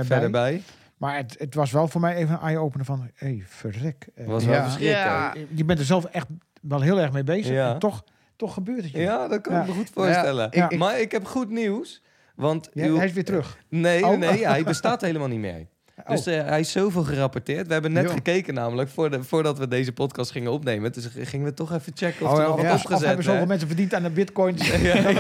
[0.08, 0.62] Verder bij.
[0.98, 4.08] Maar het, het was wel voor mij even een eye-opener van, hé, hey, verrek.
[4.16, 4.64] Eh, Was wel Ja.
[4.64, 5.06] verschrikkelijk.
[5.06, 5.34] Ja.
[5.54, 6.28] Je bent er zelf echt
[6.62, 7.54] wel heel erg mee bezig.
[7.54, 7.74] Ja.
[7.74, 8.04] En toch,
[8.36, 9.00] toch gebeurt het je.
[9.00, 9.62] Ja, dat kan Ja.
[9.62, 10.48] ik me goed voorstellen.
[10.52, 10.70] Ja.
[10.70, 12.02] Ik- maar ik heb goed nieuws.
[12.36, 13.58] Want Ja, uw- hij is weer terug.
[13.70, 14.18] Nee, Oh.
[14.18, 15.68] nee, hij bestaat helemaal niet meer.
[16.08, 17.68] Dus eh, hij is zoveel gerapporteerd.
[17.68, 18.10] We hebben net Jo.
[18.14, 20.92] gekeken namelijk, voor de, voordat we deze podcast gingen opnemen.
[20.92, 23.24] Dus gingen we toch even checken of Oh, er ja, nog wat of opgezet hebben
[23.26, 23.46] zoveel hè?
[23.48, 24.72] mensen verdiend aan de bitcoins.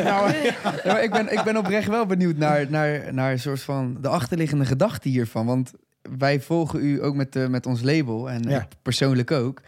[0.03, 0.51] Nou, Ja,
[0.85, 4.07] maar ik, ben, ik ben oprecht wel benieuwd naar, naar, naar een soort van de
[4.07, 5.45] achterliggende gedachte hiervan.
[5.45, 5.71] Want
[6.17, 8.57] wij volgen u ook met, de, met ons label en Ja.
[8.61, 9.61] ik persoonlijk ook.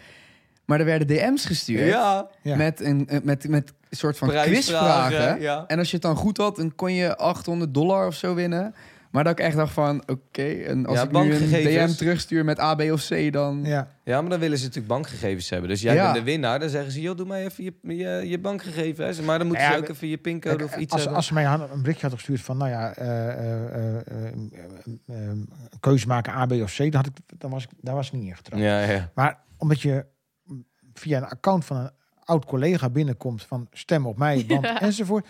[0.66, 2.56] Maar er werden DM's gestuurd Ja, Ja.
[2.56, 5.42] met een eh, met, met een soort van quizvragen.
[5.42, 5.64] ja.
[5.68, 8.76] En als je het dan goed had, dan kon je 800 dollar of zo winnen.
[9.18, 11.92] Maar dat ik echt dacht van, oké, en als Ja, ik nu een bankgegevens.
[11.92, 13.62] DM terugstuur met A, B of C, dan...
[13.64, 13.88] ja.
[14.04, 15.70] ja, maar dan willen ze natuurlijk bankgegevens hebben.
[15.70, 16.04] Dus jij Ja.
[16.04, 16.60] bent de winnaar.
[16.60, 19.22] Dan zeggen ze, joh, doe mij even je, je, je bankgegevens.
[19.22, 21.18] Maar dan moeten Ja, ze ook even je pincode of iets als, hebben.
[21.18, 23.98] als ze mij een berichtje hadden gestuurd van, nou ja, eh, eh,
[25.08, 25.38] eh,
[25.80, 28.14] keuze maken A, B of C, dan, had ik, dan was ik, daar was ik
[28.14, 28.62] niet in getrapt.
[28.62, 29.12] Ja, ja.
[29.16, 30.06] Maar omdat je
[30.94, 31.90] via een account van een
[32.24, 34.82] oud collega binnenkomt van stem op mij, want Ja.
[34.82, 35.26] enzovoort,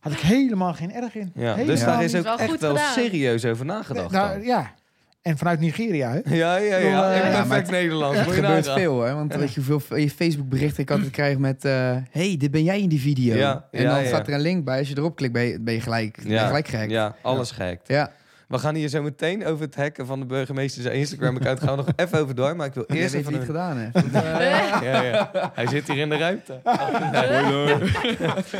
[0.00, 1.30] had, ik helemaal geen erg in.
[1.34, 1.40] ja.
[1.42, 2.92] Helemaal Dus daar is ook Wel echt wel gedaan.
[2.92, 4.10] serieus over nagedacht.
[4.10, 4.42] Nou, dan.
[4.46, 4.74] ja,
[5.22, 6.34] en vanuit Nigeria, hè?
[6.34, 7.00] Ja, ja, ja.
[7.00, 8.16] maar perfect het- Nederlands.
[8.16, 8.80] Het Moet je gebeurt nagaan.
[8.80, 9.14] veel, hè?
[9.14, 11.64] Want weet je hoeveel je Facebook berichten ik altijd krijg met...
[11.64, 13.36] eh hey, dit ben jij in die video.
[13.36, 14.06] Ja, en ja, dan ja.
[14.06, 14.78] staat er een link bij.
[14.78, 16.90] Als je erop klikt, ben je, ben je gelijk, ben je gelijk gehackt.
[16.90, 17.88] Ja, alles gehackt.
[17.88, 18.10] Ja.
[18.48, 21.76] We gaan hier zo meteen over het hacken van de burgemeester zijn Instagram-account gaan we
[21.76, 22.56] nog even over door.
[22.56, 23.44] Maar ik wil eerst even een...
[23.44, 23.78] gedaan.
[23.78, 24.02] Eh,
[24.82, 25.50] Ja, ja.
[25.54, 26.60] Hij zit hier in de ruimte.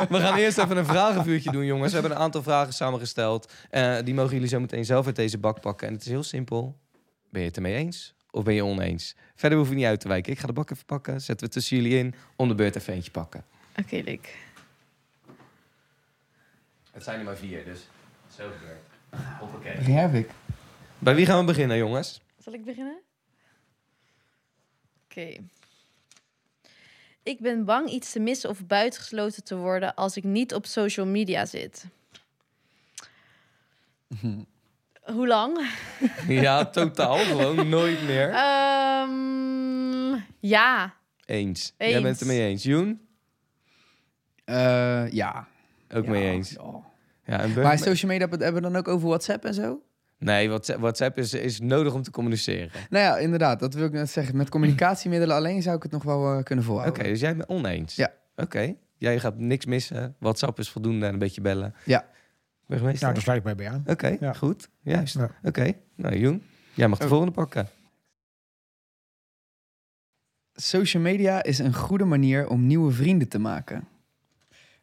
[0.08, 1.92] We gaan eerst even een vragenvuurtje doen, jongens.
[1.92, 3.52] We hebben een aantal vragen samengesteld.
[3.70, 5.86] Eh, die mogen jullie zo meteen zelf uit deze bak pakken.
[5.88, 6.78] En het is heel simpel.
[7.30, 9.16] Ben je het ermee eens of ben je oneens?
[9.34, 10.32] Verder hoef je niet uit te wijken.
[10.32, 11.20] Ik ga de bak even pakken.
[11.20, 12.14] Zetten we tussen jullie in.
[12.36, 13.44] Om de beurt even eentje pakken.
[13.78, 14.36] Oké, leuk.
[16.92, 17.88] Het zijn er maar vier, dus
[18.36, 18.87] zo gebeurt.
[19.38, 19.84] Hoppakee.
[19.84, 20.30] Die heb ik.
[20.98, 22.20] Bij wie gaan we beginnen, jongens?
[22.38, 22.98] Zal ik beginnen?
[25.04, 25.36] Oké.
[27.22, 31.06] Ik ben bang iets te missen of buitengesloten te worden als ik niet op social
[31.06, 31.84] media zit.
[35.14, 35.70] Hoe lang?
[36.28, 37.16] Ja, totaal.
[37.16, 38.30] Gewoon nooit meer.
[38.30, 40.94] Ehm, ja.
[41.24, 41.74] Eens.
[41.78, 42.62] Jij bent het ermee eens.
[42.62, 43.08] Joen?
[44.44, 45.48] Eh, ja.
[45.94, 46.50] Ook Ja, mee eens.
[46.50, 46.82] ja.
[47.28, 49.82] Ja, en Maar social media hebben we dan ook over WhatsApp en zo?
[50.18, 50.48] Nee,
[50.78, 52.70] WhatsApp, is, is nodig om te communiceren.
[52.90, 53.60] Nou ja, inderdaad.
[53.60, 54.36] Dat wil ik net zeggen.
[54.36, 57.04] Met communicatiemiddelen alleen zou ik het nog wel eh, kunnen Oké, volhouden.
[57.04, 57.96] dus jij bent oneens?
[57.96, 58.12] Ja.
[58.36, 58.74] Oké.
[58.96, 60.14] Jij gaat niks missen.
[60.18, 61.74] WhatsApp is voldoende en een beetje bellen.
[61.84, 62.06] Ja.
[62.66, 63.02] Burgemeester?
[63.02, 63.82] Nou, daar sluit ik mij bij aan.
[63.86, 64.32] Oké, Ja.
[64.32, 64.68] goed.
[64.82, 65.14] Juist.
[65.14, 65.30] Ja.
[65.42, 65.72] Oké.
[65.94, 66.42] Nou, Joen,
[66.74, 67.10] jij mag de Oh.
[67.10, 67.68] volgende pakken.
[70.52, 73.88] Social media is een goede manier om nieuwe vrienden te maken.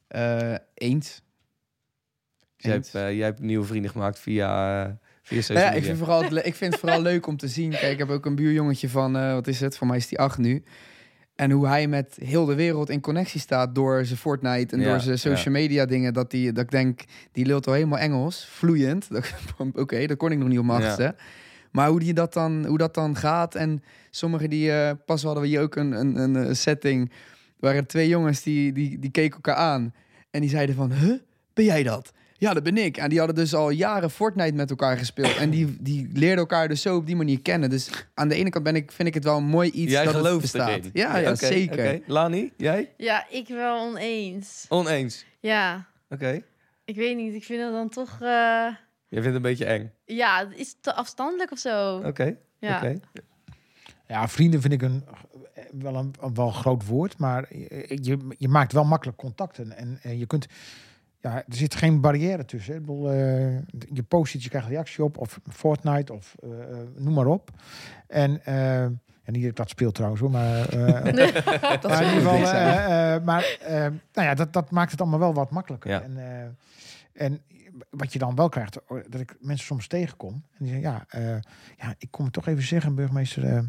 [0.08, 1.22] Eh, eens.
[2.66, 4.92] Jij hebt, eh, jij hebt nieuwe vrienden gemaakt via, eh,
[5.22, 7.70] Via Nou ja, ik, vind vooral, het ik vind het vooral leuk om te zien.
[7.70, 9.78] Kijk, ik heb ook een buurjongetje van, eh, wat is het?
[9.78, 10.64] Voor mij is die acht nu.
[11.36, 14.90] En hoe hij met heel de wereld in connectie staat door zijn Fortnite en Ja,
[14.90, 15.62] door zijn social ja.
[15.62, 16.14] media dingen.
[16.14, 17.02] Dat, die, dat ik denk,
[17.32, 19.08] die lult al helemaal Engels, vloeiend.
[19.74, 21.16] Oké, dat kon ik nog niet op mijn Ja.
[21.72, 23.56] Maar hoe, die dat dan, hoe dat dan gaat.
[23.56, 27.10] En sommigen die, pas hadden we hier ook een, een, een setting.
[27.10, 27.16] Er
[27.60, 29.94] waren twee jongens die, die, die keken elkaar aan.
[30.32, 31.20] En die zeiden van, huh,
[31.54, 32.14] ben jij dat?
[32.38, 32.98] Ja, dat ben ik.
[32.98, 35.36] En die hadden dus al jaren Fortnite met elkaar gespeeld.
[35.36, 37.70] En die, die leerden elkaar dus zo op die manier kennen.
[37.70, 40.04] Dus aan de ene kant ben ik, vind ik het wel een mooi iets Jij
[40.06, 40.70] dat het gelooft bestaat.
[40.70, 40.90] erin.
[40.94, 41.74] Ja, ja, zeker.
[41.96, 42.02] oké.
[42.12, 42.94] Lani, jij?
[42.98, 44.66] Ja, ik wel oneens.
[44.70, 45.26] Oneens.
[45.40, 46.42] Ja, Oké.
[46.86, 47.34] ik weet niet.
[47.34, 48.12] Ik vind het dan toch...
[48.22, 48.28] eh,
[49.08, 49.92] Jij vindt het een beetje eng.
[50.06, 51.98] ja, het is te afstandelijk of zo.
[51.98, 52.36] Oké.
[52.60, 52.76] Ja.
[52.78, 53.00] Oké.
[54.08, 55.04] Ja, vrienden vind ik een,
[55.72, 59.78] wel een, een wel een groot woord, maar je, je, je maakt wel makkelijk contacten.
[59.78, 60.48] En, en je kunt,
[61.32, 62.74] ja, er zit geen barrière tussen.
[62.74, 62.80] hè.
[62.80, 63.58] Ik bedoel, eh,
[63.94, 67.50] je post iets, je krijgt reactie op, of Fortnite, of eh, eh, noem maar op.
[68.08, 71.04] En, eh, en niet dat ik dat speel trouwens hoor, maar, eh,
[71.82, 72.40] Dat maar in ieder geval,
[73.24, 73.58] maar
[74.14, 75.90] nou ja, dat, dat maakt het allemaal wel wat makkelijker.
[75.92, 76.02] Ja.
[76.02, 77.42] En, eh, en
[77.90, 81.06] wat je dan wel krijgt, oh, dat ik mensen soms tegenkom en die zeggen, ja,
[81.08, 81.42] eh,
[81.78, 83.62] ja ik kom het toch even zeggen, burgemeester, eh,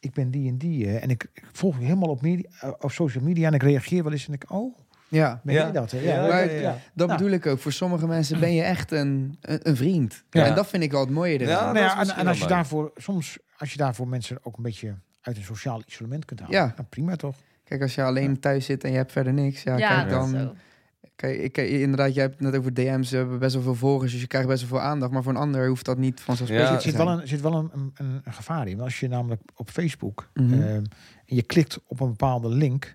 [0.00, 0.98] ik ben die en die.
[0.98, 2.48] en ik, ik volg je helemaal op, media,
[2.80, 4.78] op social media en ik reageer wel eens en ik, oh,
[5.08, 5.40] Ja.
[5.44, 5.70] ben Ja.
[5.70, 5.90] dat?
[5.90, 5.98] hè?
[5.98, 6.76] Ja, Maar ja, ja.
[6.94, 7.18] Dat Nou.
[7.18, 7.58] bedoel ik ook.
[7.58, 10.24] Voor sommige mensen ben je echt een, een, een vriend.
[10.30, 10.44] Ja.
[10.46, 11.38] En dat vind ik wel het mooie.
[11.38, 14.94] Ja, Nou en, en als je daarvoor, soms, als je daarvoor mensen ook een beetje
[15.20, 16.72] uit een sociaal isolement kunt halen, Ja.
[16.76, 17.34] dan prima toch?
[17.64, 19.62] Kijk, als je alleen thuis zit en je hebt verder niks.
[19.62, 20.40] Ja, Ja, kijk dat is dan...
[20.40, 20.54] zo.
[21.16, 23.10] Kijk, ik, inderdaad, jij hebt het net over DM's.
[23.10, 25.12] We hebben best wel veel volgers, dus je krijgt best wel veel aandacht.
[25.12, 27.06] Maar voor een ander hoeft dat niet vanzelfsprekelijk Ja, er te zit zijn.
[27.08, 27.92] wel, een, zit wel een,
[28.24, 28.72] een, gevaar in.
[28.76, 30.52] Want Als je namelijk op Facebook Mhm.
[30.52, 30.62] ehm,
[31.26, 32.94] en je klikt op een bepaalde link,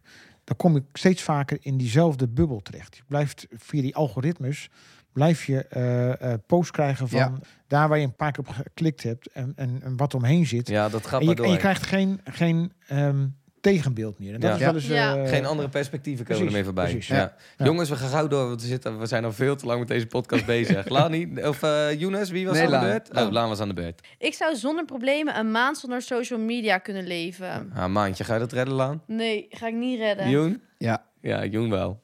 [0.52, 2.96] dan kom je steeds vaker in diezelfde bubbel terecht.
[2.96, 4.70] Je blijft via die algoritmes
[5.14, 7.34] blijf je eh eh posts krijgen van Ja.
[7.68, 10.68] daar waar je een paar keer op geklikt hebt en, en, en wat omheen zit.
[10.68, 11.46] Ja, dat gaat en, maar door.
[11.46, 13.28] en je krijgt geen, geen ehm,
[13.62, 14.34] tegenbeeld meer.
[14.34, 14.56] En dat Ja.
[14.56, 15.16] is wel eens, Ja.
[15.24, 16.92] eh, Geen andere perspectieven komen precies, ermee voorbij.
[16.92, 17.08] precies.
[17.08, 17.36] Ja.
[17.58, 17.66] Ja.
[17.66, 18.48] Jongens, we gaan gauw door.
[18.48, 20.90] Want we, zitten, we zijn al veel te lang met deze podcast bezig.
[20.98, 23.10] Lani, of eh Younes, wie was Nee, aan de beurt?
[23.26, 24.02] Oh, Laan was aan de beurt.
[24.18, 27.72] Ik zou zonder problemen een maand zonder social media kunnen leven.
[27.76, 29.02] Ah, maandje, ga je dat redden, Laan?
[29.08, 30.30] Nee, ga ik niet redden.
[30.30, 30.62] Joen?
[30.78, 32.02] Ja, Ja, Joen wel.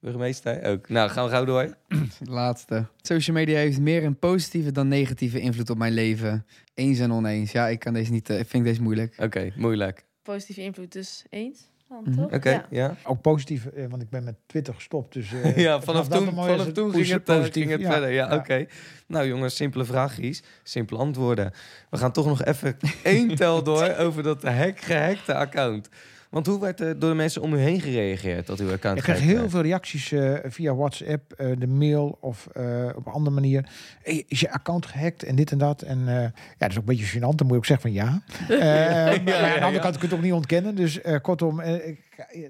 [0.00, 0.88] Burgemeester ook.
[0.88, 1.76] Nou, gaan we gauw door.
[2.20, 2.86] laatste.
[3.00, 6.46] Social media heeft meer een positieve dan negatieve invloed op mijn leven.
[6.74, 7.52] Eens en oneens.
[7.52, 8.30] Ja, ik kan deze niet.
[8.30, 9.14] eh, Ik vind deze moeilijk.
[9.22, 10.04] Oké, moeilijk.
[10.24, 11.72] Positieve invloed, dus eens.
[11.88, 12.32] Dan, toch?
[12.32, 12.66] Oké, Ja.
[12.70, 12.96] ja.
[13.04, 15.12] Ook positief, eh, want ik ben met Twitter gestopt.
[15.12, 17.52] Dus, eh, Ja, vanaf toen, vanaf toen ging het, eh, positief.
[17.62, 18.10] ging het Ja, verder.
[18.10, 18.36] Ja, ja.
[18.36, 18.66] oké.
[19.06, 21.52] Nou jongens, simpele vraagjes, simpele antwoorden.
[21.90, 25.88] We gaan toch nog even één tel door over dat hek gehackte account.
[26.34, 29.04] Want hoe werd er door de mensen om u heen gereageerd dat uw account Ik
[29.04, 29.50] gehackt heel werd?
[29.50, 33.68] veel reacties eh, via WhatsApp, eh, de mail of eh, op een andere manier.
[34.02, 35.82] Hey, is je account gehackt en dit en dat?
[35.82, 37.20] En ja, dat is ook een beetje gênant.
[37.20, 38.22] Dan moet je ook zeggen van ja.
[38.54, 39.78] Eh, maar aan de ja, andere ja.
[39.78, 40.74] kant kun je het ook niet ontkennen.
[40.74, 41.98] Dus kortom, ik,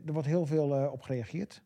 [0.06, 1.62] er wordt heel veel op gereageerd.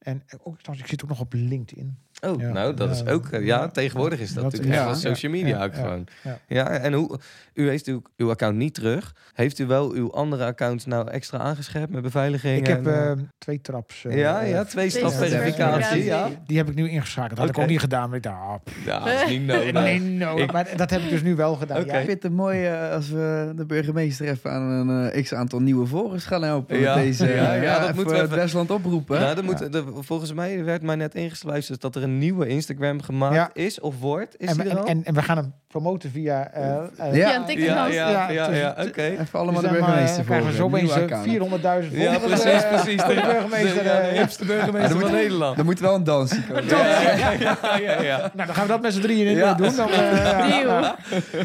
[0.00, 1.96] En ook, trouwens, ik zit ook nog op LinkedIn.
[2.26, 3.28] Oh, Ja, nou, dat is ja, ook...
[3.30, 3.68] ja, ja.
[3.68, 6.06] tegenwoordig is dat, Dat natuurlijk echt wel ja, social media ja, ook ja, gewoon.
[6.22, 6.38] ja.
[6.48, 7.18] Ja, en hoe...
[7.54, 9.14] U heeft uw, uw account niet terug.
[9.34, 12.58] Heeft u wel uw andere accounts nou extra aangescherpt met beveiliging?
[12.58, 14.04] Ik heb en, eh, eh, twee traps.
[14.04, 16.04] eh, ja, ja, twee stap verificatie.
[16.04, 16.28] Ja.
[16.46, 17.36] Die heb ik nu ingeschakeld.
[17.36, 18.08] Dat had ik ook niet gedaan.
[18.08, 19.72] Maar ik dacht, ah, ja, dat is niet nodig.
[19.72, 20.42] nee.
[20.42, 21.84] Ik- Maar dat heb ik dus nu wel gedaan.
[21.84, 21.94] Ja.
[21.98, 26.24] Ik vind het mooi als we de burgemeester even aan een eh, x-aantal nieuwe volgers
[26.24, 26.78] gaan helpen.
[26.78, 29.20] Ja, deze, ja, ja, dat even moeten we het even- Westland oproepen.
[29.20, 33.02] Nou, er moet, er- volgens mij werd mij net ingesluisterd dat er een nieuwe Instagram
[33.02, 33.50] gemaakt Ja.
[33.52, 34.34] is of wordt.
[34.38, 34.88] Is En, die we- er en, al?
[34.88, 36.50] en, en we gaan hem promoten via...
[36.52, 37.44] eh, eh, Ja.
[37.48, 39.02] Ja, ja, ja, Ja, ja, oké.
[39.02, 41.90] Even allemaal Dus de dan, burgemeester krijgen we zo volgen, opeens nieuwe eh, account.
[41.90, 43.02] 400.000 Ja, volgers, precies, eh, precies.
[43.02, 43.82] voor de burgemeester.
[43.82, 45.58] de- ja, hipste burgemeester Ja, van dan Nederland.
[45.58, 46.64] Er moet wel een dansje komen.
[46.68, 48.18] Ja, ja, ja, ja, ja.
[48.34, 49.50] Nou, dan gaan we dat met z'n drieën in Ja.
[49.50, 49.76] eh, doen.
[49.76, 50.96] Dan, eh, ja.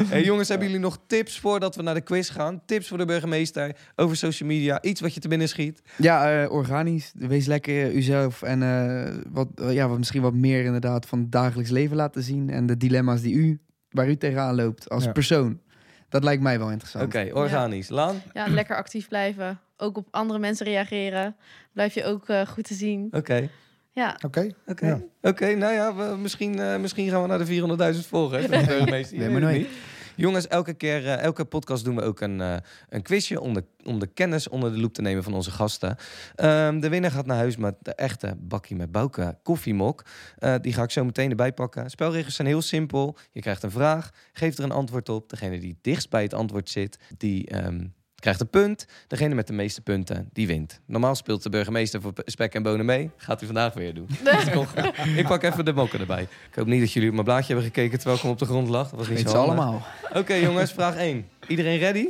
[0.08, 2.60] Hey, jongens, hebben jullie nog tips voordat we naar de quiz gaan?
[2.66, 4.82] Tips voor de burgemeester over social media?
[4.82, 5.82] Iets wat je te binnen schiet?
[5.96, 7.12] Ja, eh, organisch.
[7.16, 8.35] Wees lekker uzelf.
[8.42, 12.22] En eh, wat, eh, ja, wat, misschien wat meer inderdaad van het dagelijks leven laten
[12.22, 12.50] zien.
[12.50, 13.60] En de dilemma's die u,
[13.90, 15.12] waar u tegenaan loopt als Ja.
[15.12, 15.60] persoon.
[16.08, 17.04] Dat lijkt mij wel interessant.
[17.04, 17.88] Oké, organisch.
[17.88, 18.16] Laan?
[18.32, 19.60] Ja, lekker actief blijven.
[19.76, 21.36] Ook op andere mensen reageren.
[21.72, 23.08] Blijf je ook eh, goed te zien.
[23.10, 23.48] Oké.
[23.90, 24.18] Ja.
[24.24, 24.50] Oké.
[24.66, 25.00] Oké, Ja.
[25.22, 28.46] Oké, nou ja, we, misschien, eh, misschien gaan we naar de 400.000 volgers.
[28.50, 28.56] de.
[28.56, 29.68] Je Nee, maar nooit.
[30.16, 32.56] Jongens, elke keer, eh, elke podcast doen we ook een, eh,
[32.88, 35.96] een quizje om de, om de kennis onder de loep te nemen van onze gasten.
[36.34, 40.04] Ehm, de winnaar gaat naar huis met de echte bakkie met Bouke koffiemok.
[40.38, 41.90] Eh, die ga ik zo meteen erbij pakken.
[41.90, 43.16] Spelregels zijn heel simpel.
[43.32, 45.28] Je krijgt een vraag, geeft er een antwoord op.
[45.28, 47.86] Degene die dichtst bij het antwoord zit, die ehm,
[48.26, 48.86] krijgt een punt.
[49.06, 50.80] Degene met de meeste punten, die wint.
[50.86, 53.10] Normaal speelt de burgemeester voor spek en bonen mee.
[53.16, 54.08] Gaat hij vandaag weer doen.
[54.24, 54.74] Dat is toch-
[55.16, 56.22] ik pak even de mokken erbij.
[56.22, 58.44] Ik hoop niet dat jullie op mijn blaadje hebben gekeken terwijl ik hem op de
[58.44, 58.88] grond lag.
[58.90, 59.82] Dat was niet Weet zo allemaal.
[60.14, 61.28] Oké jongens, vraag 1.
[61.46, 62.06] Iedereen ready?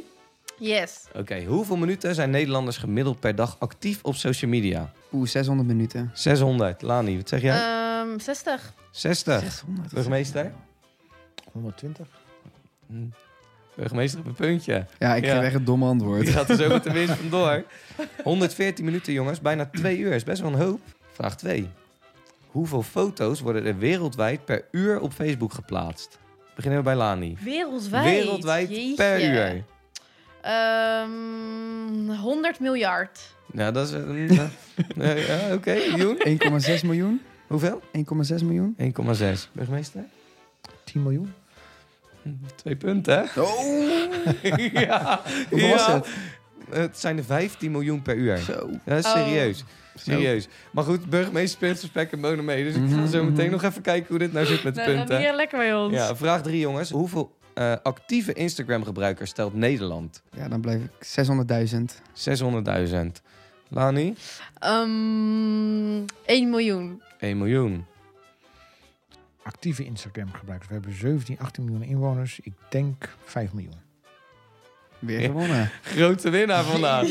[0.58, 1.04] Yes.
[1.14, 4.92] Oké, hoeveel minuten zijn Nederlanders gemiddeld per dag actief op social media?
[5.12, 6.10] Oeh, 600 minuten.
[6.14, 6.82] 600.
[6.82, 7.56] Lani, wat zeg jij?
[7.60, 8.72] Ehm 60.
[8.90, 9.40] 60.
[9.40, 9.92] 600.
[9.92, 10.52] Burgemeester?
[11.52, 12.06] 120.
[12.86, 12.94] Hm.
[13.76, 14.86] Burgemeester op een puntje.
[14.98, 16.20] Ja, ik geef echt een dom antwoord.
[16.20, 17.64] Die gaat er zo met de winst vandoor.
[18.22, 19.40] 114 minuten, jongens.
[19.40, 20.12] Bijna twee uur.
[20.12, 20.80] Is best wel een hoop.
[21.12, 21.68] Vraag 2.
[22.46, 26.18] Hoeveel foto's worden er wereldwijd per uur op Facebook geplaatst?
[26.54, 27.36] Beginnen we bij Lani.
[27.40, 28.04] Wereldwijd.
[28.04, 28.94] Wereldwijd Jeetje.
[28.94, 29.64] per uur.
[30.42, 33.34] Ehm 100 miljard.
[33.52, 33.92] Ja, dat is...
[33.92, 34.40] een, eh,
[35.10, 36.18] eh, ja, Oké, miljoen.
[36.80, 37.20] 1,6 miljoen.
[37.46, 37.80] Hoeveel?
[37.82, 38.76] 1,6 miljoen.
[38.80, 38.84] 1,6.
[39.52, 40.04] Burgemeester?
[40.84, 41.32] 10 miljoen.
[42.62, 43.40] Twee punten, hè?
[43.40, 44.72] Oh!
[44.86, 45.20] ja.
[45.50, 45.94] Was ja.
[45.94, 46.06] het?
[46.70, 48.36] Het zijn er 15 miljoen per uur.
[48.36, 48.68] Zo.
[48.72, 49.12] Ja, dat is Oh.
[49.12, 49.64] serieus.
[49.94, 50.48] Serieus.
[50.70, 52.64] Maar goed, burgemeester speelt zijn spek en bonen mee.
[52.64, 55.06] Dus ik ga zo meteen nog even kijken hoe dit nou zit met de punten.
[55.06, 55.94] ben je lekker bij ons.
[55.94, 56.90] Ja, vraag drie, jongens.
[56.90, 60.22] Hoeveel eh, actieve Instagram-gebruikers stelt Nederland?
[60.36, 61.24] Ja, dan blijf ik
[61.70, 62.02] 600.000.
[62.92, 63.06] 600.000.
[63.68, 64.14] Lani?
[64.58, 67.02] Ehm 1 miljoen.
[67.18, 67.84] 1 miljoen.
[69.46, 70.68] Actieve Instagram gebruikers.
[70.68, 72.40] We hebben 17, 18 miljoen inwoners.
[72.42, 73.84] Ik denk 5 miljoen.
[74.98, 75.70] Weer gewonnen.
[75.82, 77.06] Grote winnaar vandaag.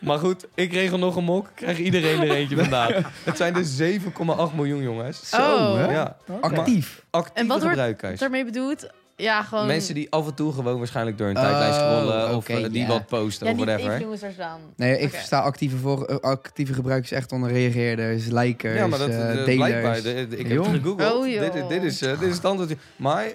[0.00, 1.50] Maar goed, ik regel nog een mok.
[1.54, 2.90] Krijg iedereen er eentje vandaag.
[3.24, 5.28] Het zijn dus 7,8 miljoen, jongens.
[5.28, 5.76] Zo, Oh.
[5.76, 5.92] hè?
[5.92, 6.16] Ja.
[6.40, 7.04] Actief.
[7.10, 8.90] Actieve En wat wordt daarmee bedoeld?
[9.16, 9.66] Ja, gewoon...
[9.66, 12.36] Mensen die af en toe gewoon waarschijnlijk door hun Oh, tijdlijn scrollen.
[12.36, 12.86] Of eh, die ja.
[12.86, 13.92] wat posten ja, of whatever.
[13.92, 14.58] influencers dan.
[14.76, 19.08] Nee, ik versta actieve, voor, eh, actieve gebruikers echt onder reageerders, likers, Ja, maar dat,
[19.08, 19.94] eh, eh, blijkbaar.
[20.02, 21.12] de- de- ik heb het gegoogeld.
[21.12, 22.74] Oh, dit, is- dit, is, dit is het antwoord.
[22.96, 23.26] Maar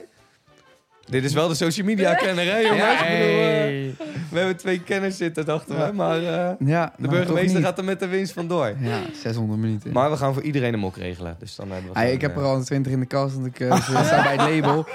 [1.10, 2.80] dit is wel de social media kenner, hè jongens?
[2.80, 5.94] Ja, Ik bedoel, eh, we hebben twee kenners zitten, dachten we.
[5.94, 6.24] Maar eh,
[6.68, 8.74] Ja, de nou, burgemeester gaat er met de winst vandoor.
[8.80, 9.92] Ja, 600 minuten.
[9.92, 11.36] Maar we gaan voor iedereen een mok regelen.
[11.40, 13.34] Dus dan hebben we Hey, gewoon, ik heb eh, er al 20 in de kast,
[13.34, 14.86] want ik eh, staan bij het label.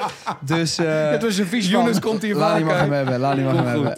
[0.41, 2.01] Dus eh Het was een vies van.
[2.01, 2.85] komt hier Lani mag vaker.
[2.87, 3.97] hem hebben, Lani mag hem hebben.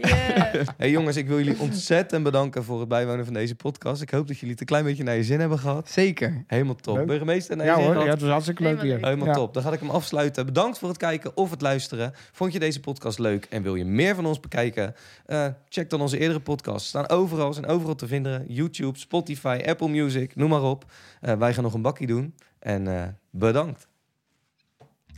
[0.77, 4.03] Hey jongens, ik wil jullie ontzettend bedanken voor het bijwonen van deze podcast.
[4.03, 5.91] Ik hoop dat jullie het een klein beetje naar je zin hebben gehad.
[5.91, 6.45] Zeker.
[6.47, 6.97] Helemaal top.
[6.97, 7.07] Leuk.
[7.07, 8.07] Burgemeester, naar je Ja zin hoor, gehad?
[8.09, 9.05] ja, het was hartstikke leuk Helemaal weer.
[9.09, 9.33] Helemaal Ja.
[9.35, 9.55] top.
[9.55, 10.47] Dan ga ik hem afsluiten.
[10.47, 11.98] Bedankt voor het kijken of het luisteren.
[12.33, 14.95] Vond je deze podcast leuk en wil je meer van ons bekijken?
[15.27, 16.89] Eh, check dan onze eerdere podcasts.
[16.89, 18.45] Staan overal, zijn overal te vinden.
[18.49, 20.85] YouTube, Spotify, Apple Music, noem maar op.
[21.21, 22.35] Eh, wij gaan nog een bakkie doen.
[22.59, 23.89] En eh, bedankt.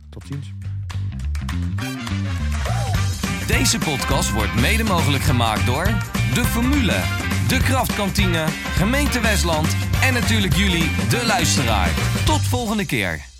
[0.09, 0.51] Tot ziens.
[3.47, 5.85] Deze podcast wordt mede mogelijk gemaakt door
[6.33, 7.01] De Formule,
[7.47, 11.89] De Kraftkantine, Gemeente Westland en natuurlijk jullie, de luisteraar.
[12.25, 13.30] Tot volgende keer.